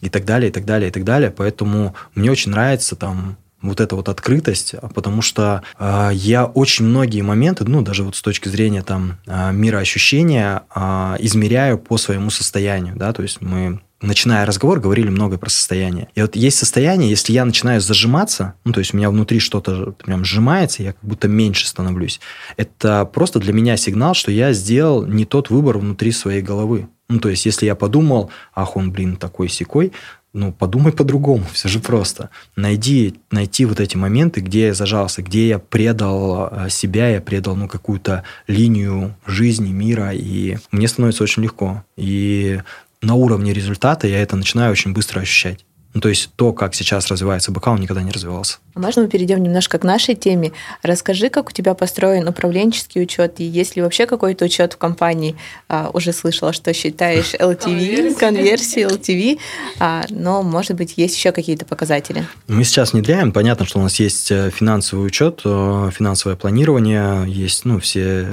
И 0.00 0.08
так 0.08 0.24
далее, 0.24 0.50
и 0.50 0.52
так 0.52 0.64
далее, 0.64 0.88
и 0.88 0.92
так 0.92 1.04
далее. 1.04 1.30
Поэтому 1.30 1.94
мне 2.14 2.30
очень 2.30 2.52
нравится 2.52 2.96
там 2.96 3.36
вот 3.62 3.80
эта 3.80 3.96
вот 3.96 4.08
открытость, 4.08 4.74
потому 4.94 5.22
что 5.22 5.62
э, 5.78 6.10
я 6.12 6.46
очень 6.46 6.84
многие 6.84 7.22
моменты, 7.22 7.64
ну, 7.64 7.82
даже 7.82 8.04
вот 8.04 8.16
с 8.16 8.22
точки 8.22 8.48
зрения 8.48 8.82
там 8.82 9.18
э, 9.26 9.52
мироощущения, 9.52 10.62
э, 10.74 11.16
измеряю 11.20 11.78
по 11.78 11.96
своему 11.98 12.30
состоянию, 12.30 12.94
да, 12.96 13.12
то 13.12 13.22
есть 13.22 13.40
мы 13.40 13.80
начиная 14.00 14.46
разговор, 14.46 14.78
говорили 14.78 15.08
много 15.08 15.38
про 15.38 15.50
состояние. 15.50 16.08
И 16.14 16.22
вот 16.22 16.36
есть 16.36 16.58
состояние, 16.58 17.10
если 17.10 17.32
я 17.32 17.44
начинаю 17.44 17.80
зажиматься, 17.80 18.54
ну, 18.64 18.72
то 18.72 18.78
есть 18.78 18.94
у 18.94 18.96
меня 18.96 19.10
внутри 19.10 19.40
что-то 19.40 19.92
прям 20.04 20.24
сжимается, 20.24 20.82
я 20.82 20.92
как 20.92 21.02
будто 21.02 21.26
меньше 21.26 21.66
становлюсь. 21.66 22.20
Это 22.56 23.04
просто 23.04 23.40
для 23.40 23.52
меня 23.52 23.76
сигнал, 23.76 24.14
что 24.14 24.30
я 24.30 24.52
сделал 24.52 25.04
не 25.04 25.24
тот 25.24 25.50
выбор 25.50 25.78
внутри 25.78 26.12
своей 26.12 26.42
головы. 26.42 26.88
Ну, 27.08 27.20
то 27.20 27.30
есть, 27.30 27.46
если 27.46 27.64
я 27.64 27.74
подумал, 27.74 28.30
ах, 28.54 28.76
он, 28.76 28.92
блин, 28.92 29.16
такой 29.16 29.48
секой, 29.48 29.92
ну, 30.38 30.52
подумай 30.52 30.92
по-другому, 30.92 31.44
все 31.52 31.68
же 31.68 31.80
просто. 31.80 32.30
Найди, 32.56 33.14
найти 33.30 33.64
вот 33.64 33.80
эти 33.80 33.96
моменты, 33.96 34.40
где 34.40 34.66
я 34.66 34.74
зажался, 34.74 35.20
где 35.22 35.48
я 35.48 35.58
предал 35.58 36.48
э, 36.50 36.70
себя, 36.70 37.08
я 37.08 37.20
предал, 37.20 37.56
ну, 37.56 37.68
какую-то 37.68 38.22
линию 38.46 39.16
жизни, 39.26 39.72
мира, 39.72 40.12
и 40.12 40.58
мне 40.70 40.86
становится 40.86 41.24
очень 41.24 41.42
легко. 41.42 41.84
И 41.96 42.60
на 43.02 43.14
уровне 43.14 43.52
результата 43.52 44.06
я 44.06 44.22
это 44.22 44.36
начинаю 44.36 44.72
очень 44.72 44.92
быстро 44.92 45.20
ощущать. 45.20 45.64
Ну, 45.94 46.00
то 46.00 46.08
есть 46.10 46.30
то, 46.36 46.52
как 46.52 46.74
сейчас 46.74 47.08
развивается 47.08 47.50
БК, 47.50 47.70
он 47.70 47.80
никогда 47.80 48.02
не 48.02 48.10
развивался. 48.10 48.58
Можно 48.74 49.02
мы 49.02 49.08
перейдем 49.08 49.42
немножко 49.42 49.78
к 49.78 49.84
нашей 49.84 50.14
теме? 50.14 50.52
Расскажи, 50.82 51.30
как 51.30 51.48
у 51.48 51.52
тебя 51.52 51.74
построен 51.74 52.28
управленческий 52.28 53.02
учет, 53.02 53.40
и 53.40 53.44
есть 53.44 53.74
ли 53.74 53.82
вообще 53.82 54.06
какой-то 54.06 54.44
учет 54.44 54.74
в 54.74 54.76
компании? 54.76 55.34
А, 55.68 55.90
уже 55.92 56.12
слышала, 56.12 56.52
что 56.52 56.72
считаешь 56.74 57.34
LTV, 57.34 58.14
конверсии 58.16 58.86
LTV, 58.86 59.38
а, 59.80 60.04
но, 60.10 60.42
может 60.42 60.76
быть, 60.76 60.94
есть 60.96 61.16
еще 61.16 61.32
какие-то 61.32 61.64
показатели? 61.64 62.26
Мы 62.46 62.64
сейчас 62.64 62.92
внедряем. 62.92 63.32
Понятно, 63.32 63.66
что 63.66 63.78
у 63.78 63.82
нас 63.82 63.98
есть 63.98 64.30
э, 64.30 64.50
финансовый 64.50 65.06
учет, 65.06 65.40
э, 65.44 65.90
финансовое 65.92 66.36
планирование, 66.36 67.24
есть 67.26 67.64
ну, 67.64 67.80
все 67.80 68.28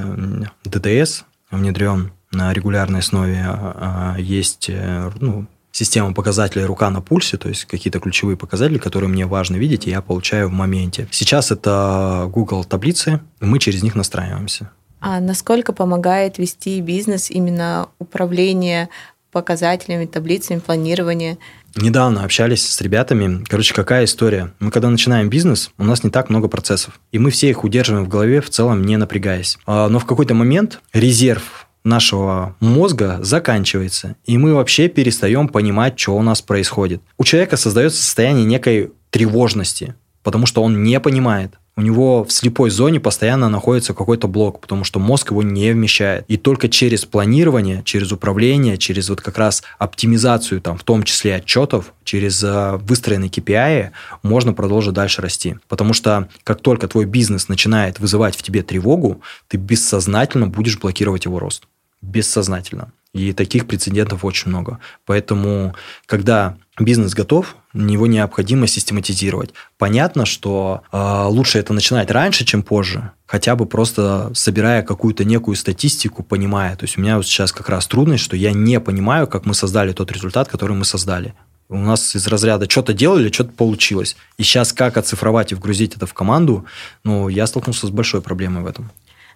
ДТС 0.66 1.24
внедрен 1.51 2.12
на 2.32 2.53
регулярной 2.53 2.99
основе, 2.99 3.43
а, 3.45 4.14
а, 4.16 4.20
есть 4.20 4.70
э, 4.70 5.12
ну, 5.20 5.45
система 5.76 6.14
показателей 6.14 6.64
рука 6.64 6.90
на 6.90 7.02
пульсе, 7.02 7.36
то 7.38 7.50
есть 7.50 7.66
какие-то 7.66 8.00
ключевые 8.00 8.38
показатели, 8.38 8.78
которые 8.78 9.10
мне 9.10 9.26
важно 9.26 9.58
видеть, 9.58 9.88
и 9.88 9.90
я 9.90 10.02
получаю 10.02 10.48
в 10.48 10.54
моменте. 10.54 11.08
Сейчас 11.12 11.52
это 11.52 12.30
Google 12.32 12.64
таблицы, 12.64 13.20
и 13.42 13.46
мы 13.46 13.60
через 13.60 13.84
них 13.84 13.94
настраиваемся. 13.94 14.72
А 15.02 15.20
насколько 15.20 15.74
помогает 15.74 16.38
вести 16.38 16.80
бизнес 16.80 17.30
именно 17.30 17.90
управление 18.00 18.88
показателями, 19.32 20.06
таблицами, 20.06 20.60
планирование? 20.60 21.38
Недавно 21.76 22.24
общались 22.24 22.66
с 22.66 22.80
ребятами. 22.80 23.44
Короче, 23.44 23.74
какая 23.74 24.06
история? 24.06 24.54
Мы 24.60 24.72
когда 24.72 24.90
начинаем 24.90 25.28
бизнес, 25.28 25.72
у 25.78 25.84
нас 25.84 26.06
не 26.06 26.10
так 26.10 26.30
много 26.30 26.48
процессов. 26.48 27.02
И 27.12 27.20
мы 27.20 27.32
все 27.32 27.50
их 27.50 27.66
удерживаем 27.66 28.06
в 28.06 28.08
голове, 28.08 28.40
в 28.40 28.50
целом 28.50 28.86
не 28.86 28.96
напрягаясь. 28.96 29.58
А, 29.66 29.90
но 29.90 30.00
в 30.00 30.06
какой-то 30.06 30.36
момент 30.36 30.80
резерв 30.94 31.64
нашего 31.86 32.56
мозга 32.60 33.20
заканчивается, 33.22 34.16
и 34.26 34.38
мы 34.38 34.54
вообще 34.54 34.90
перестаем 34.90 35.48
понимать, 35.48 35.98
что 35.98 36.18
у 36.18 36.22
нас 36.22 36.42
происходит. 36.42 37.02
У 37.18 37.24
человека 37.24 37.56
создается 37.56 38.04
состояние 38.04 38.46
некой 38.46 38.92
тревожности, 39.12 39.96
потому 40.24 40.46
что 40.46 40.62
он 40.64 40.84
не 40.84 41.00
понимает. 41.00 41.54
У 41.78 41.82
него 41.82 42.24
в 42.24 42.32
слепой 42.32 42.70
зоне 42.70 43.02
постоянно 43.02 43.50
находится 43.50 43.94
какой-то 43.94 44.30
блок, 44.30 44.62
потому 44.62 44.86
что 44.86 45.00
мозг 45.00 45.32
его 45.32 45.44
не 45.44 45.72
вмещает. 45.72 46.24
И 46.30 46.38
только 46.38 46.70
через 46.70 47.04
планирование, 47.04 47.82
через 47.84 48.14
управление, 48.14 48.78
через 48.78 49.10
вот 49.10 49.20
как 49.20 49.38
раз 49.38 49.62
оптимизацию, 49.78 50.62
там, 50.62 50.78
в 50.78 50.84
том 50.86 51.04
числе 51.04 51.36
отчетов, 51.36 51.94
через 52.06 52.42
э, 52.42 52.78
выстроенные 52.78 53.30
KPI 53.30 53.90
можно 54.24 54.54
продолжить 54.54 54.94
дальше 54.94 55.22
расти. 55.22 55.58
Потому 55.68 55.92
что 55.92 56.30
как 56.46 56.62
только 56.62 56.88
твой 56.88 57.04
бизнес 57.04 57.50
начинает 57.50 58.00
вызывать 58.00 58.38
в 58.38 58.42
тебе 58.42 58.64
тревогу, 58.64 59.22
ты 59.50 59.58
бессознательно 59.58 60.48
будешь 60.48 60.80
блокировать 60.80 61.26
его 61.26 61.40
рост 61.40 61.66
бессознательно. 62.06 62.91
И 63.14 63.32
таких 63.32 63.66
прецедентов 63.66 64.26
очень 64.26 64.49
много. 64.49 64.80
Поэтому, 65.06 65.74
когда 66.06 66.58
бизнес 66.78 67.14
готов, 67.14 67.56
его 67.74 68.08
необходимо 68.08 68.68
систематизировать. 68.68 69.53
Понятно, 69.78 70.26
что 70.26 70.82
э, 70.91 71.24
лучше 71.28 71.60
это 71.60 71.72
начинать 71.74 72.12
раньше, 72.12 72.43
чем 72.43 72.62
позже, 72.62 73.12
хотя 73.26 73.56
бы 73.56 73.68
просто 73.68 74.32
собирая 74.34 74.84
какую-то 74.84 75.24
некую 75.24 75.56
статистику, 75.56 76.24
понимая. 76.24 76.76
То 76.76 76.84
есть 76.84 76.97
у 76.97 77.01
меня 77.01 77.16
вот 77.16 77.26
сейчас 77.26 77.53
как 77.53 77.70
раз 77.70 77.88
трудность, 77.88 78.24
что 78.24 78.36
я 78.36 78.51
не 78.51 78.82
понимаю, 78.82 79.28
как 79.28 79.45
мы 79.45 79.53
создали 79.53 79.93
тот 79.93 80.12
результат, 80.12 80.49
который 80.49 80.76
мы 80.76 80.84
создали. 80.84 81.34
У 81.70 81.78
нас 81.78 82.16
из 82.16 82.28
разряда 82.28 82.70
что-то 82.70 82.93
делали, 82.93 83.32
что-то 83.32 83.51
получилось. 83.51 84.18
И 84.38 84.43
сейчас 84.43 84.74
как 84.74 84.97
оцифровать 84.97 85.51
и 85.51 85.56
вгрузить 85.56 85.95
это 85.95 86.06
в 86.06 86.14
команду, 86.14 86.66
ну, 87.03 87.28
я 87.30 87.47
столкнулся 87.47 87.88
с 87.88 87.89
большой 87.89 88.22
проблемой 88.22 88.62
в 88.62 88.68
этом. 88.68 88.91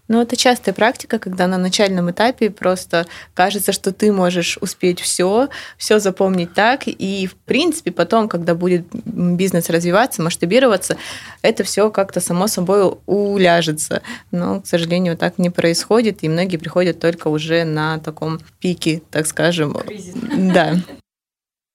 Ну, 0.09 0.21
это 0.21 0.35
частая 0.35 0.73
практика, 0.73 1.19
когда 1.19 1.45
на 1.45 1.57
начальном 1.57 2.09
этапе 2.09 2.49
просто 2.49 3.05
кажется, 3.35 3.71
что 3.71 3.93
ты 3.93 4.11
можешь 4.11 4.57
успеть 4.59 4.99
все, 4.99 5.49
все 5.77 5.99
запомнить 5.99 6.53
так, 6.53 6.83
и 6.87 7.27
в 7.27 7.35
принципе 7.35 7.91
потом, 7.91 8.27
когда 8.27 8.55
будет 8.55 8.87
бизнес 8.91 9.69
развиваться, 9.69 10.23
масштабироваться, 10.23 10.97
это 11.43 11.63
все 11.63 11.91
как-то 11.91 12.19
само 12.21 12.47
собой 12.47 12.97
уляжется. 13.05 14.01
Но, 14.31 14.61
к 14.61 14.67
сожалению, 14.67 15.15
так 15.15 15.37
не 15.37 15.51
происходит, 15.51 16.23
и 16.23 16.29
многие 16.29 16.57
приходят 16.57 16.99
только 16.99 17.27
уже 17.27 17.63
на 17.63 17.99
таком 17.99 18.39
пике, 18.59 19.03
так 19.11 19.27
скажем. 19.27 19.73
Кризис. 19.75 20.15
Да. 20.15 20.75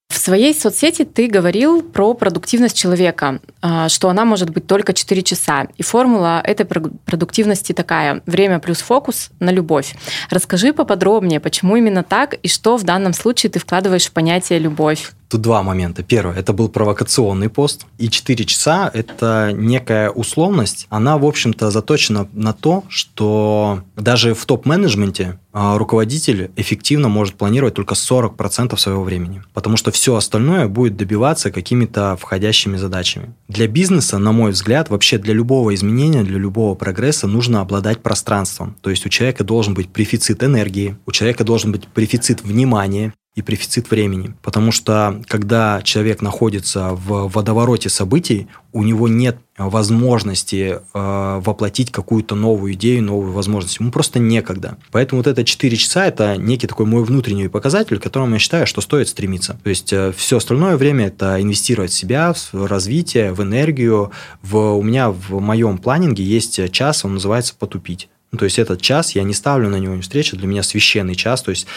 В 0.09 0.19
своей 0.19 0.55
соцсети 0.55 1.05
ты 1.05 1.27
говорил 1.27 1.83
про 1.83 2.15
продуктивность 2.15 2.77
человека, 2.77 3.41
а, 3.61 3.89
что 3.89 4.09
она 4.09 4.25
может 4.25 4.51
быть 4.51 4.67
только 4.67 4.93
4 4.93 5.23
часа. 5.23 5.67
И 5.77 5.83
формула 5.83 6.41
этой 6.45 6.65
продуктивности 6.67 7.73
такая– 7.73 8.23
время 8.27 8.59
плюс 8.59 8.79
фокус 8.79 9.31
на 9.41 9.51
любовь. 9.51 9.95
Расскажи 10.31 10.73
поподробнее, 10.73 11.41
почему 11.41 11.77
именно 11.77 12.03
так 12.03 12.35
и 12.35 12.49
что 12.49 12.77
в 12.77 12.85
данном 12.85 13.13
случае 13.13 13.51
ты 13.51 13.59
вкладываешь 13.59 14.07
в 14.07 14.13
понятие 14.13 14.59
«любовь». 14.59 15.13
Тут 15.29 15.41
два 15.41 15.63
момента. 15.63 16.03
Первое, 16.03 16.37
это 16.37 16.53
был 16.53 16.69
провокационный 16.69 17.49
пост. 17.49 17.87
И 17.99 18.09
4 18.09 18.45
часа– 18.45 18.91
это 18.95 19.53
некая 19.55 20.11
условность. 20.11 20.87
Она, 20.91 21.19
в 21.19 21.25
общем-то, 21.25 21.71
заточена 21.71 22.29
на 22.33 22.53
то, 22.53 22.85
что 22.89 23.83
даже 23.97 24.35
в 24.35 24.45
топ-менеджменте 24.45 25.39
а, 25.53 25.79
руководитель 25.79 26.51
эффективно 26.57 27.09
может 27.09 27.37
планировать 27.37 27.75
только 27.75 27.95
40% 27.95 28.77
своего 28.77 29.05
времени. 29.05 29.43
Потому 29.53 29.77
что 29.77 29.93
все 29.93 30.17
остальное 30.17 30.67
будет 30.67 30.97
добиваться 30.97 31.51
какими-то 31.51 32.17
входящими 32.21 32.77
задачами. 32.77 33.35
Для 33.49 33.69
бизнеса, 33.69 34.19
на 34.19 34.33
мой 34.33 34.51
взгляд, 34.51 34.91
вообще 34.91 35.17
для 35.17 35.33
любого 35.33 35.73
изменения, 35.75 36.25
для 36.25 36.39
любого 36.39 36.75
прогресса 36.75 37.29
нужно 37.29 37.61
обладать 37.61 38.03
пространством. 38.03 38.77
То 38.81 38.91
есть 38.91 39.07
у 39.07 39.09
человека 39.09 39.45
должен 39.45 39.75
быть 39.75 39.91
префицит 39.91 40.43
энергии, 40.43 40.97
у 41.07 41.13
человека 41.13 41.45
должен 41.45 41.71
быть 41.71 41.87
префицит 41.87 42.43
внимания, 42.43 43.13
и 43.35 43.43
префицит 43.43 43.91
времени. 43.91 44.35
Потому 44.43 44.71
что 44.71 45.21
когда 45.27 45.83
человек 45.83 46.23
находится 46.23 46.91
в 46.93 47.29
водовороте 47.29 47.89
событий, 47.89 48.47
у 48.73 48.85
него 48.85 49.09
нет 49.09 49.39
возможности 49.59 50.81
э, 50.95 51.41
воплотить 51.45 51.91
какую-то 51.91 52.35
новую 52.35 52.75
идею, 52.75 53.03
новую 53.03 53.33
возможность. 53.33 53.79
Ему 53.79 53.91
просто 53.91 54.19
некогда. 54.19 54.79
Поэтому 54.91 55.21
вот 55.21 55.27
это 55.27 55.45
4 55.45 55.77
часа– 55.77 56.07
это 56.07 56.37
некий 56.37 56.67
такой 56.67 56.87
мой 56.87 57.05
внутренний 57.05 57.49
показатель, 57.49 57.99
к 57.99 58.03
которому 58.03 58.35
я 58.35 58.39
считаю, 58.39 58.67
что 58.67 58.81
стоит 58.81 59.09
стремиться. 59.09 59.59
То 59.63 59.71
есть 59.71 59.93
э, 59.93 60.13
все 60.17 60.37
остальное 60.37 60.77
время– 60.77 61.07
это 61.09 61.41
инвестировать 61.41 61.91
в 61.91 61.95
себя, 61.95 62.35
в 62.53 62.67
развитие, 62.67 63.33
в 63.33 63.43
энергию. 63.43 64.11
В, 64.43 64.77
у 64.77 64.83
меня 64.83 65.11
в 65.11 65.41
моем 65.41 65.79
планинге 65.79 66.25
есть 66.25 66.71
час, 66.73 67.05
он 67.05 67.15
называется 67.15 67.55
«потупить». 67.57 68.09
Ну, 68.35 68.39
то 68.39 68.47
есть 68.47 68.59
этот 68.59 68.83
час, 68.83 69.15
я 69.15 69.23
не 69.23 69.33
ставлю 69.33 69.69
на 69.69 69.77
него 69.77 70.01
встречу, 70.01 70.37
для 70.37 70.49
меня 70.49 70.65
священный 70.65 71.15
час, 71.15 71.41
то 71.41 71.51
есть 71.51 71.69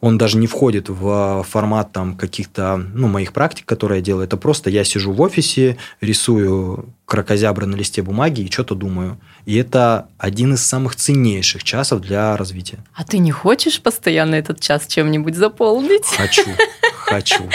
он 0.00 0.16
даже 0.16 0.38
не 0.38 0.46
входит 0.46 0.88
в 0.88 1.44
формат 1.46 1.92
там 1.92 2.16
каких-то, 2.16 2.82
ну, 2.94 3.08
моих 3.08 3.34
практик, 3.34 3.66
которые 3.66 3.98
я 3.98 4.02
делаю, 4.02 4.24
это 4.24 4.38
просто 4.38 4.70
я 4.70 4.84
сижу 4.84 5.12
в 5.12 5.20
офисе, 5.20 5.76
рисую 6.00 6.94
крокозябры 7.04 7.66
на 7.66 7.76
листе 7.76 8.00
бумаги 8.00 8.40
и 8.40 8.50
что-то 8.50 8.74
думаю. 8.74 9.18
И 9.44 9.54
это 9.56 10.08
один 10.16 10.54
из 10.54 10.64
самых 10.64 10.96
ценнейших 10.96 11.62
часов 11.62 12.00
для 12.00 12.34
развития. 12.38 12.78
А 12.94 13.04
ты 13.04 13.18
не 13.18 13.30
хочешь 13.30 13.82
постоянно 13.82 14.36
этот 14.36 14.60
час 14.60 14.86
чем-нибудь 14.86 15.34
заполнить? 15.34 16.06
Хочу, 16.06 16.46
хочу. 16.96 17.50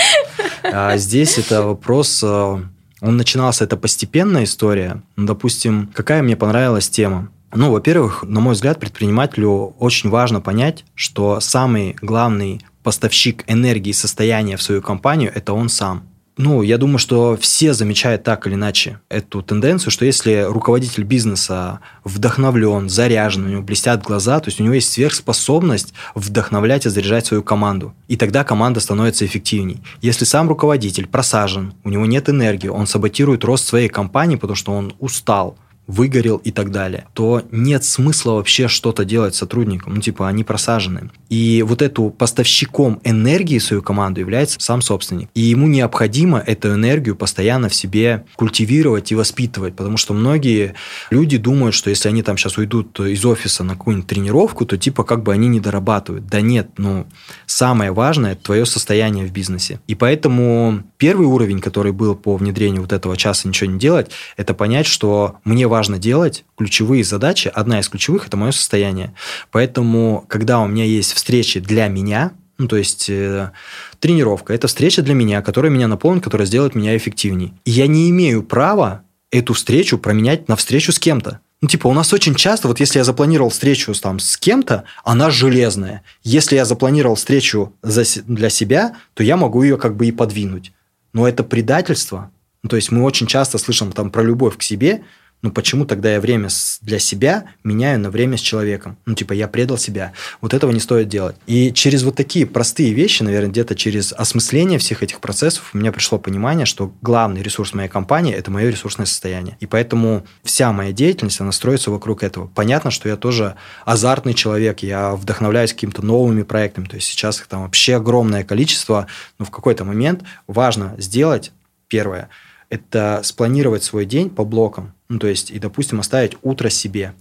А 0.61 0.95
здесь 0.97 1.39
это 1.39 1.63
вопрос 1.63 2.21
э, 2.23 2.63
он 3.01 3.17
начинался, 3.17 3.65
это 3.65 3.77
постепенная 3.77 4.43
история. 4.43 5.01
Ну, 5.15 5.25
допустим, 5.25 5.91
какая 5.93 6.21
мне 6.21 6.37
понравилась 6.37 6.87
тема? 6.87 7.31
Ну, 7.55 7.71
во-первых, 7.71 8.23
на 8.23 8.39
мой 8.39 8.53
взгляд, 8.53 8.79
предпринимателю 8.79 9.75
очень 9.79 10.09
важно 10.09 10.41
понять, 10.41 10.85
что 10.95 11.39
самый 11.39 11.95
главный 12.01 12.61
поставщик 12.81 13.43
энергии 13.47 13.91
и 13.91 13.93
состояния 13.93 14.57
в 14.57 14.61
свою 14.61 14.81
компанию– 14.81 15.31
это 15.35 15.53
он 15.53 15.69
сам. 15.69 16.03
Ну, 16.35 16.63
я 16.63 16.79
думаю, 16.79 16.97
что 16.97 17.37
все 17.39 17.73
замечают 17.73 18.23
так 18.23 18.47
или 18.47 18.55
иначе 18.55 18.99
эту 19.07 19.43
тенденцию, 19.43 19.91
что 19.91 20.03
если 20.03 20.47
руководитель 20.49 21.03
бизнеса 21.03 21.79
вдохновлен, 22.03 22.89
заряжен, 22.89 23.45
у 23.45 23.49
него 23.49 23.61
блестят 23.61 24.01
глаза, 24.01 24.39
то 24.39 24.47
есть 24.47 24.59
у 24.59 24.63
него 24.63 24.73
есть 24.73 24.91
сверхспособность 24.91 25.93
вдохновлять 26.15 26.87
и 26.87 26.89
заряжать 26.89 27.27
свою 27.27 27.43
команду. 27.43 27.93
И 28.07 28.17
тогда 28.17 28.43
команда 28.43 28.79
становится 28.79 29.27
эффективней. 29.27 29.83
Если 30.01 30.25
сам 30.25 30.49
руководитель 30.49 31.05
просажен, 31.05 31.75
у 31.83 31.89
него 31.89 32.07
нет 32.07 32.27
энергии, 32.29 32.67
он 32.67 32.87
саботирует 32.87 33.43
рост 33.43 33.67
своей 33.67 33.89
компании, 33.89 34.35
потому 34.35 34.55
что 34.55 34.71
он 34.71 34.95
устал, 34.97 35.55
выгорел 35.87 36.37
и 36.37 36.51
так 36.51 36.71
далее, 36.71 37.07
то 37.13 37.43
нет 37.51 37.83
смысла 37.83 38.33
вообще 38.33 38.67
что-то 38.67 39.05
делать 39.05 39.35
сотрудникам. 39.35 39.95
Ну, 39.95 40.01
типа, 40.01 40.27
они 40.27 40.43
просажены. 40.43 41.09
И 41.29 41.63
вот 41.67 41.81
эту 41.81 42.09
поставщиком 42.09 43.01
энергии 43.03 43.57
свою 43.57 43.81
команду 43.81 44.19
является 44.19 44.59
сам 44.59 44.81
собственник. 44.81 45.29
И 45.33 45.41
ему 45.41 45.67
необходимо 45.67 46.39
эту 46.39 46.73
энергию 46.73 47.15
постоянно 47.15 47.69
в 47.69 47.75
себе 47.75 48.25
культивировать 48.35 49.11
и 49.11 49.15
воспитывать, 49.15 49.75
потому 49.75 49.97
что 49.97 50.13
многие 50.13 50.75
люди 51.09 51.37
думают, 51.37 51.75
что 51.75 51.89
если 51.89 52.07
они 52.09 52.23
там 52.23 52.37
сейчас 52.37 52.57
уйдут 52.57 52.99
из 52.99 53.25
офиса 53.25 53.63
на 53.63 53.73
какую-нибудь 53.73 54.07
тренировку, 54.07 54.65
то 54.65 54.77
типа 54.77 55.03
как 55.03 55.23
бы 55.23 55.33
они 55.33 55.47
не 55.47 55.59
дорабатывают. 55.59 56.27
Да 56.27 56.41
нет, 56.41 56.69
ну, 56.77 57.07
самое 57.45 57.91
важное– 57.91 58.31
это 58.33 58.43
твое 58.43 58.65
состояние 58.65 59.25
в 59.25 59.31
бизнесе. 59.31 59.79
И 59.87 59.95
поэтому 59.95 60.83
первый 60.97 61.27
уровень, 61.27 61.59
который 61.59 61.91
был 61.91 62.15
по 62.15 62.37
внедрению 62.37 62.81
вот 62.81 62.93
этого 62.93 63.17
часа 63.17 63.47
ничего 63.47 63.71
не 63.71 63.79
делать, 63.79 64.11
это 64.37 64.53
понять, 64.53 64.85
что 64.85 65.37
мне 65.43 65.67
важно 65.73 65.97
делать 65.97 66.45
ключевые 66.55 67.03
задачи. 67.03 67.51
Одна 67.51 67.79
из 67.79 67.89
ключевых– 67.89 68.27
это 68.27 68.37
мое 68.37 68.51
состояние. 68.51 69.15
Поэтому, 69.49 70.23
когда 70.27 70.59
у 70.59 70.67
меня 70.67 70.85
есть 70.85 71.13
встречи 71.13 71.59
для 71.59 71.87
меня, 71.87 72.33
ну, 72.59 72.67
то 72.67 72.77
есть 72.77 73.09
э, 73.09 73.51
тренировка– 73.99 74.53
это 74.55 74.67
встреча 74.67 75.01
для 75.01 75.15
меня, 75.15 75.41
которая 75.41 75.71
меня 75.71 75.87
наполнит, 75.87 76.23
которая 76.23 76.45
сделает 76.45 76.75
меня 76.75 76.95
эффективней. 76.95 77.55
И 77.65 77.71
я 77.71 77.87
не 77.87 78.11
имею 78.11 78.43
права 78.43 79.01
эту 79.31 79.53
встречу 79.55 79.97
променять 79.97 80.47
на 80.47 80.55
встречу 80.55 80.91
с 80.91 80.99
кем-то. 80.99 81.39
Ну, 81.61 81.67
типа, 81.67 81.87
у 81.87 81.93
нас 81.93 82.13
очень 82.13 82.35
часто, 82.35 82.67
вот 82.67 82.79
если 82.79 82.99
я 82.99 83.03
запланировал 83.03 83.49
встречу 83.49 83.91
там, 83.95 84.19
с 84.19 84.37
кем-то, 84.37 84.83
она 85.03 85.31
железная. 85.31 86.03
Если 86.21 86.55
я 86.55 86.65
запланировал 86.65 87.15
встречу 87.15 87.73
для 87.81 88.49
себя, 88.51 88.95
то 89.15 89.23
я 89.23 89.37
могу 89.37 89.63
ее 89.63 89.77
как 89.77 89.95
бы 89.95 90.05
и 90.05 90.11
подвинуть. 90.11 90.71
Но 91.13 91.27
это 91.27 91.43
предательство. 91.43 92.29
Ну, 92.61 92.69
то 92.69 92.75
есть 92.75 92.91
мы 92.91 93.03
очень 93.03 93.27
часто 93.27 93.57
слышим 93.57 93.91
там 93.91 94.11
про 94.11 94.21
любовь 94.21 94.57
к 94.57 94.61
себе, 94.61 95.03
ну 95.43 95.51
почему 95.51 95.85
тогда 95.85 96.13
я 96.13 96.21
время 96.21 96.47
для 96.81 96.99
себя 96.99 97.45
меняю 97.65 97.99
на 97.99 98.09
время 98.09 98.37
с 98.37 98.41
человеком? 98.41 98.97
Ну, 99.05 99.13
типа, 99.13 99.33
я 99.33 99.49
предал 99.49 99.77
себя. 99.77 100.13
Вот 100.39 100.53
этого 100.53 100.71
не 100.71 100.79
стоит 100.79 101.09
делать. 101.09 101.35
И 101.47 101.73
через 101.73 102.03
вот 102.03 102.15
такие 102.15 102.45
простые 102.47 102.93
вещи, 102.93 103.23
наверное, 103.23 103.49
где-то 103.49 103.75
через 103.75 104.13
осмысление 104.13 104.79
всех 104.79 105.03
этих 105.03 105.19
процессов 105.19 105.71
у 105.73 105.77
меня 105.77 105.91
пришло 105.91 106.17
понимание, 106.17 106.65
что 106.65 106.93
главный 107.01 107.43
ресурс 107.43 107.73
моей 107.73 107.89
компании– 107.89 108.33
это 108.35 108.51
мое 108.51 108.69
ресурсное 108.69 109.05
состояние. 109.05 109.57
И 109.59 109.65
поэтому 109.65 110.25
вся 110.43 110.71
моя 110.71 110.93
деятельность, 110.93 111.41
она 111.41 111.51
строится 111.51 111.91
вокруг 111.91 112.23
этого. 112.23 112.47
Понятно, 112.47 112.89
что 112.89 113.09
я 113.09 113.17
тоже 113.17 113.55
азартный 113.85 114.33
человек, 114.33 114.79
я 114.79 115.13
вдохновляюсь 115.13 115.73
какими-то 115.73 116.05
новыми 116.05 116.43
проектами. 116.43 116.85
То 116.85 116.95
есть 116.95 117.07
сейчас 117.07 117.41
их 117.41 117.47
там 117.47 117.63
вообще 117.63 117.95
огромное 117.95 118.45
количество, 118.45 119.07
но 119.39 119.45
в 119.45 119.51
какой-то 119.51 119.83
момент 119.83 120.23
важно 120.47 120.95
сделать 120.97 121.51
первое– 121.89 122.29
это 122.73 123.21
спланировать 123.23 123.83
свой 123.83 124.05
день 124.05 124.31
по 124.31 124.43
блокам. 124.43 124.93
Ну, 125.13 125.19
то 125.19 125.27
есть, 125.27 125.51
и, 125.51 125.59
допустим, 125.59 125.99
оставить 125.99 126.37
утро 126.41 126.69
себе. 126.69 127.13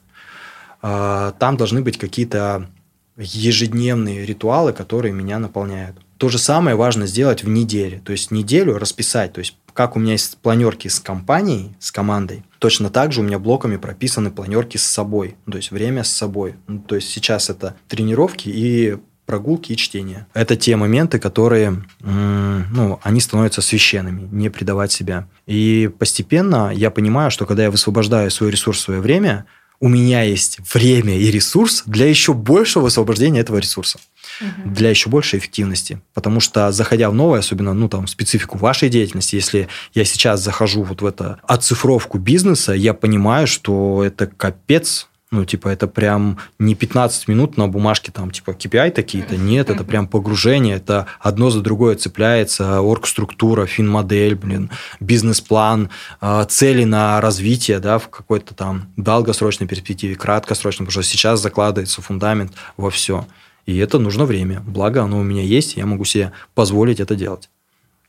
А, 0.80 1.32
там 1.32 1.59
должны 1.59 1.82
быть 1.82 1.99
какие-то 1.99 2.66
ежедневные 3.18 4.24
ритуалы, 4.24 4.72
которые 4.72 5.12
меня 5.12 5.38
наполняют. 5.38 5.99
То 6.16 6.30
же 6.30 6.38
самое 6.38 6.74
важно 6.74 7.07
сделать 7.07 7.45
в 7.45 7.51
неделе. 7.51 8.01
То 8.03 8.12
есть 8.12 8.30
неделю 8.30 8.78
расписать. 8.78 9.34
То 9.34 9.40
есть 9.40 9.59
как 9.74 9.95
у 9.95 9.99
меня 9.99 10.12
есть 10.12 10.38
планерки 10.38 10.88
с 10.88 11.01
компанией, 11.01 11.76
с 11.78 11.93
командой, 11.93 12.45
точно 12.59 12.88
так 12.88 13.12
же 13.12 13.20
у 13.20 13.24
меня 13.24 13.38
блоками 13.38 13.76
прописаны 13.76 14.30
планерки 14.30 14.78
с 14.78 14.82
собой. 14.82 15.36
То 15.45 15.59
есть 15.59 15.70
время 15.70 16.03
с 16.03 16.11
собой. 16.11 16.55
Ну, 16.68 16.78
то 16.78 16.95
есть 16.95 17.11
сейчас 17.11 17.51
это 17.51 17.76
тренировки 17.88 18.49
и 18.49 18.97
прогулки 19.27 19.73
и 19.73 19.77
чтение. 19.77 20.27
Это 20.35 20.57
те 20.57 20.77
моменты, 20.77 21.18
которые, 21.18 21.85
ну, 22.01 23.01
они 23.03 23.20
становятся 23.20 23.62
священными, 23.62 24.29
не 24.31 24.51
предавать 24.51 24.93
себя. 24.93 25.29
И 25.47 25.91
постепенно 25.99 26.73
я 26.75 26.91
понимаю, 26.91 27.31
что 27.31 27.47
когда 27.47 27.64
я 27.64 27.70
высвобождаю 27.70 28.31
свой 28.31 28.51
ресурс, 28.51 28.81
свое 28.81 29.01
время, 29.01 29.47
у 29.83 29.89
меня 29.89 30.23
есть 30.23 30.59
время 30.73 31.18
и 31.18 31.29
ресурс 31.31 31.83
для 31.87 32.09
еще 32.09 32.35
большего 32.35 32.85
высвобождения 32.85 33.41
этого 33.41 33.59
ресурса 33.59 33.99
угу. 34.41 34.70
для 34.70 34.91
еще 34.91 35.11
большей 35.11 35.41
эффективности. 35.41 36.01
Потому 36.14 36.39
что, 36.39 36.70
заходя 36.70 37.11
в 37.11 37.14
новое, 37.14 37.41
особенно 37.41 37.75
ну, 37.75 37.89
там, 37.89 38.07
специфику 38.07 38.59
вашей 38.59 38.89
деятельности, 38.89 39.35
если 39.35 39.68
я 39.93 40.05
сейчас 40.05 40.41
захожу 40.41 40.85
вот 40.85 41.03
в 41.03 41.07
это 41.07 41.41
оцифровку 41.43 42.18
бизнеса, 42.18 42.73
я 42.73 42.95
понимаю, 42.95 43.49
что 43.49 44.05
это 44.05 44.29
капец 44.29 45.09
ну, 45.33 45.47
типа, 45.47 45.68
это 45.68 45.89
прям 45.89 46.39
не 46.59 46.74
15 46.74 47.26
минут 47.26 47.57
на 47.57 47.66
бумажке, 47.66 48.12
там, 48.12 48.30
типа, 48.30 48.51
KPI 48.51 48.91
такие-то. 48.91 49.37
Нет, 49.37 49.70
это 49.70 49.83
прям 49.83 50.07
погружение, 50.07 50.76
это 50.76 51.07
одно 51.20 51.49
за 51.49 51.62
другое 51.62 51.97
цепляется, 51.97 52.83
оргструктура, 52.83 53.64
финмодель, 53.64 54.35
блин, 54.35 54.70
бизнес-план, 55.01 55.89
а, 56.20 56.45
цели 56.45 56.85
на 56.85 57.20
развитие, 57.20 57.78
да, 57.78 57.99
в 57.99 58.09
какой-то 58.09 58.55
там 58.55 58.93
долгосрочной 58.99 59.66
перспективе, 59.66 60.16
краткосрочной, 60.16 60.87
потому 60.87 61.03
что 61.03 61.11
сейчас 61.11 61.41
закладывается 61.41 62.03
фундамент 62.03 62.53
во 62.76 62.91
все. 62.91 63.26
И 63.64 63.78
это 63.78 63.99
нужно 63.99 64.26
время. 64.26 64.61
Благо, 64.61 65.03
оно 65.03 65.18
у 65.18 65.22
меня 65.22 65.43
есть, 65.43 65.76
я 65.76 65.87
могу 65.87 66.05
себе 66.05 66.33
позволить 66.55 67.01
это 67.01 67.14
делать. 67.14 67.49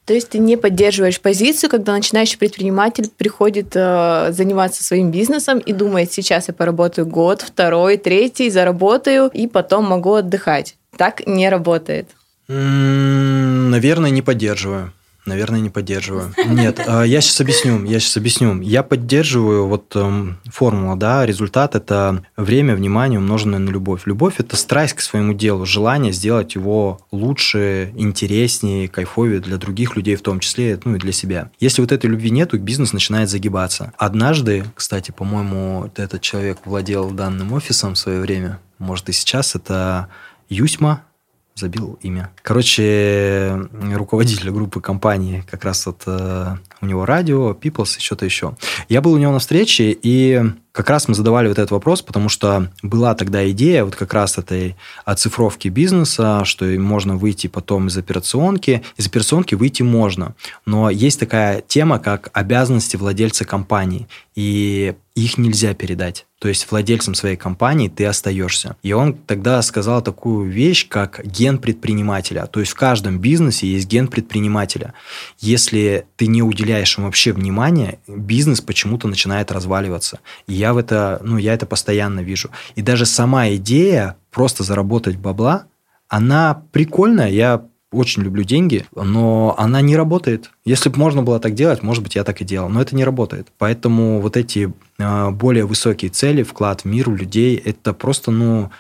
То 0.06 0.14
есть 0.14 0.30
ты 0.30 0.38
не 0.38 0.58
поддерживаешь 0.58 1.22
позицию, 1.22 1.70
когда 1.70 1.94
начинающий 1.94 2.38
предприниматель 2.38 3.10
приходит 3.10 3.72
э, 3.74 4.32
заниматься 4.32 4.84
своим 4.84 5.12
бизнесом 5.12 5.60
и 5.60 5.72
думает, 5.72 6.12
сейчас 6.12 6.50
я 6.50 6.54
поработаю 6.54 7.08
год, 7.08 7.42
второй, 7.42 7.98
третий, 7.98 8.50
заработаю, 8.50 9.30
и 9.34 9.48
потом 9.48 9.86
могу 9.86 10.14
отдыхать. 10.16 10.76
Так 10.98 11.26
не 11.26 11.50
работает. 11.50 12.10
Наверное, 12.48 14.10
не 14.10 14.22
поддерживаю. 14.22 14.92
Наверное, 15.26 15.62
не 15.62 15.70
поддерживаю. 15.70 16.34
Нет, 16.46 16.82
а, 16.86 17.04
я 17.04 17.22
сейчас 17.22 17.40
объясню. 17.40 17.84
Я 17.86 18.00
сейчас 18.00 18.18
объясню. 18.18 18.60
Я 18.62 18.84
поддерживаю 18.84 19.68
вот 19.68 19.96
эм, 19.96 20.38
формула, 20.46 20.98
да, 20.98 21.26
результат– 21.26 21.76
это 21.76 22.24
время, 22.36 22.76
внимание, 22.76 23.20
умноженное 23.20 23.60
на 23.60 23.70
любовь. 23.70 24.02
Любовь– 24.06 24.36
это 24.40 24.58
страсть 24.58 24.94
к 24.94 25.02
своему 25.02 25.34
делу, 25.34 25.66
желание 25.66 26.12
сделать 26.12 26.56
его 26.56 27.00
лучше, 27.12 27.94
интереснее, 27.96 28.90
кайфовее 28.90 29.40
для 29.40 29.58
других 29.58 29.96
людей 29.96 30.16
в 30.16 30.22
том 30.22 30.40
числе, 30.40 30.78
ну 30.84 30.96
и 30.96 31.00
для 31.00 31.14
себя. 31.14 31.50
Если 31.60 31.82
вот 31.82 31.92
этой 31.92 32.10
любви 32.10 32.30
нету, 32.30 32.60
бизнес 32.60 32.92
начинает 32.92 33.30
загибаться. 33.30 33.94
Однажды, 33.98 34.66
кстати, 34.76 35.12
по-моему, 35.12 35.90
этот 35.96 36.22
человек 36.22 36.60
владел 36.66 37.12
данным 37.12 37.54
офисом 37.54 37.94
в 37.94 37.98
свое 37.98 38.20
время, 38.20 38.60
может 38.78 39.08
и 39.08 39.14
сейчас, 39.14 39.56
это 39.56 40.10
Юсьма, 40.50 41.04
забил 41.56 42.00
имя. 42.02 42.32
Короче, 42.42 43.68
руководитель 43.94 44.50
группы 44.52 44.82
компании, 44.82 45.44
как 45.50 45.64
раз 45.66 45.86
вот 45.86 46.04
э, 46.08 46.56
у 46.82 46.86
него 46.86 47.06
радио, 47.06 47.52
Peoples 47.52 47.98
и 47.98 48.02
что-то 48.02 48.26
еще. 48.26 48.56
Я 48.90 49.02
был 49.02 49.14
у 49.14 49.18
него 49.18 49.32
на 49.32 49.40
встрече, 49.40 49.96
и 50.02 50.44
как 50.72 50.90
раз 50.90 51.08
мы 51.08 51.14
задавали 51.14 51.48
вот 51.48 51.60
этот 51.60 51.72
вопрос, 51.72 52.02
потому 52.02 52.30
что 52.30 52.72
была 52.82 53.14
тогда 53.14 53.48
идея 53.52 53.86
вот 53.86 53.96
как 53.96 54.14
раз 54.14 54.40
этой 54.40 54.76
оцифровки 55.06 55.68
бизнеса, 55.68 56.44
что 56.46 56.66
можно 56.66 57.16
выйти 57.16 57.48
потом 57.48 57.88
из 57.88 57.98
операционки. 57.98 58.82
Из 58.98 59.06
операционки 59.06 59.54
выйти 59.54 59.84
можно, 59.84 60.34
но 60.66 60.90
есть 60.90 61.20
такая 61.20 61.62
тема, 61.62 62.00
как 62.00 62.32
обязанности 62.34 62.98
владельца 62.98 63.46
компании, 63.46 64.08
и 64.34 64.96
их 65.14 65.38
нельзя 65.38 65.76
передать. 65.76 66.26
То 66.44 66.50
есть 66.50 66.70
владельцем 66.70 67.16
своей 67.16 67.38
компании 67.38 67.88
ты 67.88 68.06
остаешься. 68.06 68.76
И 68.84 68.92
он 68.92 69.14
тогда 69.14 69.62
сказал 69.62 70.02
такую 70.02 70.52
вещь, 70.52 70.90
как 70.90 71.22
ген 71.24 71.58
предпринимателя. 71.58 72.48
То 72.48 72.60
есть 72.60 72.74
в 72.74 72.76
каждом 72.76 73.18
бизнесе 73.18 73.66
есть 73.66 73.88
ген 73.88 74.10
предпринимателя. 74.10 74.94
Если 75.40 76.06
ты 76.18 76.28
не 76.28 76.44
уделяешь 76.44 76.98
ему 76.98 77.08
вообще 77.08 77.32
внимания, 77.32 78.00
бизнес 78.10 78.60
почему-то 78.60 79.08
начинает 79.08 79.54
разваливаться. 79.54 80.20
И 80.46 80.54
я 80.54 80.74
в 80.74 80.78
это, 80.78 81.22
ну, 81.24 81.38
я 81.38 81.54
это 81.54 81.66
постоянно 81.66 82.20
вижу. 82.20 82.50
И 82.76 82.82
даже 82.82 83.06
сама 83.06 83.48
идея 83.52 84.18
просто 84.30 84.64
заработать 84.64 85.16
бабла, 85.16 85.68
она 86.10 86.62
прикольная. 86.74 87.30
Я 87.30 87.64
очень 87.94 88.24
люблю 88.24 88.44
деньги, 88.44 88.86
но 88.96 89.56
она 89.58 89.82
не 89.82 89.96
работает. 89.96 90.52
Если 90.66 90.90
бы 90.90 90.98
можно 90.98 91.22
было 91.24 91.40
так 91.40 91.54
делать, 91.54 91.84
может 91.84 92.04
быть, 92.04 92.16
я 92.16 92.24
так 92.24 92.42
и 92.42 92.46
делал, 92.46 92.70
но 92.70 92.82
это 92.82 92.96
не 92.96 93.04
работает. 93.04 93.50
Поэтому 93.58 94.20
вот 94.20 94.38
эти 94.38 94.74
а, 95.00 95.32
более 95.32 95.66
высокие 95.66 96.12
цели, 96.12 96.44
вклад 96.44 96.82
в 96.82 96.86
мир 96.86 97.10
у 97.10 97.16
людей, 97.16 97.56
это 97.56 97.94
просто, 97.94 98.32
ну, 98.32 98.72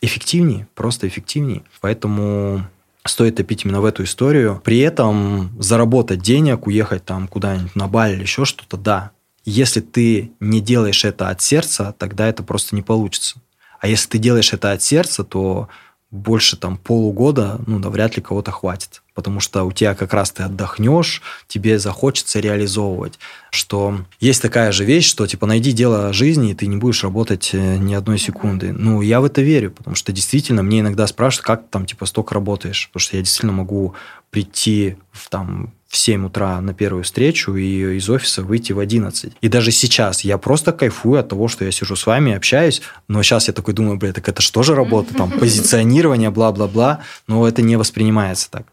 эффективнее, 0.00 0.66
просто 0.74 1.06
эффективнее. 1.08 1.62
Поэтому 1.80 2.66
стоит 3.04 3.36
топить 3.36 3.64
именно 3.64 3.80
в 3.80 3.84
эту 3.84 4.04
историю. 4.04 4.60
При 4.64 4.78
этом 4.78 5.50
заработать 5.60 6.20
денег, 6.20 6.66
уехать 6.66 7.04
там 7.04 7.28
куда-нибудь 7.28 7.74
на 7.74 7.88
Бали 7.88 8.14
или 8.14 8.22
еще 8.22 8.44
что-то, 8.44 8.76
да. 8.76 9.10
Если 9.44 9.80
ты 9.80 10.32
не 10.38 10.60
делаешь 10.60 11.04
это 11.04 11.28
от 11.28 11.40
сердца, 11.40 11.94
тогда 11.98 12.28
это 12.28 12.42
просто 12.42 12.76
не 12.76 12.82
получится. 12.82 13.40
А 13.80 13.88
если 13.88 14.10
ты 14.10 14.18
делаешь 14.18 14.52
это 14.52 14.70
от 14.70 14.82
сердца, 14.82 15.24
то 15.24 15.68
больше 16.12 16.56
там 16.56 16.76
полугода, 16.76 17.58
ну, 17.66 17.80
да, 17.80 17.88
вряд 17.88 18.16
ли 18.16 18.22
кого-то 18.22 18.52
хватит. 18.52 19.01
Потому 19.14 19.40
что 19.40 19.64
у 19.64 19.72
тебя 19.72 19.94
как 19.94 20.14
раз 20.14 20.30
ты 20.30 20.42
отдохнешь, 20.42 21.22
тебе 21.46 21.78
захочется 21.78 22.40
реализовывать. 22.40 23.18
Что 23.50 23.98
есть 24.20 24.40
такая 24.40 24.72
же 24.72 24.84
вещь, 24.84 25.06
что 25.06 25.26
типа 25.26 25.46
найди 25.46 25.72
дело 25.72 26.12
жизни, 26.12 26.52
и 26.52 26.54
ты 26.54 26.66
не 26.66 26.76
будешь 26.76 27.04
работать 27.04 27.50
э, 27.52 27.76
ни 27.76 27.92
одной 27.92 28.18
секунды. 28.18 28.72
Ну, 28.72 29.02
я 29.02 29.20
в 29.20 29.24
это 29.24 29.42
верю, 29.42 29.70
потому 29.70 29.96
что 29.96 30.12
действительно 30.12 30.62
мне 30.62 30.80
иногда 30.80 31.06
спрашивают, 31.06 31.46
как 31.46 31.68
там 31.68 31.84
типа 31.84 32.06
столько 32.06 32.34
работаешь. 32.34 32.88
Потому 32.88 33.00
что 33.02 33.16
я 33.16 33.22
действительно 33.22 33.52
могу 33.52 33.94
прийти 34.30 34.96
в 35.12 35.28
там 35.28 35.72
в 35.92 35.96
7 35.98 36.24
утра 36.24 36.58
на 36.62 36.72
первую 36.72 37.04
встречу 37.04 37.54
и 37.54 37.98
из 37.98 38.08
офиса 38.08 38.42
выйти 38.42 38.72
в 38.72 38.78
11. 38.78 39.34
И 39.38 39.48
даже 39.48 39.70
сейчас 39.72 40.22
я 40.24 40.38
просто 40.38 40.72
кайфую 40.72 41.20
от 41.20 41.28
того, 41.28 41.48
что 41.48 41.66
я 41.66 41.70
сижу 41.70 41.96
с 41.96 42.06
вами, 42.06 42.32
общаюсь, 42.32 42.80
но 43.08 43.22
сейчас 43.22 43.48
я 43.48 43.52
такой 43.52 43.74
думаю, 43.74 43.98
блин, 43.98 44.14
так 44.14 44.26
это 44.26 44.40
что 44.40 44.62
же 44.62 44.74
работа, 44.74 45.12
там, 45.12 45.30
позиционирование, 45.38 46.30
бла-бла-бла, 46.30 47.00
но 47.26 47.46
это 47.46 47.60
не 47.60 47.76
воспринимается 47.76 48.50
так. 48.50 48.71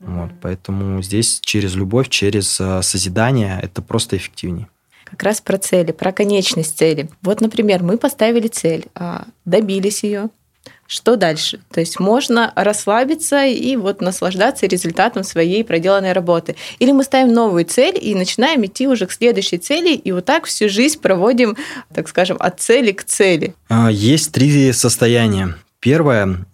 Вот, 0.00 0.30
поэтому 0.42 1.02
здесь 1.02 1.40
через 1.40 1.74
любовь, 1.74 2.08
через 2.08 2.60
э, 2.60 2.82
созидание 2.82 3.58
это 3.62 3.82
просто 3.82 4.16
эффективнее 4.16 4.68
как 5.06 5.22
раз 5.22 5.40
про 5.40 5.56
цели, 5.56 5.92
про 5.92 6.10
конечность 6.10 6.76
цели. 6.76 7.08
Вот, 7.22 7.40
например, 7.40 7.82
мы 7.82 7.96
поставили 7.96 8.48
цель, 8.48 8.86
а, 8.96 9.26
добились 9.44 10.02
ее, 10.02 10.30
что 10.88 11.16
дальше? 11.16 11.60
То 11.72 11.80
есть 11.80 11.98
можно 11.98 12.52
расслабиться 12.54 13.44
и 13.44 13.76
вот 13.76 14.00
наслаждаться 14.00 14.66
результатом 14.66 15.24
своей 15.24 15.64
проделанной 15.64 16.12
работы. 16.12 16.54
Или 16.78 16.92
мы 16.92 17.02
ставим 17.02 17.32
новую 17.32 17.64
цель 17.64 17.98
и 18.00 18.14
начинаем 18.14 18.64
идти 18.64 18.86
уже 18.86 19.06
к 19.06 19.12
следующей 19.12 19.58
цели, 19.58 19.94
и 19.94 20.12
вот 20.12 20.24
так 20.24 20.44
всю 20.46 20.68
жизнь 20.68 21.00
проводим, 21.00 21.56
так 21.92 22.08
скажем, 22.08 22.36
от 22.38 22.60
цели 22.60 22.92
к 22.92 23.04
цели. 23.04 23.54
А, 23.68 23.90
есть 23.90 24.32
три 24.32 24.72
состояния. 24.72 25.56
Первое 25.86 26.44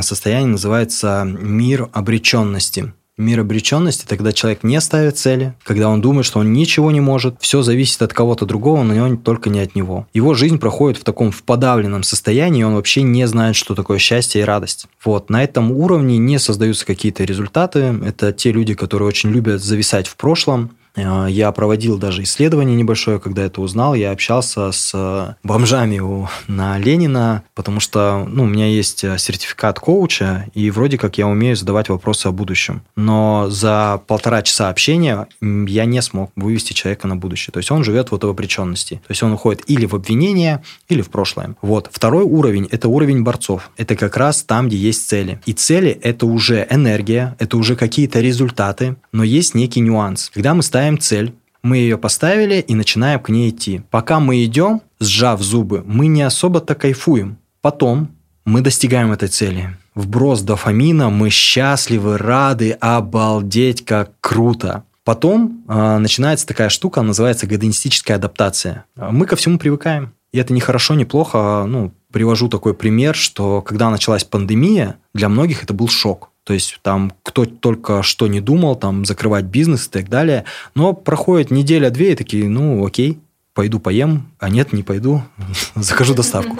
состояние 0.00 0.46
называется 0.46 1.24
мир 1.26 1.88
обреченности. 1.92 2.92
Мир 3.18 3.40
обреченности, 3.40 4.06
тогда 4.06 4.32
человек 4.32 4.62
не 4.62 4.80
ставит 4.80 5.18
цели, 5.18 5.56
когда 5.64 5.88
он 5.88 6.00
думает, 6.00 6.24
что 6.24 6.38
он 6.38 6.52
ничего 6.52 6.92
не 6.92 7.00
может, 7.00 7.34
все 7.40 7.62
зависит 7.62 8.00
от 8.02 8.12
кого-то 8.12 8.46
другого, 8.46 8.84
но 8.84 9.08
не 9.08 9.16
только 9.16 9.50
не 9.50 9.58
от 9.58 9.74
него. 9.74 10.06
Его 10.14 10.34
жизнь 10.34 10.60
проходит 10.60 11.00
в 11.00 11.02
таком 11.02 11.32
в 11.32 11.42
подавленном 11.42 12.04
состоянии, 12.04 12.62
он 12.62 12.76
вообще 12.76 13.02
не 13.02 13.26
знает, 13.26 13.56
что 13.56 13.74
такое 13.74 13.98
счастье 13.98 14.42
и 14.42 14.44
радость. 14.44 14.86
Вот, 15.04 15.30
на 15.30 15.42
этом 15.42 15.72
уровне 15.72 16.18
не 16.18 16.38
создаются 16.38 16.86
какие-то 16.86 17.24
результаты. 17.24 17.92
Это 18.04 18.32
те 18.32 18.52
люди, 18.52 18.74
которые 18.74 19.08
очень 19.08 19.32
любят 19.32 19.64
зависать 19.64 20.06
в 20.06 20.14
прошлом, 20.14 20.70
Э, 20.85 20.85
я 20.96 21.52
проводил 21.52 21.98
даже 21.98 22.22
исследование 22.22 22.76
небольшое, 22.76 23.20
когда 23.20 23.42
это 23.42 23.60
узнал. 23.60 23.94
Я 23.94 24.10
общался 24.10 24.72
с 24.72 24.92
э, 24.94 25.34
бомжами 25.42 25.98
у, 25.98 26.28
на 26.48 26.78
Ленина, 26.78 27.42
потому 27.54 27.80
что 27.80 28.26
ну, 28.28 28.44
у 28.44 28.46
меня 28.46 28.66
есть 28.66 29.04
э, 29.04 29.18
сертификат 29.18 29.78
коуча, 29.78 30.46
и 30.54 30.70
вроде 30.70 30.98
как 30.98 31.18
я 31.18 31.26
умею 31.26 31.56
задавать 31.56 31.88
вопросы 31.88 32.26
о 32.28 32.32
будущем. 32.32 32.82
Но 32.96 33.46
за 33.50 34.00
полтора 34.06 34.42
часа 34.42 34.68
общения 34.70 35.28
я 35.40 35.84
не 35.84 36.00
смог 36.02 36.30
вывести 36.36 36.72
человека 36.72 37.06
на 37.08 37.16
будущее. 37.16 37.52
То 37.52 37.58
есть 37.58 37.70
он 37.70 37.84
живет 37.84 38.10
вот 38.10 38.24
в 38.24 38.28
обреченности. 38.28 38.96
То 39.06 39.10
есть 39.10 39.22
он 39.22 39.32
уходит 39.32 39.64
или 39.66 39.86
в 39.86 39.94
обвинение, 39.94 40.62
или 40.88 41.02
в 41.02 41.10
прошлое. 41.10 41.56
Вот. 41.62 41.88
Второй 41.92 42.24
уровень– 42.24 42.68
это 42.70 42.88
уровень 42.88 43.22
борцов. 43.22 43.70
Это 43.76 43.96
как 43.96 44.16
раз 44.16 44.42
там, 44.42 44.68
где 44.68 44.76
есть 44.76 45.08
цели. 45.08 45.40
И 45.46 45.52
цели– 45.52 45.90
это 46.02 46.26
уже 46.26 46.66
энергия, 46.70 47.36
это 47.38 47.56
уже 47.56 47.76
какие-то 47.76 48.20
результаты, 48.20 48.96
но 49.12 49.24
есть 49.24 49.54
некий 49.54 49.80
нюанс. 49.80 50.30
Когда 50.32 50.54
мы 50.54 50.62
ставим 50.62 50.85
ставим 50.86 50.98
цель, 51.00 51.34
мы 51.62 51.78
ее 51.78 51.98
поставили 51.98 52.60
и 52.60 52.74
начинаем 52.74 53.18
к 53.18 53.28
ней 53.28 53.50
идти. 53.50 53.82
Пока 53.90 54.20
мы 54.20 54.44
идем, 54.44 54.82
сжав 55.00 55.42
зубы, 55.42 55.82
мы 55.84 56.06
не 56.06 56.22
особо-то 56.22 56.76
кайфуем. 56.76 57.38
Потом 57.60 58.10
мы 58.44 58.60
достигаем 58.60 59.10
этой 59.10 59.28
цели. 59.28 59.76
Вброс 59.96 60.42
дофамина, 60.42 61.10
мы 61.10 61.30
счастливы, 61.30 62.18
рады, 62.18 62.70
обалдеть, 62.80 63.84
как 63.84 64.12
круто. 64.20 64.84
Потом 65.04 65.64
э, 65.68 65.98
начинается 65.98 66.46
такая 66.46 66.68
штука, 66.68 67.02
называется 67.02 67.46
гедонистическая 67.48 68.16
адаптация. 68.16 68.84
Мы 68.96 69.26
ко 69.26 69.34
всему 69.34 69.58
привыкаем. 69.58 70.12
И 70.32 70.38
это 70.38 70.52
не 70.52 70.60
хорошо, 70.60 70.94
не 70.94 71.04
плохо. 71.04 71.64
Ну, 71.66 71.92
привожу 72.12 72.48
такой 72.48 72.74
пример, 72.74 73.16
что 73.16 73.60
когда 73.62 73.90
началась 73.90 74.22
пандемия, 74.22 74.96
для 75.14 75.28
многих 75.28 75.64
это 75.64 75.74
был 75.74 75.88
шок. 75.88 76.30
То 76.46 76.54
есть 76.54 76.78
там 76.82 77.12
кто 77.24 77.44
только 77.44 78.04
что 78.04 78.28
не 78.28 78.40
думал, 78.40 78.76
там 78.76 79.04
закрывать 79.04 79.46
бизнес 79.46 79.88
и 79.88 79.90
так 79.90 80.08
далее. 80.08 80.44
Но 80.76 80.92
проходит 80.92 81.50
неделя-две 81.50 82.12
и 82.12 82.14
такие, 82.16 82.48
ну 82.48 82.86
окей, 82.86 83.18
пойду 83.52 83.80
поем, 83.80 84.30
а 84.38 84.48
нет, 84.48 84.72
не 84.72 84.84
пойду, 84.84 85.24
закажу 85.74 86.14
доставку. 86.14 86.56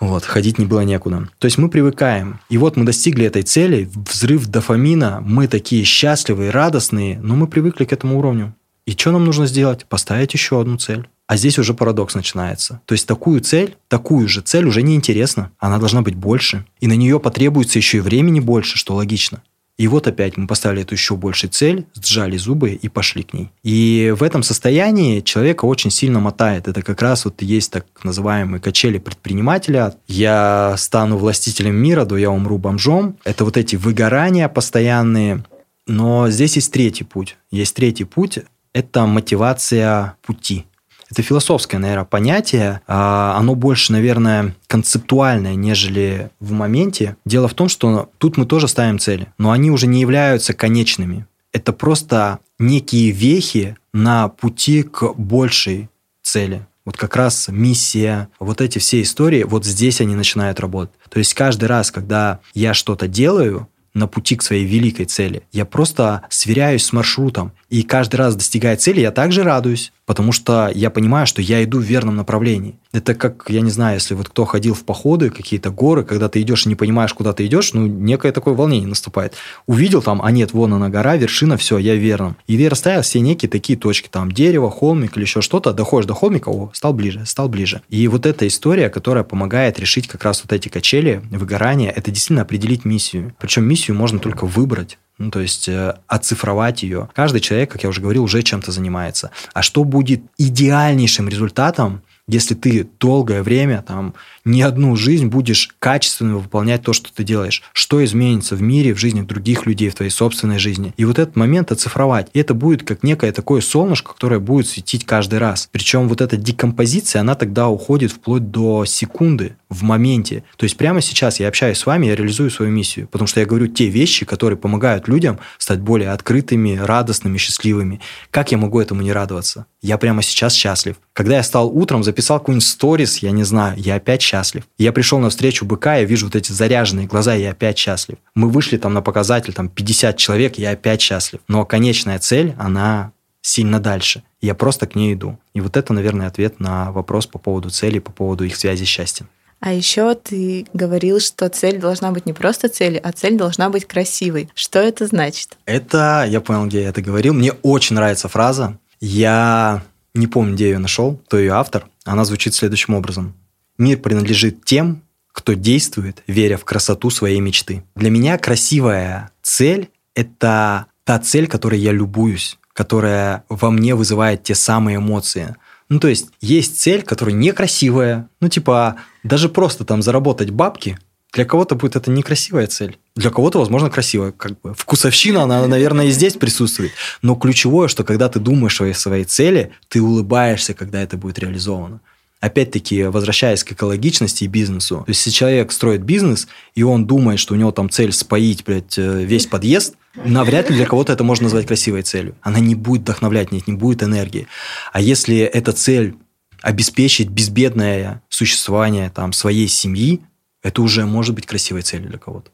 Вот, 0.00 0.24
ходить 0.24 0.58
не 0.58 0.66
было 0.66 0.80
некуда. 0.80 1.28
То 1.38 1.44
есть 1.44 1.58
мы 1.58 1.68
привыкаем. 1.68 2.40
И 2.48 2.58
вот 2.58 2.76
мы 2.76 2.84
достигли 2.84 3.24
этой 3.24 3.42
цели, 3.42 3.88
взрыв 3.94 4.48
дофамина, 4.48 5.22
мы 5.24 5.46
такие 5.46 5.84
счастливые, 5.84 6.50
радостные, 6.50 7.20
но 7.20 7.36
мы 7.36 7.46
привыкли 7.46 7.84
к 7.84 7.92
этому 7.92 8.18
уровню. 8.18 8.52
И 8.84 8.92
что 8.92 9.12
нам 9.12 9.24
нужно 9.24 9.46
сделать? 9.46 9.86
Поставить 9.86 10.34
еще 10.34 10.60
одну 10.60 10.76
цель. 10.76 11.08
А 11.28 11.36
здесь 11.36 11.58
уже 11.58 11.74
парадокс 11.74 12.14
начинается. 12.14 12.80
То 12.86 12.94
есть 12.94 13.06
такую 13.06 13.42
цель, 13.42 13.76
такую 13.88 14.26
же 14.28 14.40
цель 14.40 14.64
уже 14.64 14.82
не 14.82 14.96
интересна. 14.96 15.52
Она 15.58 15.78
должна 15.78 16.00
быть 16.00 16.14
больше. 16.14 16.64
И 16.80 16.86
на 16.86 16.94
нее 16.94 17.20
потребуется 17.20 17.78
еще 17.78 17.98
и 17.98 18.00
времени 18.00 18.40
больше, 18.40 18.78
что 18.78 18.94
логично. 18.94 19.42
И 19.76 19.86
вот 19.88 20.08
опять 20.08 20.38
мы 20.38 20.46
поставили 20.46 20.82
эту 20.82 20.94
еще 20.94 21.16
большую 21.16 21.50
цель, 21.50 21.86
сжали 21.94 22.38
зубы 22.38 22.70
и 22.72 22.88
пошли 22.88 23.22
к 23.22 23.34
ней. 23.34 23.50
И 23.62 24.12
в 24.18 24.22
этом 24.22 24.42
состоянии 24.42 25.20
человека 25.20 25.66
очень 25.66 25.90
сильно 25.90 26.18
мотает. 26.18 26.66
Это 26.66 26.82
как 26.82 27.02
раз 27.02 27.26
вот 27.26 27.42
есть 27.42 27.70
так 27.70 27.84
называемые 28.02 28.60
качели 28.60 28.96
предпринимателя. 28.98 29.94
Я 30.08 30.76
стану 30.78 31.18
властителем 31.18 31.76
мира, 31.76 32.06
да 32.06 32.18
я 32.18 32.30
умру 32.30 32.56
бомжом. 32.56 33.18
Это 33.24 33.44
вот 33.44 33.58
эти 33.58 33.76
выгорания 33.76 34.48
постоянные. 34.48 35.44
Но 35.86 36.30
здесь 36.30 36.56
есть 36.56 36.72
третий 36.72 37.04
путь. 37.04 37.36
Есть 37.50 37.74
третий 37.74 38.04
путь– 38.04 38.38
это 38.72 39.06
мотивация 39.06 40.16
пути. 40.22 40.64
Это 41.10 41.22
философское, 41.22 41.78
наверное, 41.78 42.04
понятие. 42.04 42.80
А, 42.86 43.36
оно 43.38 43.54
больше, 43.54 43.92
наверное, 43.92 44.54
концептуальное, 44.66 45.54
нежели 45.54 46.30
в 46.40 46.52
моменте. 46.52 47.16
Дело 47.24 47.48
в 47.48 47.54
том, 47.54 47.68
что 47.68 48.10
тут 48.18 48.36
мы 48.36 48.46
тоже 48.46 48.68
ставим 48.68 48.98
цели, 48.98 49.28
но 49.38 49.50
они 49.50 49.70
уже 49.70 49.86
не 49.86 50.00
являются 50.00 50.52
конечными. 50.52 51.26
это 51.52 51.72
просто 51.72 52.40
некие 52.58 53.10
вехи 53.10 53.76
на 53.92 54.28
пути 54.28 54.82
к 54.82 55.14
большей 55.14 55.88
цели. 56.22 56.66
Вот 56.84 56.96
как 56.96 57.16
раз 57.16 57.48
миссия, 57.48 58.28
вот 58.38 58.60
эти 58.60 58.78
все 58.78 59.02
истории, 59.02 59.42
вот 59.42 59.64
здесь 59.64 60.00
они 60.00 60.14
начинают 60.14 60.60
работать. 60.60 60.94
То 61.10 61.18
есть 61.18 61.34
каждый 61.34 61.66
раз, 61.66 61.90
когда 61.90 62.40
я 62.54 62.74
что-то 62.74 63.08
делаю, 63.08 63.68
на 63.94 64.06
пути 64.06 64.36
к 64.36 64.42
своей 64.42 64.64
великой 64.64 65.06
цели. 65.06 65.42
Я 65.52 65.64
просто 65.64 66.22
сверяюсь 66.30 66.84
с 66.84 66.92
маршрутом. 66.92 67.52
И 67.68 67.82
каждый 67.82 68.16
раз 68.16 68.34
достигая 68.34 68.76
цели, 68.76 69.00
я 69.00 69.10
также 69.10 69.42
радуюсь, 69.42 69.92
потому 70.06 70.32
что 70.32 70.70
я 70.74 70.88
понимаю, 70.88 71.26
что 71.26 71.42
я 71.42 71.62
иду 71.62 71.80
в 71.80 71.82
верном 71.82 72.16
направлении. 72.16 72.78
Это 72.92 73.14
как, 73.14 73.44
я 73.48 73.60
не 73.60 73.70
знаю, 73.70 73.96
если 73.96 74.14
вот 74.14 74.30
кто 74.30 74.46
ходил 74.46 74.72
в 74.72 74.84
походы, 74.84 75.28
какие-то 75.28 75.70
горы, 75.70 76.02
когда 76.02 76.30
ты 76.30 76.40
идешь 76.40 76.64
и 76.64 76.70
не 76.70 76.76
понимаешь, 76.76 77.12
куда 77.12 77.34
ты 77.34 77.44
идешь, 77.44 77.74
ну, 77.74 77.86
некое 77.86 78.32
такое 78.32 78.54
волнение 78.54 78.88
наступает. 78.88 79.34
Увидел 79.66 80.00
там, 80.00 80.22
а 80.22 80.30
нет, 80.30 80.54
вон 80.54 80.72
она 80.72 80.88
гора, 80.88 81.16
вершина, 81.16 81.58
все, 81.58 81.76
я 81.76 81.94
верном. 81.94 82.36
И 82.46 82.54
я 82.54 82.70
расставил 82.70 83.02
все 83.02 83.20
некие 83.20 83.50
такие 83.50 83.78
точки, 83.78 84.08
там, 84.08 84.32
дерево, 84.32 84.70
холмик 84.70 85.16
или 85.16 85.24
еще 85.24 85.42
что-то, 85.42 85.74
доходишь 85.74 86.06
до 86.06 86.14
холмика, 86.14 86.48
о, 86.48 86.70
стал 86.72 86.94
ближе, 86.94 87.26
стал 87.26 87.50
ближе. 87.50 87.82
И 87.90 88.08
вот 88.08 88.24
эта 88.24 88.46
история, 88.46 88.88
которая 88.88 89.24
помогает 89.24 89.78
решить 89.78 90.08
как 90.08 90.24
раз 90.24 90.42
вот 90.42 90.54
эти 90.54 90.68
качели, 90.70 91.20
выгорания, 91.30 91.90
это 91.90 92.10
действительно 92.10 92.42
определить 92.42 92.86
миссию. 92.86 93.34
Причем 93.38 93.64
миссию 93.64 93.94
можно 93.94 94.18
только 94.18 94.46
выбрать. 94.46 94.98
Ну, 95.18 95.30
то 95.30 95.40
есть 95.40 95.68
э, 95.68 95.96
оцифровать 96.06 96.82
ее. 96.84 97.08
Каждый 97.12 97.40
человек, 97.40 97.72
как 97.72 97.82
я 97.82 97.88
уже 97.88 98.00
говорил, 98.00 98.22
уже 98.22 98.42
чем-то 98.42 98.70
занимается. 98.70 99.32
А 99.52 99.62
что 99.62 99.82
будет 99.82 100.22
идеальнейшим 100.38 101.28
результатом, 101.28 102.02
если 102.28 102.54
ты 102.54 102.88
долгое 103.00 103.42
время, 103.42 103.82
там, 103.82 104.14
не 104.48 104.62
одну 104.62 104.96
жизнь 104.96 105.26
будешь 105.26 105.70
качественно 105.78 106.38
выполнять 106.38 106.82
то, 106.82 106.92
что 106.92 107.12
ты 107.12 107.22
делаешь. 107.22 107.62
Что 107.72 108.04
изменится 108.04 108.56
в 108.56 108.62
мире, 108.62 108.94
в 108.94 108.98
жизни 108.98 109.22
других 109.22 109.66
людей, 109.66 109.90
в 109.90 109.94
твоей 109.94 110.10
собственной 110.10 110.58
жизни. 110.58 110.94
И 110.96 111.04
вот 111.04 111.18
этот 111.18 111.36
момент 111.36 111.70
оцифровать. 111.70 112.28
И 112.32 112.40
это 112.40 112.54
будет 112.54 112.82
как 112.82 113.02
некое 113.02 113.32
такое 113.32 113.60
солнышко, 113.60 114.12
которое 114.12 114.40
будет 114.40 114.66
светить 114.66 115.04
каждый 115.04 115.38
раз. 115.38 115.68
Причем 115.70 116.08
вот 116.08 116.20
эта 116.20 116.36
декомпозиция, 116.36 117.20
она 117.20 117.34
тогда 117.34 117.68
уходит 117.68 118.10
вплоть 118.10 118.50
до 118.50 118.84
секунды 118.84 119.56
в 119.68 119.82
моменте. 119.82 120.44
То 120.56 120.64
есть 120.64 120.76
прямо 120.76 121.00
сейчас 121.00 121.40
я 121.40 121.48
общаюсь 121.48 121.78
с 121.78 121.86
вами, 121.86 122.06
я 122.06 122.16
реализую 122.16 122.50
свою 122.50 122.72
миссию, 122.72 123.06
потому 123.08 123.26
что 123.26 123.40
я 123.40 123.46
говорю 123.46 123.66
те 123.66 123.86
вещи, 123.86 124.24
которые 124.24 124.58
помогают 124.58 125.08
людям 125.08 125.38
стать 125.58 125.80
более 125.80 126.10
открытыми, 126.10 126.76
радостными, 126.76 127.36
счастливыми. 127.36 128.00
Как 128.30 128.50
я 128.50 128.58
могу 128.58 128.80
этому 128.80 129.02
не 129.02 129.12
радоваться? 129.12 129.66
Я 129.82 129.98
прямо 129.98 130.22
сейчас 130.22 130.54
счастлив. 130.54 130.96
Когда 131.12 131.36
я 131.36 131.42
стал 131.42 131.68
утром, 131.68 132.02
записал 132.02 132.38
какой-нибудь 132.38 132.66
сторис, 132.66 133.18
я 133.18 133.30
не 133.30 133.44
знаю, 133.44 133.74
я 133.78 133.96
опять 133.96 134.22
счастлив. 134.22 134.37
Я 134.78 134.92
пришел 134.92 135.18
на 135.18 135.30
встречу 135.30 135.64
быка, 135.64 135.96
я 135.96 136.04
вижу 136.04 136.26
вот 136.26 136.36
эти 136.36 136.52
заряженные 136.52 137.06
глаза, 137.06 137.34
я 137.34 137.50
опять 137.50 137.78
счастлив. 137.78 138.18
Мы 138.34 138.48
вышли 138.48 138.76
там 138.76 138.94
на 138.94 139.02
показатель, 139.02 139.52
там 139.52 139.68
50 139.68 140.16
человек, 140.16 140.58
я 140.58 140.70
опять 140.70 141.00
счастлив. 141.00 141.40
Но 141.48 141.64
конечная 141.64 142.18
цель, 142.18 142.54
она 142.58 143.12
сильно 143.40 143.80
дальше. 143.80 144.22
Я 144.40 144.54
просто 144.54 144.86
к 144.86 144.94
ней 144.94 145.14
иду. 145.14 145.38
И 145.54 145.60
вот 145.60 145.76
это, 145.76 145.92
наверное, 145.92 146.28
ответ 146.28 146.60
на 146.60 146.92
вопрос 146.92 147.26
по 147.26 147.38
поводу 147.38 147.70
цели, 147.70 147.98
по 147.98 148.12
поводу 148.12 148.44
их 148.44 148.56
связи 148.56 148.84
с 148.84 148.88
счастьем. 148.88 149.28
А 149.60 149.72
еще 149.72 150.14
ты 150.14 150.66
говорил, 150.72 151.18
что 151.18 151.48
цель 151.48 151.78
должна 151.78 152.12
быть 152.12 152.26
не 152.26 152.32
просто 152.32 152.68
целью, 152.68 153.00
а 153.02 153.10
цель 153.10 153.36
должна 153.36 153.70
быть 153.70 153.86
красивой. 153.86 154.48
Что 154.54 154.78
это 154.78 155.06
значит? 155.06 155.56
Это, 155.66 156.24
я 156.28 156.40
понял, 156.40 156.66
где 156.66 156.82
я 156.82 156.90
это 156.90 157.02
говорил. 157.02 157.34
Мне 157.34 157.52
очень 157.62 157.96
нравится 157.96 158.28
фраза. 158.28 158.78
Я 159.00 159.82
не 160.14 160.28
помню, 160.28 160.54
где 160.54 160.64
я 160.64 160.70
ее 160.74 160.78
нашел, 160.78 161.16
кто 161.26 161.38
ее 161.38 161.54
автор. 161.54 161.88
Она 162.04 162.24
звучит 162.24 162.54
следующим 162.54 162.94
образом. 162.94 163.34
Мир 163.78 163.98
принадлежит 163.98 164.64
тем, 164.64 165.02
кто 165.32 165.54
действует, 165.54 166.22
веря 166.26 166.56
в 166.56 166.64
красоту 166.64 167.10
своей 167.10 167.40
мечты. 167.40 167.84
Для 167.94 168.10
меня 168.10 168.36
красивая 168.38 169.30
цель– 169.42 169.90
это 170.14 170.86
та 171.04 171.18
цель, 171.20 171.46
которой 171.46 171.78
я 171.78 171.92
любуюсь, 171.92 172.58
которая 172.72 173.44
во 173.48 173.70
мне 173.70 173.94
вызывает 173.94 174.42
те 174.42 174.54
самые 174.54 174.98
эмоции– 174.98 175.56
ну, 175.88 176.00
то 176.00 176.08
есть, 176.08 176.28
есть 176.40 176.78
цель, 176.78 177.02
которая 177.02 177.34
некрасивая. 177.34 178.28
Ну, 178.40 178.48
типа, 178.48 178.96
даже 179.22 179.48
просто 179.48 179.84
там 179.84 180.02
заработать 180.02 180.50
бабки, 180.50 180.98
для 181.32 181.44
кого-то 181.44 181.74
будет 181.74 181.96
это 181.96 182.10
некрасивая 182.10 182.66
цель. 182.66 182.98
Для 183.14 183.30
кого-то, 183.30 183.58
возможно, 183.58 183.90
красивая. 183.90 184.32
Как 184.32 184.60
бы 184.60 184.74
вкусовщина, 184.74 185.42
она, 185.42 185.66
наверное, 185.66 186.06
и 186.06 186.10
здесь 186.10 186.34
присутствует. 186.34 186.92
Но 187.22 187.34
ключевое, 187.34 187.88
что 187.88 188.04
когда 188.04 188.28
ты 188.28 188.38
думаешь 188.38 188.80
о 188.80 188.92
своей 188.94 189.24
цели, 189.24 189.72
ты 189.88 190.00
улыбаешься, 190.00 190.74
когда 190.74 191.02
это 191.02 191.16
будет 191.16 191.38
реализовано. 191.38 192.00
Опять-таки, 192.40 193.04
возвращаясь 193.04 193.64
к 193.64 193.72
экологичности 193.72 194.44
и 194.44 194.46
бизнесу. 194.46 194.98
То 194.98 195.10
есть, 195.10 195.26
если 195.26 195.36
человек 195.36 195.72
строит 195.72 196.02
бизнес, 196.02 196.46
и 196.76 196.84
он 196.84 197.04
думает, 197.04 197.40
что 197.40 197.54
у 197.54 197.56
него 197.56 197.72
там 197.72 197.90
цель 197.90 198.12
споить, 198.12 198.64
блядь, 198.64 198.96
э, 198.96 199.24
весь 199.24 199.46
подъезд, 199.46 199.96
навряд 200.14 200.70
ли 200.70 200.76
для 200.76 200.86
кого-то 200.86 201.12
это 201.12 201.24
можно 201.24 201.44
назвать 201.44 201.66
красивой 201.66 202.02
целью. 202.02 202.36
Она 202.40 202.60
не 202.60 202.76
будет 202.76 203.02
вдохновлять, 203.02 203.50
нет, 203.50 203.66
не 203.66 203.74
будет 203.74 204.04
энергии. 204.04 204.46
А 204.92 205.00
если 205.00 205.38
эта 205.38 205.72
цель 205.72 206.14
обеспечить 206.62 207.28
безбедное 207.28 208.22
существование 208.28 209.10
там, 209.10 209.32
своей 209.32 209.68
семьи, 209.68 210.22
это 210.62 210.82
уже 210.82 211.06
может 211.06 211.34
быть 211.34 211.46
красивой 211.46 211.82
целью 211.82 212.08
для 212.08 212.18
кого-то. 212.18 212.50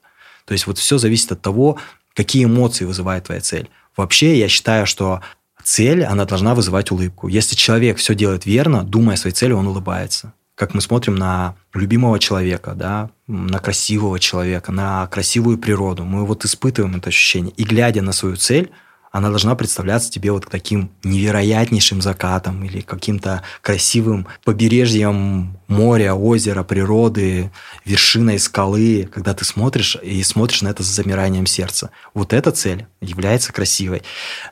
То 0.47 0.53
есть 0.53 0.66
вот 0.66 0.78
все 0.78 0.99
зависит 0.99 1.32
от 1.32 1.43
того, 1.43 1.78
какие 2.14 2.45
эмоции 2.45 2.85
вызывает 2.85 3.24
твоя 3.24 3.41
цель. 3.41 3.68
Вообще 3.97 4.39
я 4.39 4.49
считаю, 4.49 4.87
что 4.87 5.20
цель, 5.65 6.05
она 6.05 6.25
должна 6.25 6.55
вызывать 6.55 6.91
улыбку. 6.91 7.29
Если 7.29 7.57
человек 7.57 7.99
все 7.99 8.15
делает 8.15 8.47
верно, 8.47 8.85
думая 8.85 9.15
о 9.15 9.19
своей 9.19 9.35
цели, 9.35 9.53
он 9.53 9.67
улыбается. 9.67 10.33
Как 10.55 10.73
мы 10.73 10.81
смотрим 10.81 11.17
на 11.17 11.57
любимого 11.73 12.21
человека, 12.21 12.75
да, 12.77 13.11
на 13.27 13.59
красивого 13.59 14.21
человека, 14.21 14.71
на 14.71 15.07
красивую 15.09 15.59
природу, 15.59 16.05
мы 16.05 16.25
вот 16.25 16.45
испытываем 16.45 16.97
это 16.97 17.09
ощущение. 17.09 17.53
И 17.57 17.65
глядя 17.65 18.03
на 18.03 18.12
свою 18.12 18.37
цель, 18.37 18.71
она 19.15 19.29
должна 19.29 19.55
представляться 19.55 20.11
тебе 20.11 20.33
вот 20.33 20.49
таким 20.51 20.91
невероятнейшим 21.05 22.03
закатом 22.03 22.65
или 22.65 22.81
каким-то 22.81 23.45
красивым 23.61 24.27
побережьем 24.43 25.57
моря, 25.69 26.15
озера, 26.15 26.65
природы, 26.65 27.53
вершиной 27.85 28.41
скалы, 28.41 29.09
когда 29.15 29.33
ты 29.33 29.45
смотришь 29.45 29.97
и 30.03 30.21
смотришь 30.25 30.62
на 30.62 30.69
это 30.71 30.83
с 30.83 30.87
замиранием 30.87 31.47
сердца. 31.47 31.91
Вот 32.12 32.33
эта 32.33 32.51
цель 32.51 32.87
является 33.01 33.53
красивой. 33.53 34.03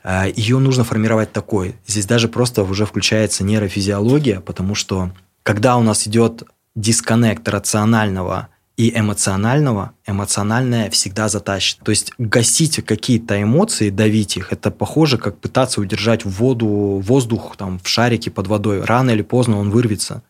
А, 0.04 0.28
Ее 0.28 0.60
нужно 0.60 0.84
формировать 0.84 1.32
такой. 1.32 1.74
Здесь 1.84 2.06
даже 2.06 2.28
просто 2.28 2.62
уже 2.62 2.86
включается 2.86 3.42
нейрофизиология, 3.42 4.38
потому 4.38 4.76
что 4.76 5.10
когда 5.42 5.76
у 5.76 5.82
нас 5.82 6.06
идет 6.06 6.44
дисконнект 6.76 7.48
рационального 7.48 8.46
и 8.82 8.98
эмоционального, 8.98 9.92
эмоциональное 10.08 10.90
всегда 10.90 11.28
затащит. 11.28 11.78
То 11.84 11.90
есть 11.90 12.12
гасить 12.18 12.84
какие-то 12.84 13.40
эмоции, 13.40 13.90
давить 13.90 14.36
их, 14.36 14.52
это 14.52 14.72
похоже, 14.72 15.18
как 15.18 15.38
пытаться 15.38 15.80
удержать 15.80 16.24
воду, 16.24 16.66
воздух 16.66 17.54
там, 17.56 17.78
в 17.78 17.86
шарике 17.86 18.32
под 18.32 18.48
водой. 18.48 18.82
Рано 18.82 19.10
или 19.10 19.22
поздно 19.22 19.58
он 19.58 19.70
вырвется. 19.70 20.24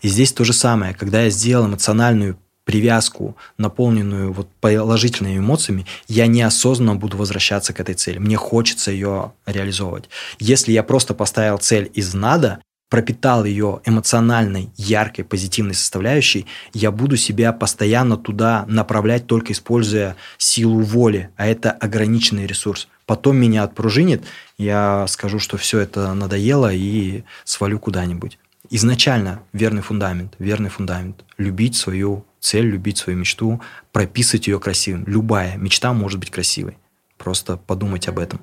И 0.00 0.08
здесь 0.08 0.32
то 0.32 0.42
же 0.44 0.54
самое. 0.54 0.94
Когда 0.94 1.24
я 1.24 1.28
сделал 1.28 1.66
эмоциональную 1.66 2.38
привязку, 2.64 3.36
наполненную 3.58 4.32
вот 4.32 4.48
положительными 4.62 5.36
эмоциями, 5.36 5.84
я 6.06 6.26
неосознанно 6.26 6.94
буду 6.94 7.18
возвращаться 7.18 7.74
к 7.74 7.80
этой 7.80 7.94
цели. 7.94 8.16
Мне 8.16 8.36
хочется 8.36 8.90
ее 8.90 9.32
реализовывать. 9.44 10.08
Если 10.38 10.72
я 10.72 10.82
просто 10.82 11.12
поставил 11.12 11.58
цель 11.58 11.90
из 11.92 12.14
надо, 12.14 12.60
пропитал 12.88 13.44
ее 13.44 13.80
эмоциональной, 13.84 14.70
яркой, 14.76 15.24
позитивной 15.24 15.74
составляющей, 15.74 16.46
я 16.72 16.90
буду 16.90 17.16
себя 17.16 17.52
постоянно 17.52 18.16
туда 18.16 18.64
направлять, 18.66 19.26
только 19.26 19.52
используя 19.52 20.16
силу 20.38 20.80
воли, 20.80 21.30
а 21.36 21.46
это 21.46 21.70
ограниченный 21.70 22.46
ресурс. 22.46 22.88
Потом 23.06 23.36
меня 23.36 23.62
отпружинит, 23.62 24.24
я 24.58 25.06
скажу, 25.08 25.38
что 25.38 25.56
все 25.56 25.80
это 25.80 26.12
надоело 26.14 26.72
и 26.72 27.24
свалю 27.44 27.78
куда-нибудь. 27.78 28.38
Изначально 28.70 29.40
верный 29.52 29.82
фундамент, 29.82 30.34
верный 30.38 30.68
фундамент. 30.68 31.24
Любить 31.38 31.74
свою 31.74 32.26
цель, 32.38 32.66
любить 32.66 32.98
свою 32.98 33.18
мечту, 33.18 33.62
прописывать 33.92 34.46
ее 34.46 34.60
красивым. 34.60 35.04
Любая 35.06 35.56
мечта 35.56 35.92
может 35.92 36.18
быть 36.18 36.30
красивой. 36.30 36.76
Просто 37.16 37.56
подумать 37.56 38.08
об 38.08 38.18
этом. 38.18 38.40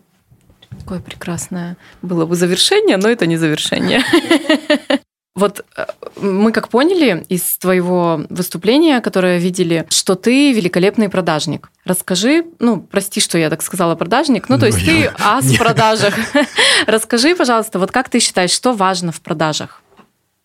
Какое 0.82 0.99
прекрасное 0.99 1.78
было 2.01 2.26
бы 2.26 2.36
завершение, 2.36 2.97
но 2.97 3.09
это 3.09 3.26
не 3.26 3.38
завершение. 3.38 4.03
Вот 5.36 5.65
э, 5.76 5.86
мы 6.21 6.53
как 6.53 6.69
поняли 6.69 7.26
из 7.28 7.57
твоего 7.57 8.21
выступления, 8.30 9.01
которое 9.01 9.38
видели, 9.38 9.86
что 9.89 10.15
ты 10.15 10.53
великолепный 10.53 11.09
продажник. 11.09 11.71
Расскажи, 11.84 12.45
ну, 12.59 12.80
прости, 12.80 13.19
что 13.19 13.38
я 13.38 13.49
так 13.49 13.61
сказала 13.61 13.95
продажник, 13.95 14.47
ну, 14.47 14.57
то 14.57 14.65
есть 14.65 14.80
ну, 14.80 14.86
ты 14.86 15.11
ас 15.19 15.43
в 15.43 15.57
продажах. 15.59 16.15
Расскажи, 16.88 17.36
пожалуйста, 17.36 17.80
вот 17.80 17.91
как 17.91 18.07
ты 18.07 18.21
считаешь, 18.21 18.51
что 18.51 18.71
важно 18.71 19.11
в 19.11 19.19
продажах? 19.19 19.82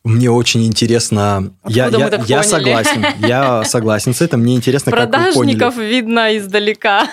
Мне 0.02 0.28
очень 0.28 0.66
интересно. 0.66 1.52
я, 1.68 1.86
я, 1.86 2.10
я 2.26 2.42
согласен. 2.42 3.06
Я 3.20 3.62
согласен 3.64 4.12
с 4.12 4.20
этим. 4.22 4.40
Мне 4.40 4.56
интересно, 4.56 4.90
как 4.90 5.06
вы 5.06 5.12
поняли. 5.32 5.58
Продажников 5.58 5.76
видно 5.76 6.36
издалека 6.36 7.06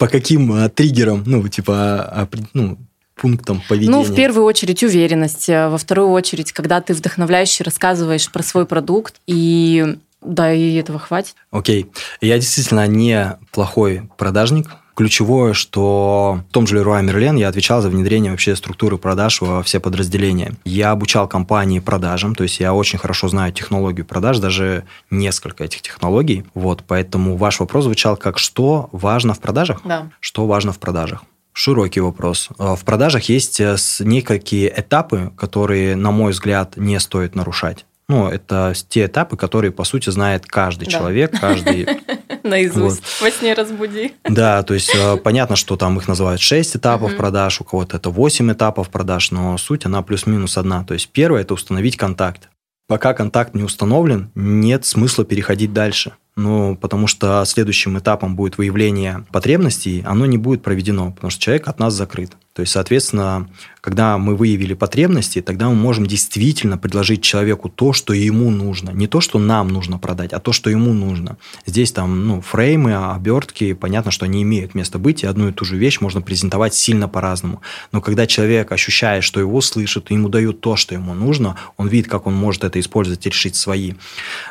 по 0.00 0.08
каким 0.08 0.50
а, 0.52 0.70
триггерам, 0.70 1.22
ну, 1.26 1.46
типа, 1.46 1.74
а, 1.74 2.28
ну, 2.54 2.78
пунктам 3.16 3.62
поведения? 3.68 3.94
Ну, 3.94 4.02
в 4.02 4.14
первую 4.14 4.46
очередь 4.46 4.82
уверенность, 4.82 5.50
а 5.50 5.68
во 5.68 5.76
вторую 5.76 6.08
очередь, 6.08 6.52
когда 6.52 6.80
ты 6.80 6.94
вдохновляюще 6.94 7.64
рассказываешь 7.64 8.32
про 8.32 8.42
свой 8.42 8.64
продукт, 8.64 9.20
и 9.26 9.98
да, 10.22 10.54
и 10.54 10.74
этого 10.76 10.98
хватит. 10.98 11.34
Окей. 11.50 11.86
Я 12.22 12.38
действительно 12.38 12.86
не 12.86 13.38
плохой 13.52 14.08
продажник, 14.16 14.70
ключевое, 15.00 15.54
что 15.54 16.42
в 16.50 16.52
том 16.52 16.66
же 16.66 16.76
Leroy 16.76 17.02
Merlin 17.02 17.38
я 17.38 17.48
отвечал 17.48 17.80
за 17.80 17.88
внедрение 17.88 18.32
вообще 18.32 18.54
структуры 18.54 18.98
продаж 18.98 19.40
во 19.40 19.62
все 19.62 19.80
подразделения. 19.80 20.52
Я 20.66 20.90
обучал 20.90 21.26
компании 21.26 21.78
продажам, 21.78 22.34
то 22.34 22.42
есть 22.42 22.60
я 22.60 22.74
очень 22.74 22.98
хорошо 22.98 23.28
знаю 23.28 23.50
технологию 23.50 24.04
продаж, 24.04 24.40
даже 24.40 24.84
несколько 25.10 25.64
этих 25.64 25.80
технологий. 25.80 26.44
Вот, 26.52 26.84
поэтому 26.86 27.38
ваш 27.38 27.60
вопрос 27.60 27.84
звучал 27.84 28.18
как 28.18 28.36
«что 28.36 28.90
важно 28.92 29.32
в 29.32 29.40
продажах?» 29.40 29.80
Да. 29.86 30.10
Что 30.20 30.46
важно 30.46 30.74
в 30.74 30.78
продажах? 30.78 31.24
Широкий 31.54 32.00
вопрос. 32.00 32.50
Э, 32.58 32.74
в 32.76 32.84
продажах 32.84 33.24
есть 33.30 33.58
э, 33.58 33.76
некие 34.00 34.70
этапы, 34.80 35.32
которые, 35.34 35.96
на 35.96 36.10
мой 36.10 36.32
взгляд, 36.32 36.76
не 36.76 37.00
стоит 37.00 37.34
нарушать. 37.34 37.86
Ну, 38.10 38.26
это 38.26 38.74
те 38.88 39.06
этапы, 39.06 39.36
которые, 39.36 39.70
по 39.70 39.84
сути, 39.84 40.10
знает 40.10 40.44
каждый 40.44 40.86
да. 40.86 40.90
человек, 40.90 41.40
каждый... 41.40 41.86
Наизусть. 42.42 43.02
Вот. 43.20 43.22
Во 43.22 43.30
сне 43.30 43.54
разбуди. 43.54 44.14
Да, 44.24 44.64
то 44.64 44.74
есть 44.74 44.92
э, 44.92 45.16
понятно, 45.18 45.54
что 45.54 45.76
там 45.76 45.96
их 45.96 46.08
называют 46.08 46.40
6 46.40 46.76
этапов 46.76 47.16
продаж, 47.16 47.60
у 47.60 47.64
кого-то 47.64 47.98
это 47.98 48.10
8 48.10 48.50
этапов 48.50 48.88
продаж, 48.88 49.30
но 49.30 49.56
суть, 49.58 49.86
она 49.86 50.02
плюс-минус 50.02 50.58
одна. 50.58 50.82
То 50.82 50.94
есть 50.94 51.10
первое– 51.10 51.40
это 51.42 51.54
установить 51.54 51.96
контакт. 51.96 52.48
Пока 52.88 53.14
контакт 53.14 53.54
не 53.54 53.62
установлен, 53.62 54.32
нет 54.34 54.84
смысла 54.84 55.24
переходить 55.24 55.72
дальше. 55.72 56.14
Ну, 56.36 56.76
потому 56.76 57.06
что 57.06 57.44
следующим 57.44 57.98
этапом 57.98 58.36
будет 58.36 58.56
выявление 58.56 59.24
потребностей, 59.32 60.02
оно 60.06 60.26
не 60.26 60.38
будет 60.38 60.62
проведено, 60.62 61.10
потому 61.10 61.30
что 61.30 61.42
человек 61.42 61.68
от 61.68 61.78
нас 61.78 61.92
закрыт. 61.94 62.32
То 62.52 62.62
есть, 62.62 62.72
соответственно, 62.72 63.48
когда 63.80 64.18
мы 64.18 64.34
выявили 64.34 64.74
потребности, 64.74 65.40
тогда 65.40 65.68
мы 65.68 65.76
можем 65.76 66.06
действительно 66.06 66.76
предложить 66.76 67.22
человеку 67.22 67.68
то, 67.68 67.92
что 67.92 68.12
ему 68.12 68.50
нужно. 68.50 68.90
Не 68.90 69.06
то, 69.06 69.20
что 69.20 69.38
нам 69.38 69.68
нужно 69.68 69.98
продать, 69.98 70.32
а 70.32 70.40
то, 70.40 70.52
что 70.52 70.68
ему 70.68 70.92
нужно. 70.92 71.36
Здесь 71.64 71.92
там 71.92 72.26
ну, 72.26 72.40
фреймы, 72.40 73.12
обертки, 73.12 73.72
понятно, 73.72 74.10
что 74.10 74.24
они 74.24 74.42
имеют 74.42 74.74
место 74.74 74.98
быть, 74.98 75.22
и 75.22 75.26
одну 75.26 75.48
и 75.48 75.52
ту 75.52 75.64
же 75.64 75.76
вещь 75.76 76.00
можно 76.00 76.22
презентовать 76.22 76.74
сильно 76.74 77.08
по-разному. 77.08 77.60
Но 77.92 78.00
когда 78.00 78.26
человек 78.26 78.72
ощущает, 78.72 79.24
что 79.24 79.40
его 79.40 79.60
слышат, 79.60 80.10
и 80.10 80.14
ему 80.14 80.28
дают 80.28 80.60
то, 80.60 80.76
что 80.76 80.94
ему 80.94 81.14
нужно, 81.14 81.56
он 81.76 81.88
видит, 81.88 82.10
как 82.10 82.26
он 82.26 82.34
может 82.34 82.64
это 82.64 82.80
использовать 82.80 83.24
и 83.26 83.30
решить 83.30 83.56
свои 83.56 83.92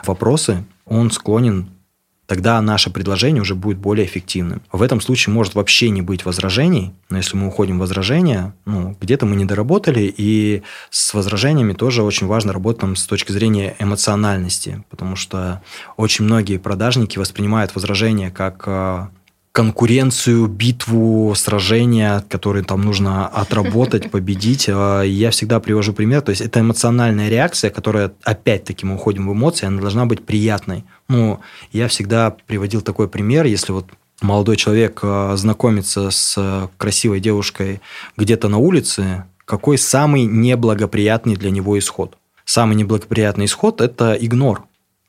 вопросы, 0.06 0.64
он 0.90 1.12
склонен 1.12 1.70
тогда 2.30 2.62
наше 2.62 2.92
предложение 2.92 3.42
уже 3.42 3.56
будет 3.56 3.80
более 3.80 4.06
эффективным. 4.06 4.62
В 4.72 4.84
этом 4.84 5.02
случае 5.02 5.34
может 5.34 5.56
вообще 5.56 5.90
не 5.90 6.04
быть 6.04 6.26
возражений, 6.26 6.94
но 7.10 7.18
если 7.18 7.36
мы 7.36 7.48
уходим 7.48 7.78
в 7.78 7.80
возражения, 7.80 8.54
ну, 8.66 8.96
где-то 9.02 9.26
мы 9.26 9.36
не 9.36 9.46
доработали, 9.46 10.14
и 10.16 10.62
с 10.92 11.16
возражениями 11.16 11.74
тоже 11.74 12.04
очень 12.04 12.28
важно 12.28 12.54
работать 12.54 12.82
там, 12.82 12.96
с 12.96 13.08
точки 13.08 13.32
зрения 13.32 13.76
эмоциональности, 13.80 14.84
потому 14.92 15.16
что 15.16 15.64
очень 15.98 16.24
многие 16.24 16.58
продажники 16.58 17.18
воспринимают 17.18 17.74
возражения 17.74 18.30
как 18.30 18.64
а, 18.68 19.10
конкуренцию, 19.60 20.48
битву, 20.48 21.34
сражения, 21.36 22.24
которые 22.30 22.64
там 22.64 22.82
нужно 22.82 23.28
отработать, 23.28 24.10
победить. 24.12 24.70
А, 24.70 25.02
я 25.02 25.32
всегда 25.32 25.60
привожу 25.60 25.92
пример. 25.92 26.22
То 26.22 26.30
есть 26.30 26.42
это 26.42 26.62
эмоциональная 26.62 27.28
реакция, 27.28 27.70
которая, 27.70 28.14
опять-таки, 28.24 28.86
мы 28.86 28.96
уходим 28.96 29.28
в 29.28 29.34
эмоции, 29.34 29.66
она 29.66 29.82
должна 29.82 30.06
быть 30.06 30.26
приятной. 30.26 30.86
Ну, 31.10 31.42
я 31.74 31.90
всегда 31.90 32.32
приводил 32.48 32.82
такой 32.82 33.10
пример, 33.10 33.46
если 33.48 33.74
вот 33.74 33.88
молодой 34.22 34.56
человек 34.56 35.02
а, 35.04 35.36
знакомится 35.36 36.10
с 36.10 36.70
красивой 36.78 37.20
девушкой 37.20 37.82
где-то 38.16 38.48
на 38.48 38.60
улице, 38.60 39.26
какой 39.44 39.78
самый 39.78 40.24
неблагоприятный 40.24 41.36
для 41.36 41.52
него 41.52 41.78
исход? 41.78 42.16
Самый 42.46 42.78
неблагоприятный 42.78 43.44
исход– 43.44 43.82
это 43.82 44.14
игнор. 44.14 44.64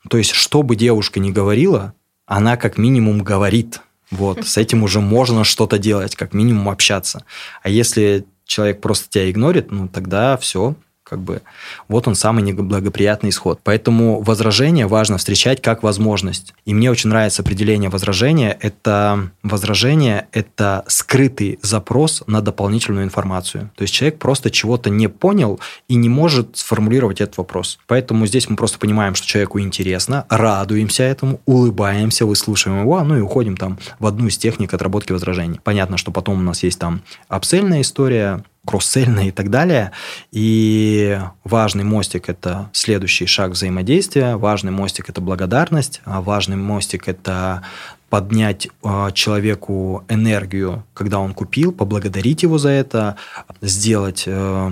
То 0.09 0.17
есть, 0.17 0.31
что 0.31 0.61
бы 0.61 0.75
девушка 0.75 1.21
ни 1.21 1.31
говорила, 1.31 1.93
она 2.25 2.57
как 2.57 2.77
минимум 2.77 3.23
говорит– 3.23 3.79
вот, 4.11 4.45
с 4.45 4.57
этим 4.57 4.83
уже 4.83 4.99
можно 4.99 5.43
что-то 5.43 5.77
делать, 5.77 6.15
как 6.15 6.33
минимум 6.33 6.69
общаться. 6.69 7.23
А 7.63 7.69
если 7.69 8.25
человек 8.45 8.81
просто 8.81 9.09
тебя 9.09 9.31
игнорит, 9.31 9.71
ну 9.71 9.87
тогда 9.87 10.37
все, 10.37 10.75
как 11.11 11.19
бы 11.19 11.41
вот 11.89 12.07
он 12.07 12.15
самый 12.15 12.41
неблагоприятный 12.41 13.31
исход. 13.31 13.59
Поэтому 13.65 14.21
возражение 14.21 14.87
важно 14.87 15.17
встречать 15.17 15.61
как 15.61 15.83
возможность. 15.83 16.53
И 16.65 16.73
мне 16.73 16.89
очень 16.89 17.09
нравится 17.09 17.41
определение 17.41 17.89
возражения. 17.89 18.57
Это 18.61 19.29
возражение– 19.43 20.27
это 20.31 20.85
скрытый 20.87 21.59
запрос 21.61 22.23
на 22.27 22.39
дополнительную 22.39 23.03
информацию. 23.03 23.69
То 23.75 23.81
есть 23.81 23.93
человек 23.93 24.19
просто 24.19 24.49
чего-то 24.49 24.89
не 24.89 25.09
понял 25.09 25.59
и 25.89 25.95
не 25.95 26.07
может 26.07 26.55
сформулировать 26.55 27.19
этот 27.19 27.37
вопрос. 27.37 27.77
Поэтому 27.87 28.25
здесь 28.25 28.49
мы 28.49 28.55
просто 28.55 28.79
понимаем, 28.79 29.13
что 29.13 29.27
человеку 29.27 29.59
интересно, 29.59 30.25
радуемся 30.29 31.03
этому, 31.03 31.41
улыбаемся, 31.45 32.25
выслушиваем 32.25 32.83
его, 32.83 33.03
ну 33.03 33.17
и 33.17 33.19
уходим 33.19 33.57
там 33.57 33.79
в 33.99 34.05
одну 34.05 34.27
из 34.27 34.37
техник 34.37 34.73
отработки 34.73 35.11
возражений. 35.11 35.59
Понятно, 35.61 35.97
что 35.97 36.11
потом 36.11 36.39
у 36.39 36.43
нас 36.43 36.63
есть 36.63 36.79
там 36.79 37.01
апсельная 37.27 37.81
история, 37.81 38.45
кроссельные 38.65 39.29
и 39.29 39.31
так 39.31 39.49
далее. 39.49 39.91
И 40.31 41.19
важный 41.43 41.83
мостик– 41.83 42.25
это 42.29 42.69
следующий 42.73 43.25
шаг 43.25 43.51
взаимодействия, 43.51 44.35
важный 44.35 44.71
мостик– 44.71 45.05
это 45.09 45.21
благодарность, 45.21 46.01
а 46.05 46.21
важный 46.21 46.57
мостик– 46.57 47.07
это 47.07 47.63
поднять 48.09 48.67
а, 48.83 49.11
человеку 49.11 50.03
энергию, 50.09 50.83
когда 50.93 51.19
он 51.19 51.33
купил, 51.33 51.71
поблагодарить 51.71 52.43
его 52.43 52.57
за 52.57 52.69
это, 52.69 53.15
сделать 53.61 54.25
э, 54.27 54.71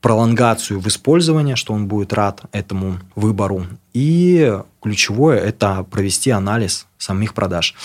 пролонгацию 0.00 0.80
в 0.80 0.88
использовании, 0.88 1.54
что 1.54 1.72
он 1.72 1.86
будет 1.86 2.12
рад 2.12 2.42
этому 2.50 2.98
выбору. 3.14 3.66
И 3.92 4.58
ключевое– 4.82 5.38
это 5.40 5.84
провести 5.84 6.30
анализ 6.30 6.88
самих 6.98 7.32
продаж. 7.32 7.76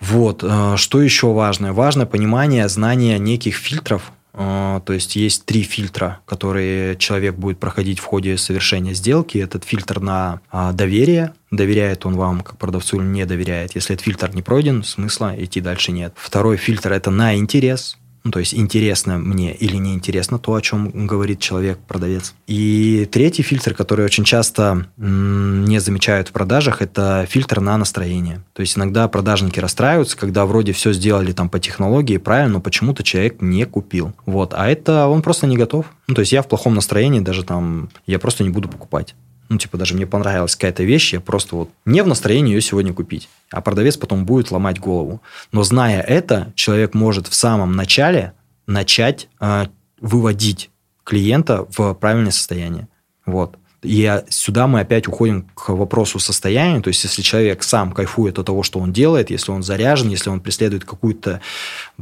Вот. 0.00 0.42
Э, 0.42 0.76
что 0.76 1.02
еще 1.02 1.32
важное? 1.34 1.72
Важно 1.72 2.06
понимание, 2.06 2.68
знание 2.70 3.18
неких 3.18 3.54
фильтров, 3.56 4.12
то 4.38 4.92
есть 4.92 5.16
есть 5.16 5.44
три 5.46 5.62
фильтра, 5.62 6.20
которые 6.24 6.96
человек 6.96 7.34
будет 7.34 7.58
проходить 7.58 7.98
в 7.98 8.04
ходе 8.04 8.38
совершения 8.38 8.94
сделки. 8.94 9.38
Этот 9.38 9.64
фильтр 9.64 10.00
на 10.00 10.40
а, 10.50 10.72
доверие. 10.72 11.32
Доверяет 11.50 12.06
он 12.06 12.14
вам 12.14 12.42
как 12.42 12.56
продавцу 12.56 12.98
или 12.98 13.06
не 13.06 13.26
доверяет. 13.26 13.74
Если 13.74 13.94
этот 13.94 14.04
фильтр 14.04 14.30
не 14.34 14.42
пройден, 14.42 14.84
смысла 14.84 15.34
идти 15.36 15.60
дальше 15.60 15.92
нет. 15.92 16.14
Второй 16.16 16.56
фильтр– 16.56 16.92
это 16.94 17.10
на 17.10 17.36
интерес. 17.36 17.98
Ну, 18.24 18.30
то 18.30 18.38
есть 18.40 18.54
интересно 18.54 19.18
мне 19.18 19.54
или 19.54 19.76
не 19.76 19.94
интересно 19.94 20.38
то, 20.38 20.54
о 20.54 20.60
чем 20.60 21.06
говорит 21.06 21.40
человек, 21.40 21.78
продавец. 21.86 22.34
И 22.46 23.08
третий 23.10 23.42
фильтр, 23.42 23.74
который 23.74 24.04
очень 24.04 24.24
часто 24.24 24.86
не 24.96 25.78
замечают 25.78 26.28
в 26.28 26.32
продажах, 26.32 26.82
это 26.82 27.26
фильтр 27.28 27.60
на 27.60 27.76
настроение. 27.76 28.42
То 28.52 28.60
есть 28.60 28.76
иногда 28.76 29.08
продажники 29.08 29.60
расстраиваются, 29.60 30.16
когда 30.16 30.46
вроде 30.46 30.72
все 30.72 30.92
сделали 30.92 31.32
там 31.32 31.48
по 31.48 31.58
технологии 31.58 32.16
правильно, 32.16 32.54
но 32.54 32.60
почему-то 32.60 33.02
человек 33.02 33.40
не 33.40 33.64
купил. 33.64 34.12
Вот. 34.26 34.54
А 34.54 34.68
это 34.68 35.06
он 35.06 35.22
просто 35.22 35.46
не 35.46 35.56
готов. 35.56 35.86
Ну, 36.06 36.14
то 36.14 36.20
есть 36.20 36.32
я 36.32 36.42
в 36.42 36.48
плохом 36.48 36.74
настроении 36.74 37.20
даже 37.20 37.44
там, 37.44 37.88
я 38.06 38.18
просто 38.18 38.44
не 38.44 38.50
буду 38.50 38.68
покупать 38.68 39.14
ну, 39.48 39.58
типа, 39.58 39.78
даже 39.78 39.94
мне 39.94 40.06
понравилась 40.06 40.56
какая-то 40.56 40.82
вещь, 40.82 41.14
я 41.14 41.20
просто 41.20 41.56
вот 41.56 41.70
не 41.84 42.02
в 42.02 42.06
настроении 42.06 42.54
ее 42.54 42.60
сегодня 42.60 42.92
купить. 42.92 43.28
А 43.50 43.60
продавец 43.60 43.96
потом 43.96 44.24
будет 44.24 44.50
ломать 44.50 44.78
голову. 44.78 45.22
Но 45.52 45.62
зная 45.62 46.02
это, 46.02 46.52
человек 46.54 46.94
может 46.94 47.28
в 47.28 47.34
самом 47.34 47.72
начале 47.72 48.34
начать 48.66 49.28
э, 49.40 49.66
выводить 50.00 50.70
клиента 51.04 51.66
в 51.76 51.94
правильное 51.94 52.32
состояние. 52.32 52.88
Вот. 53.24 53.56
И 53.82 54.22
сюда 54.28 54.66
мы 54.66 54.80
опять 54.80 55.06
уходим 55.06 55.48
к 55.54 55.68
вопросу 55.68 56.18
состояния. 56.18 56.80
То 56.80 56.88
есть, 56.88 57.04
если 57.04 57.22
человек 57.22 57.62
сам 57.62 57.92
кайфует 57.92 58.38
от 58.38 58.46
того, 58.46 58.64
что 58.64 58.80
он 58.80 58.92
делает, 58.92 59.30
если 59.30 59.52
он 59.52 59.62
заряжен, 59.62 60.08
если 60.08 60.30
он 60.30 60.40
преследует 60.40 60.84
какую-то 60.84 61.40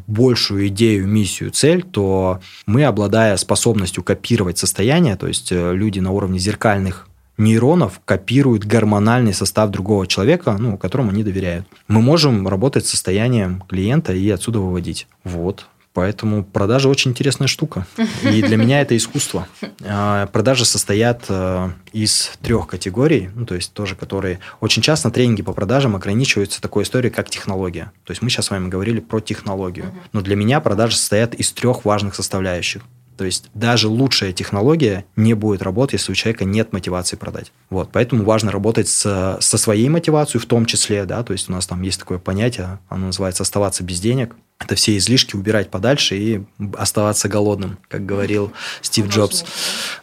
большую 0.07 0.69
идею, 0.69 1.07
миссию, 1.07 1.51
цель, 1.51 1.83
то 1.83 2.41
мы, 2.65 2.85
обладая 2.85 3.37
способностью 3.37 4.03
копировать 4.03 4.57
состояние, 4.57 5.17
то 5.17 5.29
есть 5.29 5.53
э, 5.53 5.75
люди 5.75 6.01
на 6.01 6.13
уровне 6.13 6.39
зеркальных 6.39 7.09
нейронов 7.39 8.01
копируют 8.05 8.65
гормональный 8.65 9.35
состав 9.35 9.71
другого 9.71 10.07
человека, 10.07 10.57
ну, 10.59 10.77
которому 10.77 11.11
они 11.11 11.23
доверяют. 11.23 11.67
Мы 11.89 12.01
можем 12.01 12.47
работать 12.49 12.87
с 12.87 12.91
состоянием 12.91 13.63
клиента 13.69 14.13
и 14.13 14.29
отсюда 14.31 14.61
выводить. 14.61 15.07
Вот. 15.25 15.67
Поэтому 15.97 16.45
продажа 16.45 16.91
очень 16.91 17.13
интересная 17.13 17.49
штука. 17.49 17.87
И 18.23 18.43
для 18.43 18.59
меня 18.59 18.83
это 18.83 18.95
искусство. 18.95 19.49
А, 19.83 20.27
продажи 20.27 20.67
состоят 20.67 21.25
э, 21.31 21.71
из 21.95 22.33
трех 22.43 22.67
категорий, 22.67 23.31
ну, 23.35 23.47
то 23.47 23.55
есть 23.55 23.73
тоже, 23.73 23.95
которые 23.97 24.41
очень 24.61 24.83
часто 24.83 25.11
тренинги 25.11 25.41
по 25.41 25.55
продажам 25.55 25.97
ограничиваются 25.97 26.61
такой 26.61 26.83
историей, 26.83 27.11
как 27.11 27.31
технология. 27.31 27.93
То 28.05 28.11
есть 28.11 28.21
мы 28.21 28.29
сейчас 28.29 28.45
с 28.45 28.51
вами 28.51 28.69
говорили 28.69 29.01
про 29.01 29.21
технологию. 29.21 29.91
Но 30.13 30.21
для 30.21 30.37
меня 30.37 30.61
продажи 30.61 30.97
состоят 30.97 31.33
из 31.33 31.51
трех 31.53 31.87
важных 31.87 32.15
составляющих. 32.15 32.83
То 33.17 33.25
есть 33.25 33.51
даже 33.55 33.89
лучшая 33.89 34.33
технология 34.33 35.05
не 35.17 35.35
будет 35.35 35.63
работать, 35.63 35.95
если 35.95 36.13
у 36.13 36.15
человека 36.15 36.45
нет 36.45 36.73
мотивации 36.73 37.17
продать. 37.17 37.53
Вот, 37.71 37.91
поэтому 37.93 38.25
важно 38.25 38.51
работать 38.51 38.89
с, 38.89 39.39
со 39.41 39.59
своей 39.59 39.89
мотивацией 39.89 40.41
в 40.41 40.47
том 40.47 40.67
числе, 40.67 41.05
да, 41.05 41.23
то 41.23 41.33
есть 41.33 41.49
у 41.49 41.53
нас 41.53 41.67
там 41.67 41.83
есть 41.83 41.99
такое 41.99 42.19
понятие, 42.19 42.79
оно 42.89 43.07
называется 43.07 43.43
«оставаться 43.43 43.83
без 43.83 44.01
денег». 44.01 44.35
Это 44.59 44.75
все 44.75 44.97
излишки 44.97 45.37
убирать 45.37 45.71
подальше 45.71 46.17
и 46.17 46.43
оставаться 46.79 47.29
голодным, 47.29 47.79
как 47.89 48.07
говорил 48.07 48.53
Стив 48.81 49.07
Джобс. 49.09 49.45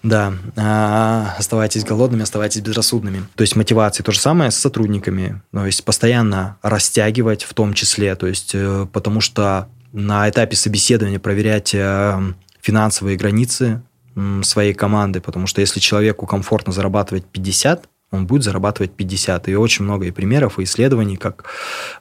Да, 0.03 0.33
а, 0.55 1.33
оставайтесь 1.39 1.83
голодными, 1.83 2.21
оставайтесь 2.21 2.61
безрассудными. 2.61 3.25
То 3.33 3.41
есть 3.41 3.55
мотивация 3.55 4.03
то 4.03 4.11
же 4.11 4.19
самое 4.19 4.51
с 4.51 4.55
сотрудниками. 4.55 5.41
То 5.51 5.65
есть 5.65 5.83
постоянно 5.83 6.57
растягивать 6.61 7.43
в 7.43 7.53
том 7.55 7.73
числе, 7.73 8.15
то 8.15 8.27
есть 8.27 8.51
э, 8.53 8.85
потому 8.93 9.21
что 9.21 9.69
на 9.93 10.27
этапе 10.27 10.55
собеседования 10.55 11.19
проверять 11.19 11.73
э, 11.73 12.33
финансовые 12.63 13.17
границы 13.17 13.83
своей 14.43 14.73
команды, 14.73 15.21
потому 15.21 15.47
что 15.47 15.61
если 15.61 15.79
человеку 15.79 16.25
комфортно 16.25 16.71
зарабатывать 16.71 17.25
50, 17.25 17.89
он 18.11 18.27
будет 18.27 18.43
зарабатывать 18.43 18.91
50. 18.91 19.49
И 19.49 19.55
очень 19.55 19.85
много 19.85 20.05
и 20.05 20.11
примеров, 20.11 20.59
и 20.59 20.63
исследований, 20.63 21.17
как 21.17 21.45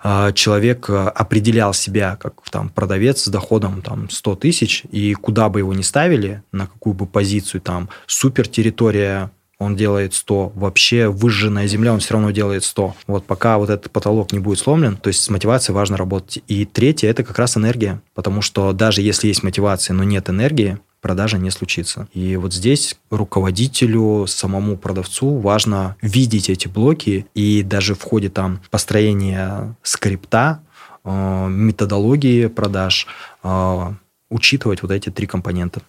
э, 0.05 0.33
человек 0.35 0.91
определял 0.91 1.73
себя 1.73 2.17
как 2.17 2.35
там, 2.51 2.69
продавец 2.69 3.25
с 3.25 3.29
доходом 3.29 3.81
там, 3.81 4.11
100 4.11 4.37
тысяч, 4.37 4.83
и 4.93 5.15
куда 5.15 5.49
бы 5.49 5.61
его 5.61 5.73
ни 5.73 5.83
ставили, 5.83 6.43
на 6.53 6.67
какую 6.67 6.93
бы 6.93 7.07
позицию, 7.07 7.63
там, 7.63 7.89
супер 8.07 8.47
территория 8.47 9.31
он 9.63 9.77
делает 9.77 10.15
100. 10.15 10.53
Вообще 10.55 11.09
выжженная 11.09 11.67
земля, 11.67 11.93
он 11.93 12.01
все 12.01 12.15
равно 12.15 12.31
делает 12.31 12.65
100. 12.65 12.95
Вот 13.07 13.25
пока 13.25 13.59
вот 13.59 13.71
этот 13.71 13.91
потолок 13.91 14.33
не 14.33 14.39
будет 14.39 14.59
сломлен, 14.59 14.97
то 14.97 15.09
есть 15.09 15.23
с 15.23 15.31
мотивацией 15.31 15.75
важно 15.75 15.97
работать. 15.97 16.43
И 16.49 16.65
третье– 16.65 17.09
это 17.11 17.25
как 17.25 17.39
раз 17.39 17.57
энергия, 17.57 18.01
потому 18.15 18.43
что 18.43 18.73
даже 18.73 19.03
если 19.03 19.29
есть 19.29 19.43
мотивация, 19.43 19.95
но 19.95 20.05
нет 20.05 20.29
энергии, 20.29 20.79
продажа 21.03 21.37
не 21.37 21.51
случится. 21.51 22.09
И 22.15 22.37
вот 22.37 22.55
здесь 22.55 22.97
руководителю, 23.11 24.27
самому 24.27 24.77
продавцу 24.77 25.39
важно 25.39 25.97
видеть 26.01 26.49
эти 26.49 26.69
блоки 26.69 27.27
и 27.35 27.63
даже 27.63 27.95
в 27.95 28.03
ходе 28.03 28.31
там 28.31 28.61
построения 28.71 29.77
скрипта, 29.83 30.63
э, 31.05 31.49
методологии 31.49 32.47
продаж 32.47 33.07
э, 33.43 33.93
учитывать 34.31 34.83
вот 34.83 34.93
эти 34.93 35.11
три 35.11 35.27
компонента. 35.27 35.83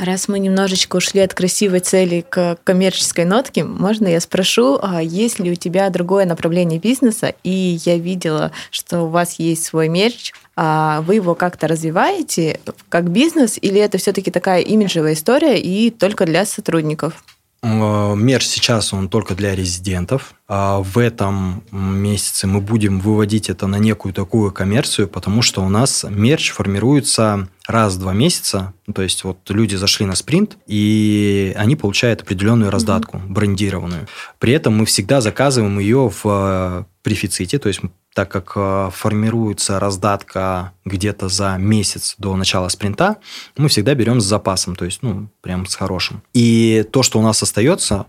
Раз 0.00 0.28
мы 0.28 0.38
немножечко 0.38 0.96
ушли 0.96 1.20
от 1.20 1.34
красивой 1.34 1.80
цели 1.80 2.24
к 2.26 2.56
коммерческой 2.64 3.26
нотке, 3.26 3.64
можно 3.64 4.08
я 4.08 4.18
спрошу, 4.20 4.78
а 4.80 5.02
есть 5.02 5.38
ли 5.38 5.52
у 5.52 5.54
тебя 5.56 5.90
другое 5.90 6.24
направление 6.24 6.78
бизнеса? 6.78 7.34
И 7.44 7.78
я 7.84 7.98
видела, 7.98 8.50
что 8.70 9.02
у 9.02 9.08
вас 9.08 9.38
есть 9.38 9.64
свой 9.64 9.88
мерч. 9.88 10.32
А 10.56 11.02
вы 11.02 11.16
его 11.16 11.34
как-то 11.34 11.68
развиваете 11.68 12.60
как 12.88 13.10
бизнес, 13.10 13.58
или 13.60 13.78
это 13.78 13.98
все-таки 13.98 14.30
такая 14.30 14.62
имиджевая 14.62 15.12
история 15.12 15.60
и 15.60 15.90
только 15.90 16.24
для 16.24 16.46
сотрудников? 16.46 17.22
Э, 17.62 18.14
мерч 18.16 18.46
сейчас 18.46 18.94
он 18.94 19.10
только 19.10 19.34
для 19.34 19.54
резидентов. 19.54 20.34
А 20.48 20.80
в 20.80 20.96
этом 20.98 21.62
месяце 21.70 22.46
мы 22.46 22.60
будем 22.60 23.00
выводить 23.00 23.50
это 23.50 23.66
на 23.66 23.76
некую 23.76 24.14
такую 24.14 24.50
коммерцию, 24.50 25.08
потому 25.08 25.42
что 25.42 25.62
у 25.62 25.68
нас 25.68 26.06
мерч 26.08 26.52
формируется 26.52 27.48
раз 27.70 27.94
в 27.94 28.00
два 28.00 28.12
месяца. 28.12 28.74
То 28.94 29.02
есть 29.02 29.24
вот 29.24 29.38
люди 29.48 29.76
зашли 29.76 30.06
на 30.06 30.14
спринт, 30.14 30.56
и 30.66 31.54
они 31.56 31.76
получают 31.76 32.22
определенную 32.22 32.70
раздатку, 32.70 33.16
mm-hmm. 33.16 33.28
брендированную. 33.28 34.08
При 34.38 34.52
этом 34.52 34.76
мы 34.76 34.84
всегда 34.86 35.20
заказываем 35.20 35.78
ее 35.78 36.08
в 36.10 36.22
э, 36.24 36.84
префиците, 37.02 37.58
то 37.58 37.68
есть 37.68 37.80
так 38.14 38.28
как 38.28 38.52
э, 38.56 38.90
формируется 38.92 39.78
раздатка 39.78 40.72
где-то 40.84 41.28
за 41.28 41.56
месяц 41.58 42.16
до 42.18 42.34
начала 42.34 42.68
спринта, 42.68 43.18
мы 43.56 43.68
всегда 43.68 43.94
берем 43.94 44.20
с 44.20 44.24
запасом, 44.24 44.74
то 44.74 44.84
есть, 44.84 45.02
ну, 45.02 45.28
прям 45.40 45.66
с 45.66 45.76
хорошим. 45.76 46.22
И 46.34 46.84
то, 46.90 47.02
что 47.02 47.20
у 47.20 47.22
нас 47.22 47.42
остается, 47.42 48.06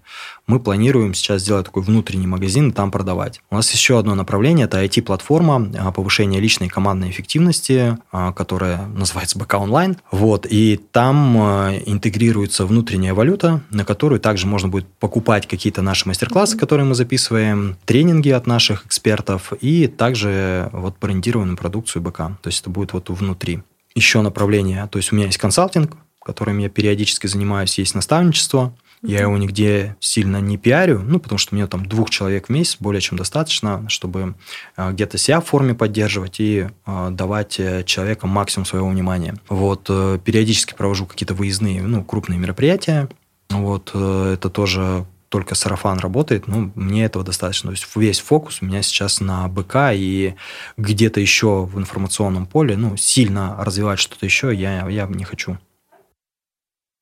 мы 0.47 0.59
планируем 0.59 1.13
сейчас 1.13 1.43
сделать 1.43 1.65
такой 1.65 1.83
внутренний 1.83 2.27
магазин 2.27 2.69
и 2.69 2.73
там 2.73 2.89
продавать. 2.89 3.41
У 3.51 3.55
нас 3.55 3.71
еще 3.71 3.99
одно 3.99 4.15
направление– 4.15 4.65
это 4.67 4.83
IT-платформа 4.83 5.71
а, 5.77 5.91
повышения 5.91 6.39
личной 6.39 6.67
командной 6.67 7.11
эффективности, 7.11 7.97
которая 8.35 8.87
называется 8.87 9.37
БК 9.51 9.57
Онлайн. 9.57 9.97
Вот, 10.11 10.45
и 10.49 10.79
там 10.91 11.37
а, 11.37 11.75
интегрируется 11.85 12.65
внутренняя 12.65 13.13
валюта, 13.13 13.61
на 13.69 13.83
которую 13.83 14.19
также 14.19 14.47
можно 14.47 14.69
будет 14.69 14.87
покупать 14.99 15.47
какие-то 15.47 15.81
наши 15.81 16.07
мастер-классы, 16.07 16.57
которые 16.57 16.85
мы 16.85 16.95
записываем, 16.95 17.77
тренинги 17.85 18.29
от 18.29 18.47
наших 18.47 18.85
экспертов 18.85 19.53
и 19.59 19.87
также 19.87 20.69
вот 20.71 20.95
брендированную 20.99 21.57
продукцию 21.57 22.01
БК. 22.01 22.37
То 22.41 22.47
есть 22.47 22.61
это 22.61 22.69
будет 22.69 22.93
вот 22.93 23.09
внутри. 23.09 23.61
Еще 23.93 24.21
направление, 24.21 24.87
то 24.89 24.97
есть 24.97 25.11
у 25.11 25.15
меня 25.15 25.25
есть 25.25 25.37
консалтинг, 25.37 25.97
которым 26.23 26.59
я 26.59 26.69
периодически 26.69 27.27
занимаюсь, 27.27 27.77
есть 27.77 27.95
наставничество– 27.95 28.73
я 29.03 29.21
его 29.21 29.37
нигде 29.37 29.95
сильно 29.99 30.37
не 30.37 30.57
пиарю, 30.57 31.01
ну, 31.03 31.19
потому 31.19 31.39
что 31.39 31.53
у 31.53 31.57
меня 31.57 31.67
там 31.67 31.85
двух 31.85 32.09
человек 32.09 32.47
в 32.47 32.49
месяц 32.49 32.77
более 32.79 33.01
чем 33.01 33.17
достаточно, 33.17 33.87
чтобы 33.89 34.35
а, 34.75 34.91
где-то 34.91 35.17
себя 35.17 35.41
в 35.41 35.45
форме 35.45 35.73
поддерживать 35.73 36.39
и 36.39 36.67
а, 36.85 37.09
давать 37.09 37.59
э, 37.59 37.83
человеку 37.83 38.27
максимум 38.27 38.65
своего 38.65 38.89
внимания. 38.89 39.35
Вот, 39.49 39.87
э, 39.89 40.19
периодически 40.23 40.75
провожу 40.75 41.07
какие-то 41.07 41.33
выездные, 41.33 41.81
ну, 41.81 42.03
крупные 42.03 42.37
мероприятия. 42.37 43.09
Вот, 43.49 43.91
э, 43.93 44.33
это 44.35 44.49
тоже 44.49 45.05
только 45.29 45.55
сарафан 45.55 45.97
работает, 45.97 46.47
ну, 46.47 46.71
мне 46.75 47.05
этого 47.05 47.23
достаточно. 47.23 47.69
То 47.69 47.71
есть 47.71 47.87
весь 47.95 48.19
фокус 48.19 48.61
у 48.61 48.65
меня 48.65 48.81
сейчас 48.81 49.21
на 49.21 49.47
БК, 49.47 49.93
и 49.93 50.35
где-то 50.77 51.21
еще 51.21 51.63
в 51.63 51.79
информационном 51.79 52.45
поле, 52.45 52.75
ну, 52.77 52.97
сильно 52.97 53.55
развивать 53.57 53.97
что-то 53.97 54.25
еще 54.25 54.53
я, 54.53 54.87
я 54.89 55.07
не 55.07 55.23
хочу. 55.23 55.57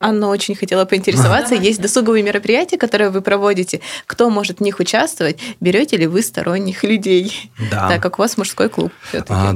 Анна 0.02 0.30
очень 0.30 0.56
хотела 0.56 0.86
поинтересоваться. 0.86 1.56
Есть 1.56 1.82
досуговые 1.82 2.24
мероприятия, 2.24 2.78
которые 2.78 3.10
вы 3.10 3.22
проводите. 3.22 3.82
Кто 4.08 4.30
может 4.30 4.60
в 4.60 4.62
них 4.62 4.80
участвовать? 4.80 5.40
Берете 5.60 5.98
ли 5.98 6.08
вы 6.08 6.22
сторонних 6.22 6.84
людей? 6.84 7.52
Да. 7.70 7.90
Так 7.90 8.02
как 8.02 8.18
у 8.18 8.22
вас 8.22 8.38
мужской 8.38 8.70
клуб. 8.70 8.94
А, 9.28 9.54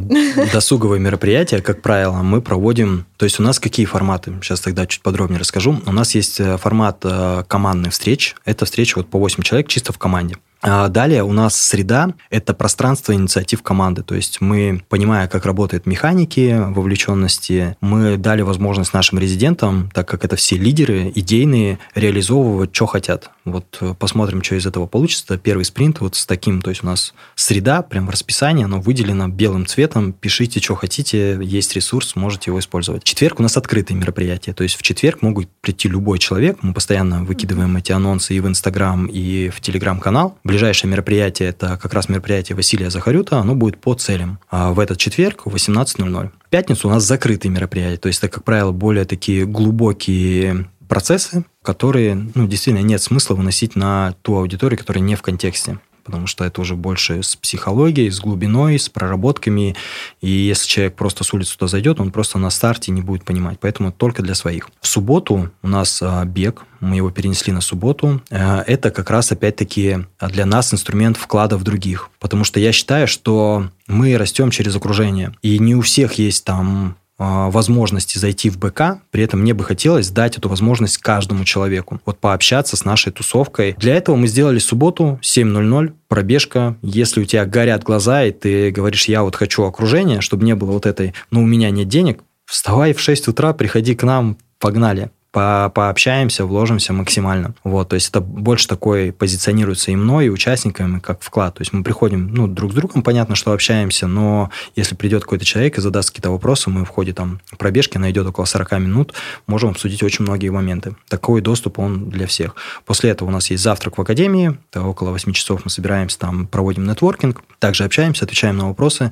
досуговые 0.52 1.00
мероприятия, 1.00 1.62
как 1.62 1.82
правило, 1.82 2.18
мы 2.18 2.42
проводим... 2.42 3.06
То 3.18 3.26
есть 3.26 3.40
у 3.40 3.44
нас 3.44 3.60
какие 3.60 3.86
форматы? 3.86 4.34
Сейчас 4.42 4.60
тогда 4.60 4.86
чуть 4.86 5.02
подробнее 5.02 5.40
расскажу. 5.40 5.82
У 5.86 5.92
нас 5.94 6.14
есть 6.14 6.42
э, 6.42 6.58
формат 6.58 7.00
э, 7.04 7.44
командных 7.48 7.94
встреч. 7.94 8.36
Это 8.44 8.66
встреча 8.66 8.98
вот 8.98 9.08
по 9.10 9.20
8 9.20 9.44
человек 9.44 9.70
чисто 9.70 9.94
в 9.94 9.98
команде. 9.98 10.36
А 10.64 10.88
далее 10.88 11.24
у 11.24 11.34
нас 11.34 11.62
среда– 11.62 12.14
это 12.30 12.54
пространство 12.54 13.14
инициатив 13.14 13.62
команды. 13.62 14.02
То 14.02 14.16
есть 14.16 14.40
мы, 14.40 14.82
понимая, 14.88 15.28
как 15.28 15.46
работают 15.46 15.86
механики, 15.86 16.58
вовлеченности, 16.58 17.76
мы 17.82 18.16
дали 18.16 18.44
возможность 18.44 18.94
нашим 18.94 19.20
резидентам, 19.20 19.92
так 19.94 20.08
как 20.08 20.24
это 20.24 20.38
все 20.38 20.56
лидеры 20.56 21.12
идейные, 21.14 21.80
реализовывать, 21.96 22.74
что 22.74 22.86
хотят. 22.86 23.30
Вот 23.44 23.78
э, 23.82 23.94
посмотрим, 24.00 24.42
что 24.42 24.56
из 24.56 24.66
этого 24.66 24.88
получится. 24.88 25.38
Первый 25.38 25.66
спринт 25.66 26.00
вот 26.00 26.16
с 26.16 26.26
таким, 26.26 26.62
то 26.62 26.70
есть 26.70 26.82
у 26.82 26.86
нас 26.86 27.14
среда, 27.36 27.82
прям 27.82 28.08
в 28.08 28.10
расписании, 28.10 28.64
оно 28.64 28.80
выделено 28.80 29.28
белым 29.28 29.66
цветом. 29.66 30.14
Пишите, 30.14 30.62
что 30.62 30.76
хотите, 30.76 31.40
есть 31.42 31.76
ресурс, 31.76 32.16
можете 32.16 32.52
его 32.52 32.60
использовать. 32.60 33.04
четверг 33.04 33.42
у 33.42 33.44
нас 33.44 33.58
открытые 33.58 33.98
мероприятия. 33.98 34.54
То 34.54 34.64
есть 34.64 34.78
в 34.78 34.82
четверг 34.82 35.22
могут 35.22 35.50
прийти 35.60 35.90
любой 35.90 36.20
человек. 36.20 36.60
Мы 36.62 36.74
постоянно 36.74 37.26
выкидываем 37.26 37.76
эти 37.76 37.92
анонсы 37.92 38.34
и 38.34 38.40
в 38.40 38.48
Инстаграм, 38.48 39.08
и 39.08 39.50
в 39.50 39.60
Телеграм-канал 39.60 40.38
ближайшее 40.54 40.92
мероприятие, 40.92 41.50
это 41.50 41.80
как 41.82 41.96
раз 41.96 42.10
мероприятие 42.10 42.56
Василия 42.56 42.92
Захарюта, 42.92 43.40
оно 43.40 43.56
будет 43.56 43.80
по 43.80 43.96
целям. 43.96 44.38
А 44.52 44.72
в 44.72 44.80
этот 44.80 45.00
четверг 45.00 45.48
в 45.48 45.56
18.00. 45.56 46.30
В 46.46 46.50
пятницу 46.52 46.88
у 46.88 46.92
нас 46.92 47.04
закрытые 47.04 47.52
мероприятия, 47.52 47.98
то 47.98 48.08
есть 48.08 48.20
это, 48.20 48.30
как 48.30 48.44
правило, 48.44 48.72
более 48.72 49.06
такие 49.06 49.48
глубокие 49.48 50.70
процессы, 50.88 51.44
которые 51.64 52.14
ну, 52.36 52.48
действительно 52.48 52.84
нет 52.84 53.02
смысла 53.02 53.34
выносить 53.34 53.76
на 53.76 54.14
ту 54.22 54.38
аудиторию, 54.38 54.78
которая 54.78 55.04
не 55.04 55.16
в 55.16 55.24
контексте 55.24 55.80
потому 56.04 56.28
что 56.28 56.44
это 56.44 56.62
уже 56.62 56.76
больше 56.76 57.24
с 57.24 57.36
психологией, 57.36 58.10
с 58.10 58.20
глубиной, 58.20 58.80
с 58.80 58.90
проработками. 58.90 59.76
И 60.22 60.30
если 60.30 60.68
человек 60.68 60.96
просто 60.96 61.24
с 61.24 61.34
улицы 61.34 61.58
туда 61.58 61.68
зайдет, 61.68 62.00
он 62.00 62.12
просто 62.12 62.38
на 62.38 62.50
старте 62.50 62.92
не 62.92 63.02
будет 63.02 63.24
понимать. 63.24 63.60
Поэтому 63.60 63.92
только 63.92 64.22
для 64.22 64.36
своих. 64.36 64.70
В 64.82 64.88
субботу 64.88 65.52
у 65.62 65.68
нас 65.68 66.02
а, 66.02 66.24
бег, 66.26 66.64
мы 66.80 66.98
его 66.98 67.12
перенесли 67.12 67.54
на 67.54 67.62
субботу. 67.62 68.22
А, 68.30 68.64
это 68.66 68.92
как 68.92 69.10
раз, 69.10 69.32
опять-таки, 69.32 70.00
для 70.20 70.46
нас 70.46 70.74
инструмент 70.74 71.18
вклада 71.18 71.58
в 71.58 71.64
других. 71.64 72.10
Потому 72.20 72.44
что 72.44 72.60
я 72.60 72.72
считаю, 72.72 73.08
что 73.08 73.70
мы 73.88 74.18
растем 74.18 74.52
через 74.52 74.76
окружение. 74.76 75.34
И 75.42 75.60
не 75.60 75.76
у 75.76 75.82
всех 75.82 76.14
есть 76.14 76.44
там 76.46 76.96
а, 76.96 77.03
возможности 77.24 78.18
зайти 78.18 78.50
в 78.50 78.58
БК, 78.58 79.02
при 79.12 79.24
этом 79.24 79.42
мне 79.42 79.54
бы 79.54 79.64
хотелось 79.64 80.10
дать 80.10 80.38
эту 80.38 80.50
возможность 80.50 80.98
каждому 80.98 81.46
человеку, 81.46 82.02
вот 82.06 82.20
пообщаться 82.20 82.78
с 82.78 82.86
нашей 82.86 83.12
тусовкой. 83.12 83.76
Для 83.78 83.96
этого 83.96 84.16
мы 84.16 84.28
сделали 84.28 84.60
субботу 84.60 85.20
7.00, 85.22 85.94
пробежка. 86.08 86.78
Если 86.82 87.22
у 87.22 87.26
тебя 87.26 87.46
горят 87.46 87.84
глаза, 87.84 88.24
и 88.24 88.32
ты 88.32 88.72
говоришь, 88.72 89.06
я 89.06 89.24
вот 89.24 89.36
хочу 89.36 89.64
окружение, 89.64 90.22
чтобы 90.22 90.46
не 90.46 90.56
было 90.56 90.72
вот 90.72 90.86
этой, 90.86 91.14
но 91.32 91.42
у 91.42 91.46
меня 91.46 91.70
нет 91.70 91.88
денег, 91.88 92.24
вставай 92.46 92.94
в 92.94 93.00
6 93.00 93.30
утра, 93.30 93.54
приходи 93.54 93.96
к 93.96 94.04
нам, 94.04 94.38
погнали. 94.60 95.12
По 95.34 95.72
пообщаемся, 95.74 96.46
вложимся 96.46 96.94
максимально. 96.94 97.56
Вот, 97.64 97.90
то 97.90 97.96
есть 97.96 98.10
это 98.10 98.22
больше 98.22 98.68
такой 98.68 99.12
позиционируется 99.12 99.90
и 99.90 99.96
мной, 99.96 100.28
и 100.28 100.30
участниками, 100.30 101.00
как 101.00 101.22
вклад. 101.22 101.56
То 101.56 101.62
есть 101.62 101.74
мы 101.74 101.84
приходим, 101.84 102.32
ну, 102.32 102.48
друг 102.48 102.72
с 102.72 102.76
другом, 102.76 103.02
понятно, 103.02 103.34
что 103.34 103.52
общаемся, 103.52 104.06
но 104.06 104.52
если 104.76 104.94
придет 104.96 105.24
какой-то 105.24 105.44
человек 105.44 105.78
и 105.78 105.82
задаст 105.82 106.12
какие-то 106.12 106.30
вопросы, 106.30 106.70
мы 106.70 106.86
в 106.86 106.90
ходе 106.90 107.14
там 107.14 107.42
пробежки, 107.58 107.98
найдет 107.98 108.28
около 108.28 108.46
40 108.46 108.74
минут, 108.74 109.14
можем 109.48 109.72
обсудить 109.72 110.04
очень 110.04 110.24
многие 110.24 110.50
моменты. 110.50 110.96
Такой 111.10 111.42
доступ, 111.42 111.80
он 111.80 112.12
для 112.12 112.28
всех. 112.28 112.56
После 112.86 113.10
этого 113.10 113.30
у 113.30 113.32
нас 113.32 113.50
есть 113.50 113.64
завтрак 113.64 113.98
в 113.98 114.02
академии, 114.02 114.56
около 114.76 115.10
8 115.10 115.34
часов 115.34 115.62
мы 115.64 115.72
собираемся 115.72 116.20
там, 116.20 116.46
проводим 116.46 116.86
нетворкинг, 116.86 117.42
также 117.58 117.86
общаемся, 117.86 118.26
отвечаем 118.26 118.58
на 118.58 118.68
вопросы. 118.68 119.12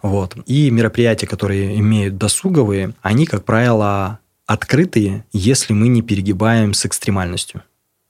Вот. 0.00 0.36
И 0.46 0.70
мероприятия, 0.70 1.26
которые 1.26 1.78
имеют 1.78 2.16
досуговые, 2.16 2.94
они, 3.02 3.26
как 3.26 3.44
правило, 3.44 4.20
открытые, 4.50 5.24
если 5.32 5.72
мы 5.72 5.86
не 5.86 6.02
перегибаем 6.02 6.74
с 6.74 6.84
экстремальностью. 6.84 7.62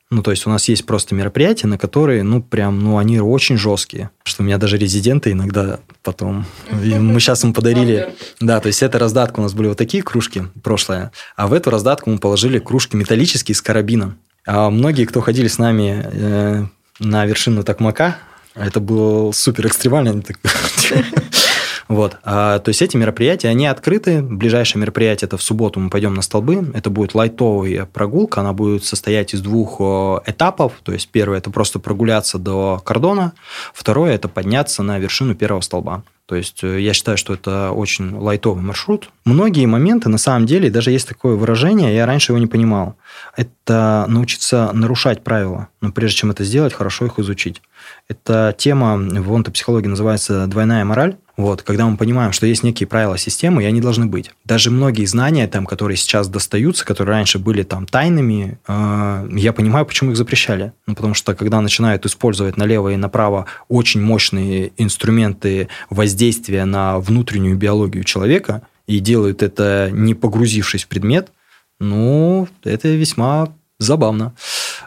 Ну, 0.08 0.22
то 0.22 0.30
есть 0.30 0.46
у 0.46 0.50
нас 0.50 0.70
есть 0.70 0.86
просто 0.86 1.14
мероприятия, 1.14 1.66
на 1.66 1.76
которые, 1.76 2.22
ну, 2.22 2.42
прям, 2.42 2.80
ну, 2.80 2.96
они 2.96 3.20
очень 3.20 3.58
жесткие. 3.58 4.08
Что 4.24 4.42
у 4.42 4.46
меня 4.46 4.56
даже 4.56 4.78
резиденты 4.78 5.32
иногда 5.32 5.80
потом... 6.02 6.46
И 6.82 6.94
мы 6.94 7.20
сейчас 7.20 7.44
им 7.44 7.52
подарили... 7.52 8.14
Да, 8.40 8.58
то 8.58 8.68
есть 8.68 8.82
это 8.82 8.98
раздатка. 8.98 9.40
У 9.40 9.42
нас 9.42 9.52
были 9.52 9.68
вот 9.68 9.76
такие 9.76 10.02
кружки 10.02 10.44
прошлое, 10.62 11.12
а 11.36 11.46
в 11.46 11.52
эту 11.52 11.68
раздатку 11.68 12.08
мы 12.08 12.16
положили 12.16 12.58
кружки 12.58 12.96
металлические 12.96 13.54
с 13.54 13.60
карабином. 13.60 14.16
А 14.46 14.70
многие, 14.70 15.04
кто 15.04 15.20
ходили 15.20 15.46
с 15.46 15.58
нами 15.58 16.02
э, 16.10 16.64
на 17.00 17.26
вершину 17.26 17.64
Токмака, 17.64 18.16
это 18.54 18.80
было 18.80 19.30
супер 19.32 19.66
экстремально. 19.66 20.22
Вот. 21.90 22.18
А, 22.22 22.60
то 22.60 22.68
есть 22.68 22.82
эти 22.82 22.96
мероприятия, 22.96 23.48
они 23.48 23.66
открыты. 23.66 24.22
Ближайшее 24.22 24.80
мероприятие 24.80 25.26
это 25.26 25.36
в 25.36 25.42
субботу 25.42 25.80
мы 25.80 25.90
пойдем 25.90 26.14
на 26.14 26.22
столбы. 26.22 26.70
Это 26.72 26.88
будет 26.88 27.16
лайтовая 27.16 27.84
прогулка. 27.84 28.42
Она 28.42 28.52
будет 28.52 28.84
состоять 28.84 29.34
из 29.34 29.40
двух 29.40 29.80
этапов. 30.24 30.74
То 30.84 30.92
есть 30.92 31.08
первое 31.08 31.38
это 31.38 31.50
просто 31.50 31.80
прогуляться 31.80 32.38
до 32.38 32.80
кордона. 32.84 33.32
Второе 33.74 34.14
это 34.14 34.28
подняться 34.28 34.84
на 34.84 35.00
вершину 35.00 35.34
первого 35.34 35.62
столба. 35.62 36.04
То 36.30 36.36
есть 36.36 36.62
э, 36.62 36.80
я 36.80 36.92
считаю, 36.92 37.18
что 37.18 37.34
это 37.34 37.72
очень 37.72 38.14
лайтовый 38.14 38.62
маршрут. 38.62 39.10
Многие 39.24 39.66
моменты, 39.66 40.08
на 40.08 40.16
самом 40.16 40.46
деле, 40.46 40.70
даже 40.70 40.92
есть 40.92 41.08
такое 41.08 41.34
выражение, 41.34 41.92
я 41.92 42.06
раньше 42.06 42.30
его 42.30 42.38
не 42.38 42.46
понимал. 42.46 42.94
Это 43.36 44.04
научиться 44.06 44.70
нарушать 44.72 45.24
правила, 45.24 45.66
но 45.80 45.90
прежде 45.90 46.18
чем 46.18 46.30
это 46.30 46.44
сделать, 46.44 46.72
хорошо 46.72 47.06
их 47.06 47.18
изучить. 47.18 47.60
Эта 48.06 48.54
тема 48.56 48.96
в 48.96 49.34
онтопсихологии 49.34 49.88
называется 49.88 50.46
двойная 50.46 50.84
мораль. 50.84 51.16
Вот, 51.40 51.62
когда 51.62 51.86
мы 51.86 51.96
понимаем, 51.96 52.32
что 52.32 52.44
есть 52.44 52.62
некие 52.62 52.86
правила 52.86 53.16
системы, 53.16 53.62
и 53.62 53.66
они 53.66 53.80
должны 53.80 54.04
быть. 54.04 54.30
Даже 54.44 54.70
многие 54.70 55.06
знания, 55.06 55.48
там, 55.48 55.64
которые 55.64 55.96
сейчас 55.96 56.28
достаются, 56.28 56.84
которые 56.84 57.16
раньше 57.16 57.38
были 57.38 57.62
там 57.62 57.86
тайными, 57.86 58.58
э, 58.68 59.28
я 59.32 59.54
понимаю, 59.54 59.86
почему 59.86 60.10
их 60.10 60.18
запрещали. 60.18 60.74
Ну, 60.86 60.94
потому 60.94 61.14
что 61.14 61.34
когда 61.34 61.62
начинают 61.62 62.04
использовать 62.04 62.58
налево 62.58 62.90
и 62.90 62.96
направо 62.96 63.46
очень 63.68 64.02
мощные 64.02 64.72
инструменты 64.76 65.68
воздействия 65.88 66.66
на 66.66 66.98
внутреннюю 66.98 67.56
биологию 67.56 68.04
человека 68.04 68.60
и 68.86 68.98
делают 68.98 69.42
это 69.42 69.88
не 69.90 70.12
погрузившись 70.12 70.84
в 70.84 70.88
предмет, 70.88 71.32
ну, 71.78 72.48
это 72.64 72.88
весьма 72.88 73.48
забавно. 73.78 74.34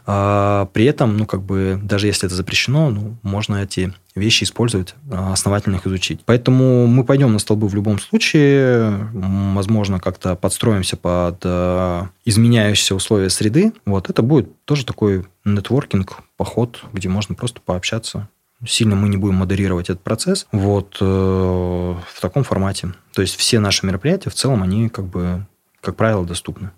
А, 0.06 0.66
при 0.74 0.86
этом, 0.86 1.18
ну, 1.18 1.26
как 1.26 1.42
бы, 1.42 1.80
даже 1.82 2.08
если 2.08 2.26
это 2.28 2.36
запрещено, 2.36 2.90
ну, 2.90 3.16
можно 3.22 3.58
эти 3.58 3.94
вещи 4.16 4.44
использовать, 4.44 4.96
а, 5.12 5.34
основательно 5.34 5.78
их 5.78 5.88
изучить. 5.88 6.22
Поэтому 6.26 6.88
мы 6.88 7.04
пойдем 7.04 7.32
на 7.32 7.40
столбы 7.40 7.68
в 7.68 7.76
любом 7.76 8.00
случае, 8.00 9.10
возможно, 9.14 10.00
как-то 10.00 10.36
подстроимся 10.36 10.98
под 10.98 11.42
а, 11.46 12.10
изменяющиеся 12.26 12.96
условия 12.96 13.30
среды. 13.30 13.74
Вот, 13.86 14.10
это 14.10 14.22
будет 14.22 14.66
тоже 14.66 14.86
такой 14.86 15.26
нетворкинг, 15.46 16.20
поход, 16.38 16.84
где 16.92 17.10
можно 17.10 17.36
просто 17.36 17.62
пообщаться. 17.62 18.28
Сильно 18.66 18.96
мы 18.96 19.10
не 19.10 19.18
будем 19.18 19.36
модерировать 19.36 19.90
этот 19.90 20.04
процесс. 20.04 20.48
Вот 20.54 20.98
э, 21.02 21.06
в 21.06 22.22
таком 22.22 22.44
формате. 22.44 22.94
То 23.14 23.22
есть 23.22 23.36
все 23.36 23.60
наши 23.60 23.86
мероприятия 23.86 24.30
в 24.30 24.36
целом, 24.36 24.64
они 24.64 24.88
как 24.88 25.06
бы, 25.06 25.46
как 25.82 25.98
правило, 25.98 26.26
доступны. 26.26 26.72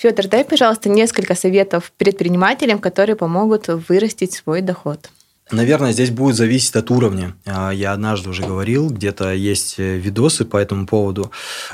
Федор, 0.00 0.28
дай, 0.28 0.46
пожалуйста, 0.46 0.88
несколько 0.88 1.34
советов 1.34 1.92
предпринимателям, 1.98 2.78
которые 2.78 3.16
помогут 3.16 3.68
вырастить 3.68 4.32
свой 4.32 4.62
доход. 4.62 5.10
Наверное, 5.50 5.92
здесь 5.92 6.08
будет 6.08 6.36
зависеть 6.36 6.74
от 6.76 6.90
уровня. 6.90 7.34
А, 7.44 7.70
я 7.70 7.92
однажды 7.92 8.30
уже 8.30 8.42
говорил, 8.42 8.88
где-то 8.88 9.34
есть 9.34 9.74
э, 9.76 9.98
видосы 9.98 10.46
по 10.46 10.56
этому 10.56 10.86
поводу. 10.86 11.30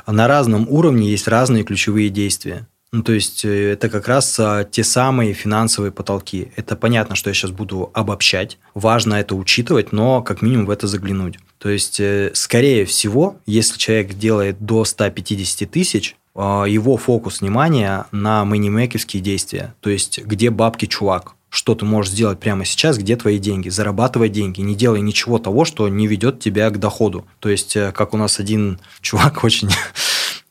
На 0.09 0.27
разном 0.27 0.67
уровне 0.69 1.09
есть 1.09 1.29
разные 1.29 1.63
ключевые 1.63 2.09
действия. 2.09 2.67
Ну, 2.91 3.05
то 3.05 3.13
есть 3.13 3.45
э, 3.45 3.75
это 3.75 3.89
как 3.89 4.09
раз 4.09 4.41
а, 4.41 4.65
те 4.65 4.83
самые 4.83 5.33
финансовые 5.33 5.93
потолки. 5.93 6.51
Это 6.57 6.75
понятно, 6.75 7.15
что 7.15 7.31
я 7.31 7.35
сейчас 7.35 7.53
буду 7.53 7.91
обобщать. 7.95 8.59
Важно 8.75 9.15
это 9.15 9.37
учитывать, 9.37 9.93
но 9.93 10.21
как 10.21 10.43
минимум 10.43 10.67
в 10.67 10.71
это 10.71 10.89
заглянуть. 10.89 11.39
То 11.59 11.69
есть, 11.69 12.01
э, 12.01 12.33
скорее 12.35 12.87
всего, 12.87 13.37
если 13.47 13.79
человек 13.79 14.15
делает 14.15 14.57
до 14.59 14.85
150 14.85 15.71
тысяч, 15.71 16.17
его 16.37 16.97
фокус 16.97 17.41
внимания 17.41 18.07
на 18.13 18.45
манимейковские 18.45 19.23
действия, 19.23 19.75
то 19.81 19.91
есть 19.91 20.23
где 20.23 20.51
бабки 20.51 20.87
чувак, 20.87 21.37
что 21.49 21.75
ты 21.75 21.85
можешь 21.85 22.13
сделать 22.13 22.39
прямо 22.39 22.65
сейчас, 22.65 22.99
где 22.99 23.17
твои 23.17 23.39
деньги, 23.39 23.71
зарабатывай 23.71 24.29
деньги, 24.29 24.61
не 24.61 24.75
делай 24.75 25.01
ничего 25.01 25.39
того, 25.39 25.65
что 25.65 25.89
не 25.89 26.07
ведет 26.07 26.39
тебя 26.39 26.69
к 26.71 26.79
доходу. 26.79 27.27
То 27.41 27.49
есть, 27.49 27.77
э, 27.77 27.93
как 27.93 28.13
у 28.13 28.19
нас 28.19 28.39
один 28.39 28.79
чувак 29.01 29.43
очень 29.45 29.71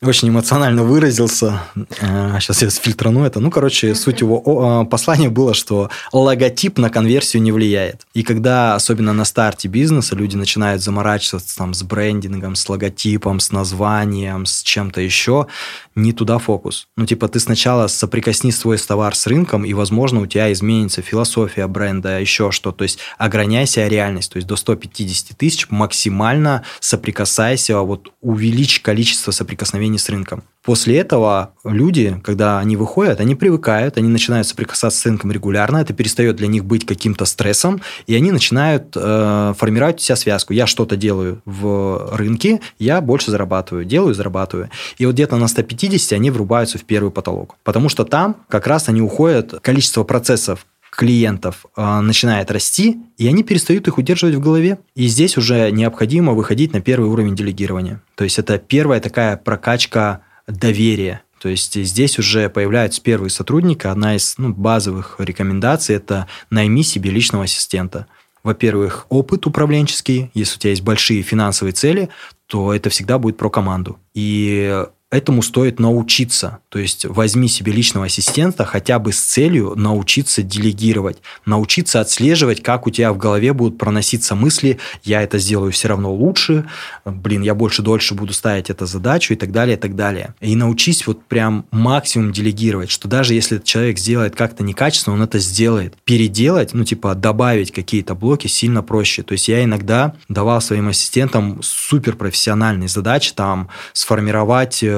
очень 0.06 0.28
эмоционально 0.28 0.82
выразился. 0.82 1.62
Сейчас 1.94 2.62
э, 2.62 2.66
я 2.66 2.70
сфильтрану 2.70 3.24
это. 3.24 3.40
Ну, 3.40 3.50
короче, 3.50 3.94
суть 3.94 4.20
его 4.20 4.84
э, 4.84 4.90
послания 4.90 5.28
было, 5.28 5.54
что 5.54 5.90
логотип 6.12 6.78
на 6.78 6.90
конверсию 6.90 7.42
не 7.42 7.52
влияет. 7.52 8.06
И 8.14 8.22
когда, 8.22 8.74
особенно 8.74 9.12
на 9.12 9.24
старте 9.24 9.68
бизнеса, 9.68 10.14
люди 10.16 10.36
начинают 10.36 10.82
заморачиваться 10.82 11.56
там 11.56 11.74
с 11.74 11.82
брендингом, 11.82 12.54
с 12.54 12.68
логотипом, 12.68 13.40
с 13.40 13.52
названием, 13.52 14.46
с 14.46 14.62
чем-то 14.62 15.00
еще, 15.00 15.46
не 15.94 16.12
туда 16.12 16.38
фокус. 16.38 16.88
Ну, 16.96 17.06
типа, 17.06 17.28
ты 17.28 17.40
сначала 17.40 17.86
соприкосни 17.86 18.50
свой 18.50 18.78
товар 18.78 19.14
с 19.14 19.26
рынком, 19.26 19.64
и, 19.64 19.72
возможно, 19.72 20.20
у 20.20 20.26
тебя 20.26 20.52
изменится 20.52 21.02
философия 21.02 21.66
бренда, 21.66 22.20
еще 22.20 22.50
что. 22.50 22.72
То 22.72 22.84
есть, 22.84 22.98
ограняйся 23.18 23.86
реальность. 23.88 24.32
То 24.32 24.36
есть, 24.36 24.46
до 24.46 24.56
150 24.56 25.36
тысяч 25.36 25.68
максимально 25.70 26.62
соприкасайся, 26.80 27.78
вот 27.80 28.12
увеличь 28.20 28.80
количество 28.80 29.30
соприкосновений 29.30 29.95
с 29.98 30.08
рынком. 30.08 30.42
После 30.66 30.98
этого 30.98 31.52
люди, 31.62 32.20
когда 32.24 32.58
они 32.58 32.76
выходят, 32.76 33.20
они 33.20 33.36
привыкают, 33.36 33.98
они 33.98 34.08
начинают 34.08 34.48
соприкасаться 34.48 34.98
с 34.98 35.06
рынком 35.06 35.30
регулярно, 35.30 35.76
это 35.76 35.94
перестает 35.94 36.34
для 36.34 36.48
них 36.48 36.64
быть 36.64 36.84
каким-то 36.84 37.24
стрессом, 37.24 37.80
и 38.08 38.16
они 38.16 38.32
начинают 38.32 38.96
э, 38.96 39.54
формировать 39.56 40.00
у 40.00 40.02
себя 40.02 40.16
связку. 40.16 40.52
Я 40.54 40.66
что-то 40.66 40.96
делаю 40.96 41.40
в 41.44 42.10
рынке, 42.16 42.60
я 42.80 43.00
больше 43.00 43.30
зарабатываю, 43.30 43.84
делаю, 43.84 44.12
зарабатываю. 44.12 44.68
И 44.98 45.06
вот 45.06 45.14
где-то 45.14 45.36
на 45.36 45.46
150 45.46 46.12
они 46.14 46.32
врубаются 46.32 46.78
в 46.78 46.84
первый 46.84 47.12
потолок, 47.12 47.54
потому 47.62 47.88
что 47.88 48.04
там 48.04 48.36
как 48.48 48.66
раз 48.66 48.88
они 48.88 49.00
уходят, 49.00 49.60
количество 49.62 50.02
процессов 50.02 50.66
клиентов 50.96 51.66
э, 51.76 52.00
начинает 52.00 52.50
расти, 52.50 52.98
и 53.18 53.28
они 53.28 53.44
перестают 53.44 53.86
их 53.86 53.98
удерживать 53.98 54.34
в 54.34 54.40
голове. 54.40 54.78
И 54.94 55.06
здесь 55.06 55.36
уже 55.36 55.70
необходимо 55.70 56.32
выходить 56.32 56.72
на 56.72 56.80
первый 56.80 57.08
уровень 57.08 57.36
делегирования. 57.36 58.02
То 58.14 58.24
есть 58.24 58.38
это 58.38 58.58
первая 58.58 59.00
такая 59.00 59.36
прокачка 59.36 60.22
доверия. 60.48 61.22
То 61.40 61.50
есть 61.50 61.74
здесь 61.74 62.18
уже 62.18 62.48
появляются 62.48 63.02
первые 63.02 63.30
сотрудники. 63.30 63.86
Одна 63.86 64.16
из 64.16 64.34
ну, 64.38 64.52
базовых 64.52 65.16
рекомендаций– 65.18 65.94
это 65.96 66.26
найми 66.50 66.82
себе 66.82 67.10
личного 67.10 67.44
ассистента. 67.44 68.06
Во-первых, 68.42 69.06
опыт 69.10 69.46
управленческий. 69.46 70.30
Если 70.32 70.56
у 70.56 70.58
тебя 70.58 70.70
есть 70.70 70.82
большие 70.82 71.22
финансовые 71.22 71.72
цели, 71.72 72.08
то 72.46 72.72
это 72.72 72.90
всегда 72.90 73.18
будет 73.18 73.36
про 73.36 73.50
команду. 73.50 73.98
И 74.14 74.84
этому 75.16 75.42
стоит 75.42 75.80
научиться. 75.80 76.58
То 76.68 76.78
есть 76.78 77.04
возьми 77.06 77.48
себе 77.48 77.72
личного 77.72 78.06
ассистента 78.06 78.64
хотя 78.64 78.98
бы 78.98 79.12
с 79.12 79.20
целью 79.20 79.74
научиться 79.76 80.42
делегировать, 80.42 81.18
научиться 81.44 82.00
отслеживать, 82.00 82.62
как 82.62 82.86
у 82.86 82.90
тебя 82.90 83.12
в 83.12 83.18
голове 83.18 83.52
будут 83.52 83.78
проноситься 83.78 84.34
мысли, 84.34 84.78
я 85.02 85.22
это 85.22 85.38
сделаю 85.38 85.72
все 85.72 85.88
равно 85.88 86.12
лучше, 86.12 86.66
блин, 87.04 87.42
я 87.42 87.54
больше 87.54 87.82
дольше 87.82 88.14
буду 88.14 88.32
ставить 88.32 88.70
эту 88.70 88.86
задачу 88.86 89.32
и 89.32 89.36
так 89.36 89.52
далее, 89.52 89.76
и 89.76 89.80
так 89.80 89.96
далее. 89.96 90.34
И 90.40 90.54
научись 90.54 91.06
вот 91.06 91.24
прям 91.24 91.66
максимум 91.70 92.32
делегировать, 92.32 92.90
что 92.90 93.08
даже 93.08 93.34
если 93.34 93.56
этот 93.56 93.66
человек 93.66 93.98
сделает 93.98 94.36
как-то 94.36 94.62
некачественно, 94.62 95.14
он 95.14 95.22
это 95.22 95.38
сделает. 95.38 95.94
Переделать, 96.04 96.74
ну 96.74 96.84
типа 96.84 97.14
добавить 97.14 97.72
какие-то 97.72 98.14
блоки 98.14 98.46
сильно 98.46 98.82
проще. 98.82 99.22
То 99.22 99.32
есть 99.32 99.48
я 99.48 99.64
иногда 99.64 100.14
давал 100.28 100.60
своим 100.60 100.88
ассистентам 100.88 101.62
суперпрофессиональные 101.62 102.88
задачи, 102.88 103.32
там 103.34 103.68
сформировать 103.92 104.82
э, 104.82 104.88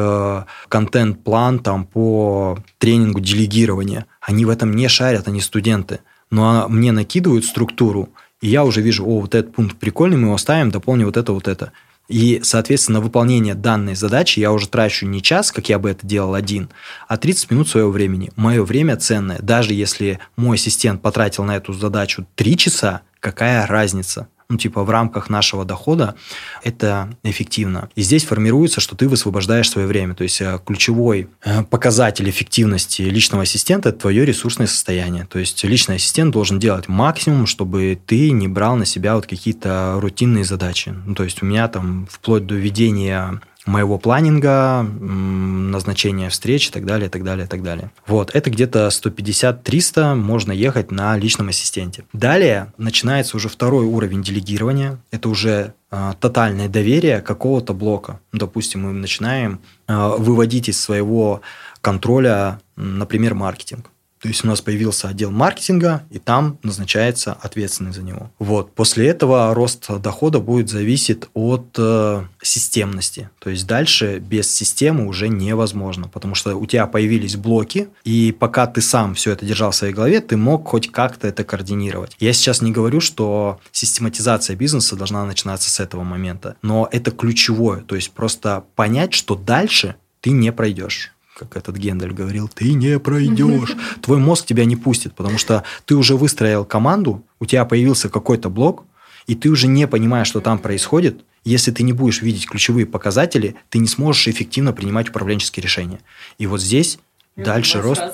контент-план 0.69 1.61
там 1.61 1.85
по 1.85 2.59
тренингу 2.79 3.21
делегирования. 3.21 4.07
Они 4.21 4.45
в 4.45 4.51
этом 4.51 4.75
не 4.75 4.89
шарят, 4.89 5.29
они 5.29 5.41
студенты. 5.41 6.01
Но 6.31 6.65
а, 6.65 6.69
мне 6.69 6.93
накидывают 6.93 7.45
структуру, 7.45 8.11
и 8.41 8.49
я 8.49 8.65
уже 8.65 8.81
вижу, 8.81 9.07
о, 9.07 9.21
вот 9.21 9.35
этот 9.35 9.55
пункт 9.55 9.77
прикольный, 9.79 10.17
мы 10.17 10.29
его 10.29 10.39
ставим, 10.39 10.71
дополним 10.71 11.07
вот 11.07 11.17
это, 11.17 11.33
вот 11.33 11.49
это. 11.49 11.73
И, 12.09 12.41
соответственно, 12.43 13.01
выполнение 13.01 13.55
данной 13.55 13.95
задачи 13.95 14.41
я 14.41 14.51
уже 14.53 14.69
трачу 14.69 15.07
не 15.07 15.21
час, 15.21 15.53
как 15.53 15.69
я 15.69 15.79
бы 15.79 15.91
это 15.91 16.07
делал 16.07 16.35
один, 16.35 16.71
а 17.07 17.19
30 17.19 17.51
минут 17.51 17.69
своего 17.69 17.91
времени. 17.91 18.31
Мое 18.35 18.65
время 18.65 18.97
ценное. 18.97 19.39
Даже 19.41 19.75
если 19.75 20.19
мой 20.37 20.57
ассистент 20.57 21.03
потратил 21.03 21.45
на 21.45 21.57
эту 21.57 21.75
задачу 21.75 22.27
3 22.35 22.57
часа, 22.57 23.03
какая 23.21 23.67
разница? 23.67 24.29
Ну, 24.51 24.57
типа, 24.57 24.82
в 24.82 24.88
рамках 24.88 25.28
нашего 25.28 25.66
дохода, 25.66 26.14
это 26.62 27.11
эффективно. 27.22 27.90
И 27.96 28.01
здесь 28.01 28.24
формируется, 28.24 28.80
что 28.80 28.96
ты 28.96 29.07
высвобождаешь 29.07 29.68
свое 29.68 29.86
время. 29.86 30.14
То 30.14 30.22
есть, 30.22 30.40
э, 30.40 30.59
ключевой 30.64 31.28
э, 31.44 31.64
показатель 31.64 32.28
эффективности 32.30 33.03
личного 33.03 33.42
ассистента– 33.42 33.88
это 33.90 33.99
твое 33.99 34.24
ресурсное 34.24 34.66
состояние. 34.66 35.26
То 35.26 35.38
есть, 35.38 35.62
личный 35.64 35.96
ассистент 35.96 36.33
должен 36.33 36.58
делать 36.58 36.88
максимум, 36.88 37.46
чтобы 37.46 37.99
ты 38.07 38.30
не 38.30 38.49
брал 38.49 38.76
на 38.76 38.87
себя 38.87 39.16
вот 39.16 39.26
какие-то 39.26 39.99
рутинные 40.00 40.45
задачи. 40.45 40.95
Ну, 41.04 41.14
то 41.14 41.25
есть, 41.25 41.42
у 41.42 41.46
меня 41.46 41.68
там 41.68 42.08
вплоть 42.11 42.46
до 42.46 42.54
ведения 42.54 43.42
моего 43.68 43.99
планинга, 43.99 44.82
назначения 44.82 46.30
встреч 46.30 46.68
и 46.68 46.70
так 46.70 46.84
далее, 46.84 47.08
и 47.08 47.11
так 47.11 47.22
далее, 47.22 47.45
и 47.46 47.49
так 47.49 47.62
далее. 47.62 47.90
Вот, 48.07 48.34
это 48.34 48.50
где-то 48.50 48.88
150-300 48.88 50.14
можно 50.14 50.53
ехать 50.53 50.90
на 50.90 51.16
личном 51.16 51.49
ассистенте. 51.49 52.04
Далее 52.12 52.72
начинается 52.78 53.36
уже 53.36 53.49
второй 53.49 53.84
уровень 53.84 54.22
делегирования. 54.22 54.99
Это 55.11 55.28
уже 55.28 55.74
э, 55.90 56.12
тотальное 56.18 56.68
доверие 56.68 57.20
какого-то 57.20 57.74
блока. 57.74 58.20
Допустим, 58.32 58.82
мы 58.82 58.92
начинаем 58.92 59.61
э, 59.86 60.14
выводить 60.18 60.68
из 60.68 60.80
своего 60.80 61.42
контроля, 61.80 62.61
например, 62.76 63.34
маркетинг. 63.34 63.90
То 64.20 64.28
есть 64.28 64.45
у 64.45 64.49
нас 64.49 64.61
появился 64.61 65.08
отдел 65.08 65.30
маркетинга, 65.30 66.03
и 66.11 66.18
там 66.18 66.58
назначается 66.62 67.32
ответственный 67.32 67.92
за 67.92 68.03
него. 68.03 68.30
Вот. 68.38 68.74
После 68.74 69.08
этого 69.08 69.54
рост 69.54 69.88
дохода 70.00 70.40
будет 70.40 70.68
зависеть 70.68 71.24
от 71.34 71.74
э, 71.78 72.24
системности. 72.42 73.30
То 73.38 73.50
есть 73.50 73.66
дальше 73.66 74.18
без 74.18 74.53
системы 74.54 75.07
уже 75.07 75.28
невозможно, 75.28 76.08
потому 76.08 76.34
что 76.34 76.57
у 76.57 76.66
тебя 76.66 76.86
появились 76.86 77.36
блоки, 77.36 77.88
и 78.04 78.34
пока 78.38 78.66
ты 78.66 78.80
сам 78.80 79.14
все 79.14 79.32
это 79.32 79.46
держал 79.46 79.70
в 79.70 79.76
своей 79.76 79.95
голове, 79.95 80.20
ты 80.20 80.36
мог 80.36 80.68
хоть 80.68 80.90
как-то 80.90 81.28
это 81.28 81.45
координировать. 81.45 82.16
Я 82.20 82.32
сейчас 82.32 82.62
не 82.62 82.72
говорю, 82.72 83.00
что 83.00 83.61
систематизация 83.72 84.57
бизнеса 84.57 84.96
должна 84.96 85.24
начинаться 85.24 85.70
с 85.70 85.80
этого 85.80 86.03
момента, 86.03 86.57
но 86.62 86.88
это 86.90 87.11
ключевое. 87.11 87.80
То 87.80 87.95
есть 87.95 88.11
просто 88.12 88.64
понять, 88.74 89.14
что 89.14 89.34
дальше 89.34 89.96
ты 90.20 90.30
не 90.30 90.53
пройдешь 90.53 91.12
как 91.39 91.57
этот 91.57 91.77
Гендель 91.77 92.13
говорил, 92.13 92.49
ты 92.49 92.73
не 92.75 92.99
пройдешь. 92.99 93.77
Твой 94.03 94.19
мозг 94.19 94.47
тебя 94.47 94.65
не 94.65 94.77
пустит, 94.77 95.15
потому 95.15 95.39
что 95.39 95.63
ты 95.85 95.95
уже 95.95 96.17
выстроил 96.17 96.65
команду, 96.65 97.23
у 97.41 97.47
тебя 97.47 97.65
появился 97.65 98.09
какой-то 98.09 98.51
блок, 98.51 98.85
и 99.27 99.35
ты 99.35 99.49
уже 99.51 99.69
не 99.69 99.87
понимаешь, 99.87 100.27
что 100.27 100.41
там 100.41 100.59
происходит. 100.59 101.25
Если 101.45 101.71
ты 101.71 101.83
не 101.83 101.93
будешь 101.93 102.23
видеть 102.23 102.47
ключевые 102.47 102.87
показатели, 102.87 103.55
ты 103.71 103.79
не 103.79 103.87
сможешь 103.87 104.27
эффективно 104.29 104.73
принимать 104.73 105.11
управленческие 105.11 105.63
решения. 105.63 106.01
И 106.39 106.47
вот 106.47 106.61
здесь 106.61 106.99
и 107.37 107.43
дальше 107.43 107.81
рост. 107.81 108.03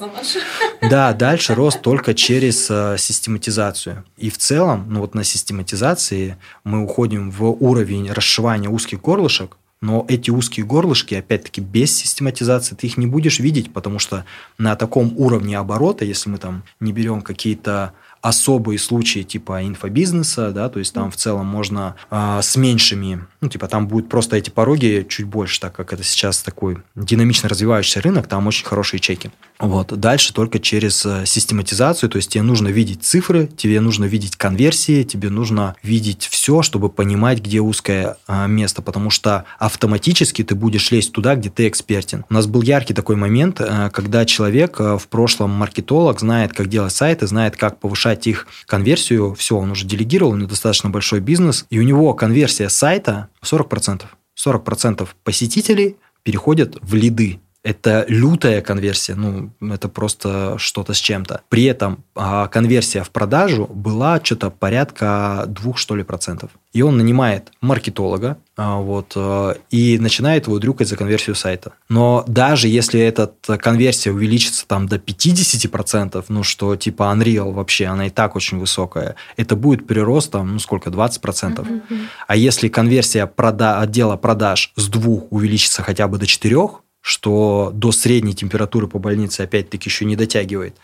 Да, 0.91 1.15
дальше 1.15 1.55
рост 1.55 1.81
только 1.81 2.13
через 2.13 2.69
э, 2.71 2.97
систематизацию. 2.99 4.05
И 4.19 4.29
в 4.29 4.37
целом, 4.37 4.85
ну 4.91 5.01
вот 5.01 5.15
на 5.15 5.25
систематизации 5.25 6.37
мы 6.63 6.83
уходим 6.83 7.31
в 7.31 7.45
уровень 7.45 8.13
расшивания 8.13 8.69
узких 8.69 9.01
горлышек, 9.01 9.57
но 9.85 10.07
эти 10.09 10.31
узкие 10.31 10.65
горлышки, 10.65 11.15
опять-таки, 11.15 11.61
без 11.61 11.95
систематизации 11.95 12.75
ты 12.75 12.87
их 12.87 12.97
не 12.97 13.07
будешь 13.07 13.39
видеть, 13.39 13.71
потому 13.71 13.99
что 13.99 14.25
на 14.57 14.77
таком 14.77 15.13
уровне 15.19 15.59
оборота, 15.59 16.07
если 16.07 16.31
мы 16.31 16.39
там 16.39 16.63
не 16.81 16.91
берем 16.91 17.21
какие-то 17.21 17.93
особые 18.25 18.79
случаи 18.79 19.21
типа 19.23 19.67
инфобизнеса, 19.67 20.51
да, 20.51 20.71
то 20.71 20.79
есть 20.79 20.95
там 20.95 21.11
в 21.11 21.17
целом 21.17 21.47
можно 21.47 21.95
э, 22.11 22.41
с 22.43 22.57
меньшими, 22.57 23.21
ну, 23.43 23.51
типа 23.51 23.69
там 23.69 23.87
будет 23.87 24.09
просто 24.09 24.37
эти 24.37 24.49
пороги 24.49 25.07
чуть 25.07 25.27
больше, 25.27 25.61
так 25.61 25.75
как 25.75 25.93
это 25.93 26.03
сейчас 26.03 26.39
такой 26.39 26.79
динамично 26.95 27.51
развивающийся 27.51 28.01
рынок, 28.01 28.27
там 28.27 28.47
очень 28.47 28.65
хорошие 28.65 28.99
чеки. 28.99 29.31
Вот. 29.59 29.89
Дальше 29.99 30.33
только 30.33 30.59
через 30.59 31.05
э, 31.05 31.27
систематизацию, 31.27 32.09
то 32.09 32.17
есть 32.17 32.31
тебе 32.31 32.43
нужно 32.43 32.69
видеть 32.69 33.05
цифры, 33.05 33.47
тебе 33.47 33.81
нужно 33.83 34.07
видеть 34.07 34.37
конверсии, 34.37 35.03
тебе 35.03 35.29
нужно 35.29 35.77
видеть 35.83 36.27
все, 36.31 36.63
чтобы 36.63 36.89
понимать, 36.89 37.41
где 37.41 37.61
узкое 37.61 38.17
э, 38.27 38.49
место, 38.49 38.81
потому 38.81 39.11
что 39.11 39.45
автоматически 39.59 40.43
ты 40.43 40.55
будешь 40.55 40.91
лезть 40.91 41.13
туда, 41.13 41.35
где 41.35 41.51
ты 41.51 41.69
экспертен. 41.69 42.25
У 42.31 42.35
нас 42.35 42.47
был 42.47 42.63
яркий 42.63 42.95
такой 42.95 43.17
момент, 43.17 43.61
э, 43.61 43.91
когда 43.93 44.25
человек 44.25 44.81
в 44.81 45.09
прошлом 45.11 45.51
маркетолог 45.51 46.21
знает, 46.21 46.55
как 46.55 46.69
делать 46.69 46.95
сайты, 46.95 47.27
знает, 47.27 47.57
как 47.59 47.79
повышать 47.79 48.14
повышать 48.15 48.27
их 48.27 48.47
конверсию, 48.67 49.35
все, 49.35 49.57
он 49.57 49.71
уже 49.71 49.87
делегировал, 49.87 50.33
у 50.33 50.37
него 50.37 50.49
достаточно 50.49 50.91
большой 50.91 51.21
бизнес, 51.21 51.67
и 51.71 51.79
у 51.79 51.83
него 51.83 52.15
конверсия 52.15 52.69
сайта 52.69 53.29
40%. 53.43 54.03
40% 54.37 55.09
посетителей 55.23 55.97
переходят 56.23 56.77
в 56.81 56.95
лиды. 56.95 57.41
Это 57.65 58.05
лютая 58.09 58.61
конверсия, 58.61 59.15
ну, 59.15 59.51
это 59.73 59.89
просто 59.89 60.59
что-то 60.59 60.93
с 60.93 60.99
чем-то. 60.99 61.41
При 61.49 61.65
этом 61.65 62.05
а, 62.15 62.47
конверсия 62.49 63.03
в 63.03 63.11
продажу 63.11 63.67
была 63.67 64.21
что-то 64.23 64.51
порядка 64.51 65.45
двух, 65.49 65.79
что 65.79 65.97
ли, 65.97 66.03
процентов. 66.03 66.51
И 66.75 66.83
он 66.83 66.99
нанимает 66.99 67.53
маркетолога, 67.63 68.37
а, 68.57 68.81
вот, 68.81 69.15
а, 69.17 69.57
и 69.71 69.99
начинает 69.99 70.47
его 70.47 70.59
дрюкать 70.59 70.89
за 70.89 70.97
конверсию 70.97 71.37
сайта. 71.37 71.73
Но 71.89 72.23
даже 72.27 72.69
если 72.69 73.01
эта 73.01 73.33
конверсия 73.57 74.11
увеличится 74.11 74.67
там 74.67 74.87
до 74.87 74.97
50%, 74.97 76.23
ну, 76.29 76.43
что 76.43 76.77
типа 76.77 77.05
Unreal 77.17 77.53
вообще, 77.53 77.87
она 77.87 78.09
и 78.09 78.11
так 78.11 78.37
очень 78.37 78.59
высокая, 78.59 79.17
это 79.39 79.57
будет 79.57 79.87
прирост 79.87 80.33
там, 80.33 80.53
ну, 80.53 80.59
сколько, 80.59 80.91
20%. 80.91 81.23
Mm-hmm. 81.23 81.99
А 82.27 82.37
если 82.37 82.69
конверсия 82.69 83.27
прода- 83.27 83.81
отдела 83.81 84.17
продаж 84.17 84.73
с 84.77 84.89
двух 84.89 85.33
увеличится 85.33 85.83
хотя 85.83 86.09
бы 86.09 86.19
до 86.19 86.27
4, 86.27 86.85
что 87.05 87.71
до 87.75 87.93
средней 87.93 88.33
температуры 88.33 88.89
по 88.89 88.99
больнице 88.99 89.43
опять-таки 89.43 89.91
еще 89.91 90.07
не 90.07 90.17
дотягивает, 90.17 90.75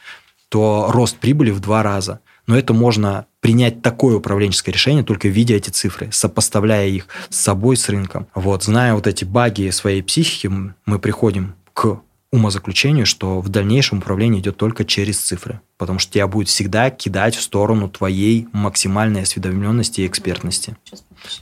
то 0.51 0.91
рост 0.91 1.17
прибыли 1.17 1.51
в 1.51 1.61
два 1.61 1.83
раза. 1.83 2.21
Но 2.47 2.59
это 2.59 2.75
можно 2.75 3.25
принять 3.41 3.81
такое 3.81 4.17
управленческое 4.17 4.75
решение, 4.75 5.03
только 5.03 5.29
видя 5.29 5.55
эти 5.55 5.71
цифры, 5.71 6.11
сопоставляя 6.13 6.87
их 6.87 7.09
с 7.31 7.37
собой, 7.37 7.79
с 7.79 7.89
рынком. 7.89 8.27
Вот, 8.35 8.65
зная 8.65 8.93
вот 8.93 9.07
эти 9.07 9.25
баги 9.25 9.71
своей 9.71 10.03
психики, 10.03 10.51
мы 10.85 10.99
приходим 10.99 11.55
к 11.73 12.03
умозаключению, 12.31 13.07
что 13.07 13.41
в 13.41 13.49
дальнейшем 13.49 13.99
управление 13.99 14.43
идет 14.43 14.59
только 14.59 14.85
через 14.85 15.19
цифры, 15.19 15.61
потому 15.79 15.99
что 15.99 16.13
тебя 16.13 16.27
будет 16.27 16.49
всегда 16.49 16.91
кидать 16.91 17.35
в 17.35 17.41
сторону 17.41 17.89
твоей 17.89 18.47
максимальной 18.53 19.23
осведомленности 19.23 20.03
и 20.03 20.07
экспертности. 20.07 20.77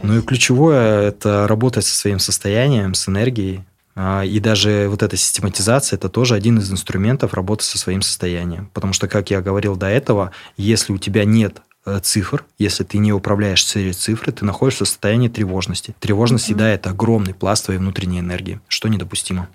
Ну 0.02 0.18
и 0.18 0.22
ключевое– 0.22 1.08
это 1.08 1.48
работать 1.48 1.84
со 1.84 1.96
своим 1.96 2.20
состоянием, 2.20 2.94
с 2.94 3.08
энергией, 3.08 3.64
и 4.24 4.38
даже 4.38 4.86
вот 4.88 5.02
эта 5.02 5.16
систематизация– 5.16 5.96
это 5.98 6.08
тоже 6.08 6.36
один 6.36 6.58
из 6.58 6.70
инструментов 6.70 7.34
работы 7.34 7.64
со 7.64 7.78
своим 7.78 8.00
состоянием. 8.00 8.70
Потому 8.72 8.92
что, 8.92 9.08
как 9.08 9.30
я 9.30 9.40
говорил 9.40 9.74
до 9.74 9.86
этого, 9.88 10.30
если 10.56 10.92
у 10.92 10.98
тебя 10.98 11.24
нет 11.24 11.62
э, 11.84 11.98
цифр, 12.00 12.44
если 12.58 12.84
ты 12.84 12.98
не 12.98 13.12
управляешь 13.12 13.60
через 13.60 13.96
цифры, 13.96 14.30
ты 14.30 14.44
находишься 14.44 14.84
в 14.84 14.88
состоянии 14.88 15.28
тревожности. 15.28 15.96
Тревожность 15.98 16.48
mm-hmm. 16.48 16.88
огромный 16.88 17.34
пласт 17.34 17.64
твоей 17.64 17.80
внутренней 17.80 18.20
энергии, 18.20 18.60
что 18.68 18.86
недопустимо. 18.88 19.48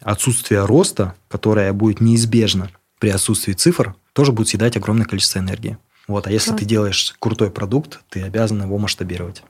Отсутствие 0.00 0.64
роста, 0.64 1.14
которое 1.28 1.70
будет 1.74 2.00
неизбежно 2.00 2.70
при 3.00 3.10
отсутствии 3.10 3.52
цифр, 3.52 3.94
тоже 4.14 4.32
будет 4.32 4.48
съедать 4.48 4.78
огромное 4.78 5.04
количество 5.04 5.40
энергии. 5.40 5.76
Вот, 6.08 6.26
а 6.26 6.30
если 6.30 6.54
mm-hmm. 6.54 6.58
ты 6.58 6.64
делаешь 6.64 7.14
крутой 7.18 7.50
продукт, 7.50 8.00
ты 8.08 8.22
обязан 8.22 8.62
его 8.62 8.78
масштабировать. 8.78 9.42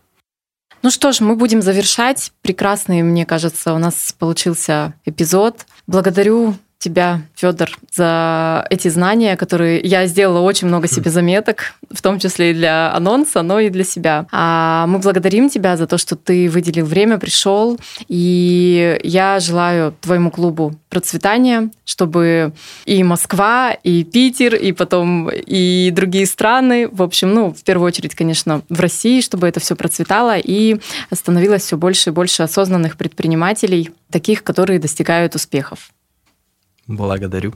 Ну 0.82 0.90
что 0.90 1.12
ж, 1.12 1.20
мы 1.20 1.36
будем 1.36 1.60
завершать. 1.60 2.32
Прекрасный, 2.40 3.02
мне 3.02 3.26
кажется, 3.26 3.74
у 3.74 3.78
нас 3.78 4.14
получился 4.18 4.94
эпизод. 5.04 5.66
Благодарю 5.86 6.56
тебя, 6.80 7.20
Федор, 7.36 7.70
за 7.92 8.66
эти 8.70 8.88
знания, 8.88 9.36
которые 9.36 9.80
я 9.80 10.06
сделала 10.06 10.40
очень 10.40 10.66
много 10.66 10.88
себе 10.88 11.10
заметок, 11.10 11.74
в 11.90 12.00
том 12.00 12.18
числе 12.18 12.50
и 12.50 12.54
для 12.54 12.92
анонса, 12.94 13.42
но 13.42 13.60
и 13.60 13.68
для 13.68 13.84
себя. 13.84 14.26
А 14.32 14.86
мы 14.86 14.98
благодарим 14.98 15.50
тебя 15.50 15.76
за 15.76 15.86
то, 15.86 15.98
что 15.98 16.16
ты 16.16 16.48
выделил 16.48 16.86
время, 16.86 17.18
пришел, 17.18 17.78
и 18.08 18.98
я 19.02 19.40
желаю 19.40 19.94
твоему 20.00 20.30
клубу 20.30 20.74
процветания, 20.88 21.70
чтобы 21.84 22.52
и 22.86 23.04
Москва, 23.04 23.72
и 23.72 24.02
Питер, 24.02 24.54
и 24.54 24.72
потом 24.72 25.28
и 25.28 25.90
другие 25.90 26.24
страны, 26.24 26.88
в 26.90 27.02
общем, 27.02 27.34
ну, 27.34 27.52
в 27.52 27.62
первую 27.62 27.88
очередь, 27.88 28.14
конечно, 28.14 28.62
в 28.70 28.80
России, 28.80 29.20
чтобы 29.20 29.46
это 29.46 29.60
все 29.60 29.76
процветало 29.76 30.38
и 30.38 30.80
становилось 31.12 31.62
все 31.62 31.76
больше 31.76 32.08
и 32.08 32.12
больше 32.12 32.42
осознанных 32.42 32.96
предпринимателей, 32.96 33.90
таких, 34.10 34.42
которые 34.42 34.78
достигают 34.78 35.34
успехов. 35.34 35.90
Благодарю. 36.90 37.54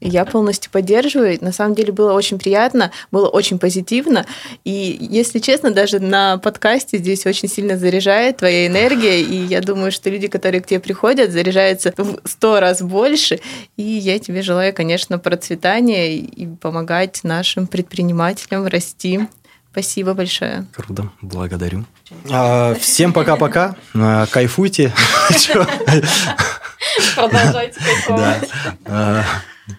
Я 0.00 0.24
полностью 0.24 0.70
поддерживаю. 0.70 1.36
На 1.40 1.50
самом 1.50 1.74
деле 1.74 1.92
было 1.92 2.12
очень 2.12 2.38
приятно, 2.38 2.92
было 3.10 3.28
очень 3.28 3.58
позитивно. 3.58 4.26
И, 4.64 4.96
если 5.00 5.40
честно, 5.40 5.72
даже 5.72 5.98
на 5.98 6.38
подкасте 6.38 6.98
здесь 6.98 7.26
очень 7.26 7.48
сильно 7.48 7.76
заряжает 7.76 8.36
твоя 8.36 8.68
энергия. 8.68 9.20
И 9.20 9.34
я 9.34 9.60
думаю, 9.60 9.90
что 9.90 10.08
люди, 10.08 10.28
которые 10.28 10.60
к 10.60 10.66
тебе 10.66 10.78
приходят, 10.78 11.32
заряжаются 11.32 11.92
в 11.96 12.20
сто 12.24 12.60
раз 12.60 12.80
больше. 12.80 13.40
И 13.76 13.82
я 13.82 14.20
тебе 14.20 14.42
желаю, 14.42 14.72
конечно, 14.72 15.18
процветания 15.18 16.16
и 16.16 16.46
помогать 16.46 17.20
нашим 17.24 17.66
предпринимателям 17.66 18.66
расти 18.66 19.26
Спасибо 19.72 20.14
большое. 20.14 20.64
Круто, 20.74 21.10
благодарю. 21.20 21.84
А, 22.30 22.74
всем 22.80 23.12
пока-пока, 23.12 23.76
а, 23.94 24.24
кайфуйте. 24.24 24.94
Продолжайте 27.14 27.80
кайфовать. 27.80 28.48
А, 28.84 29.24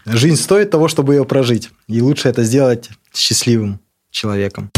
жизнь 0.05 0.41
стоит 0.41 0.69
того, 0.69 0.87
чтобы 0.87 1.15
ее 1.15 1.25
прожить. 1.25 1.69
И 1.87 2.01
лучше 2.01 2.29
это 2.29 2.43
сделать 2.43 2.89
счастливым 3.13 3.79
человеком. 4.11 4.71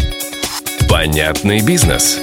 Понятный 0.90 1.62
бизнес. 1.62 2.20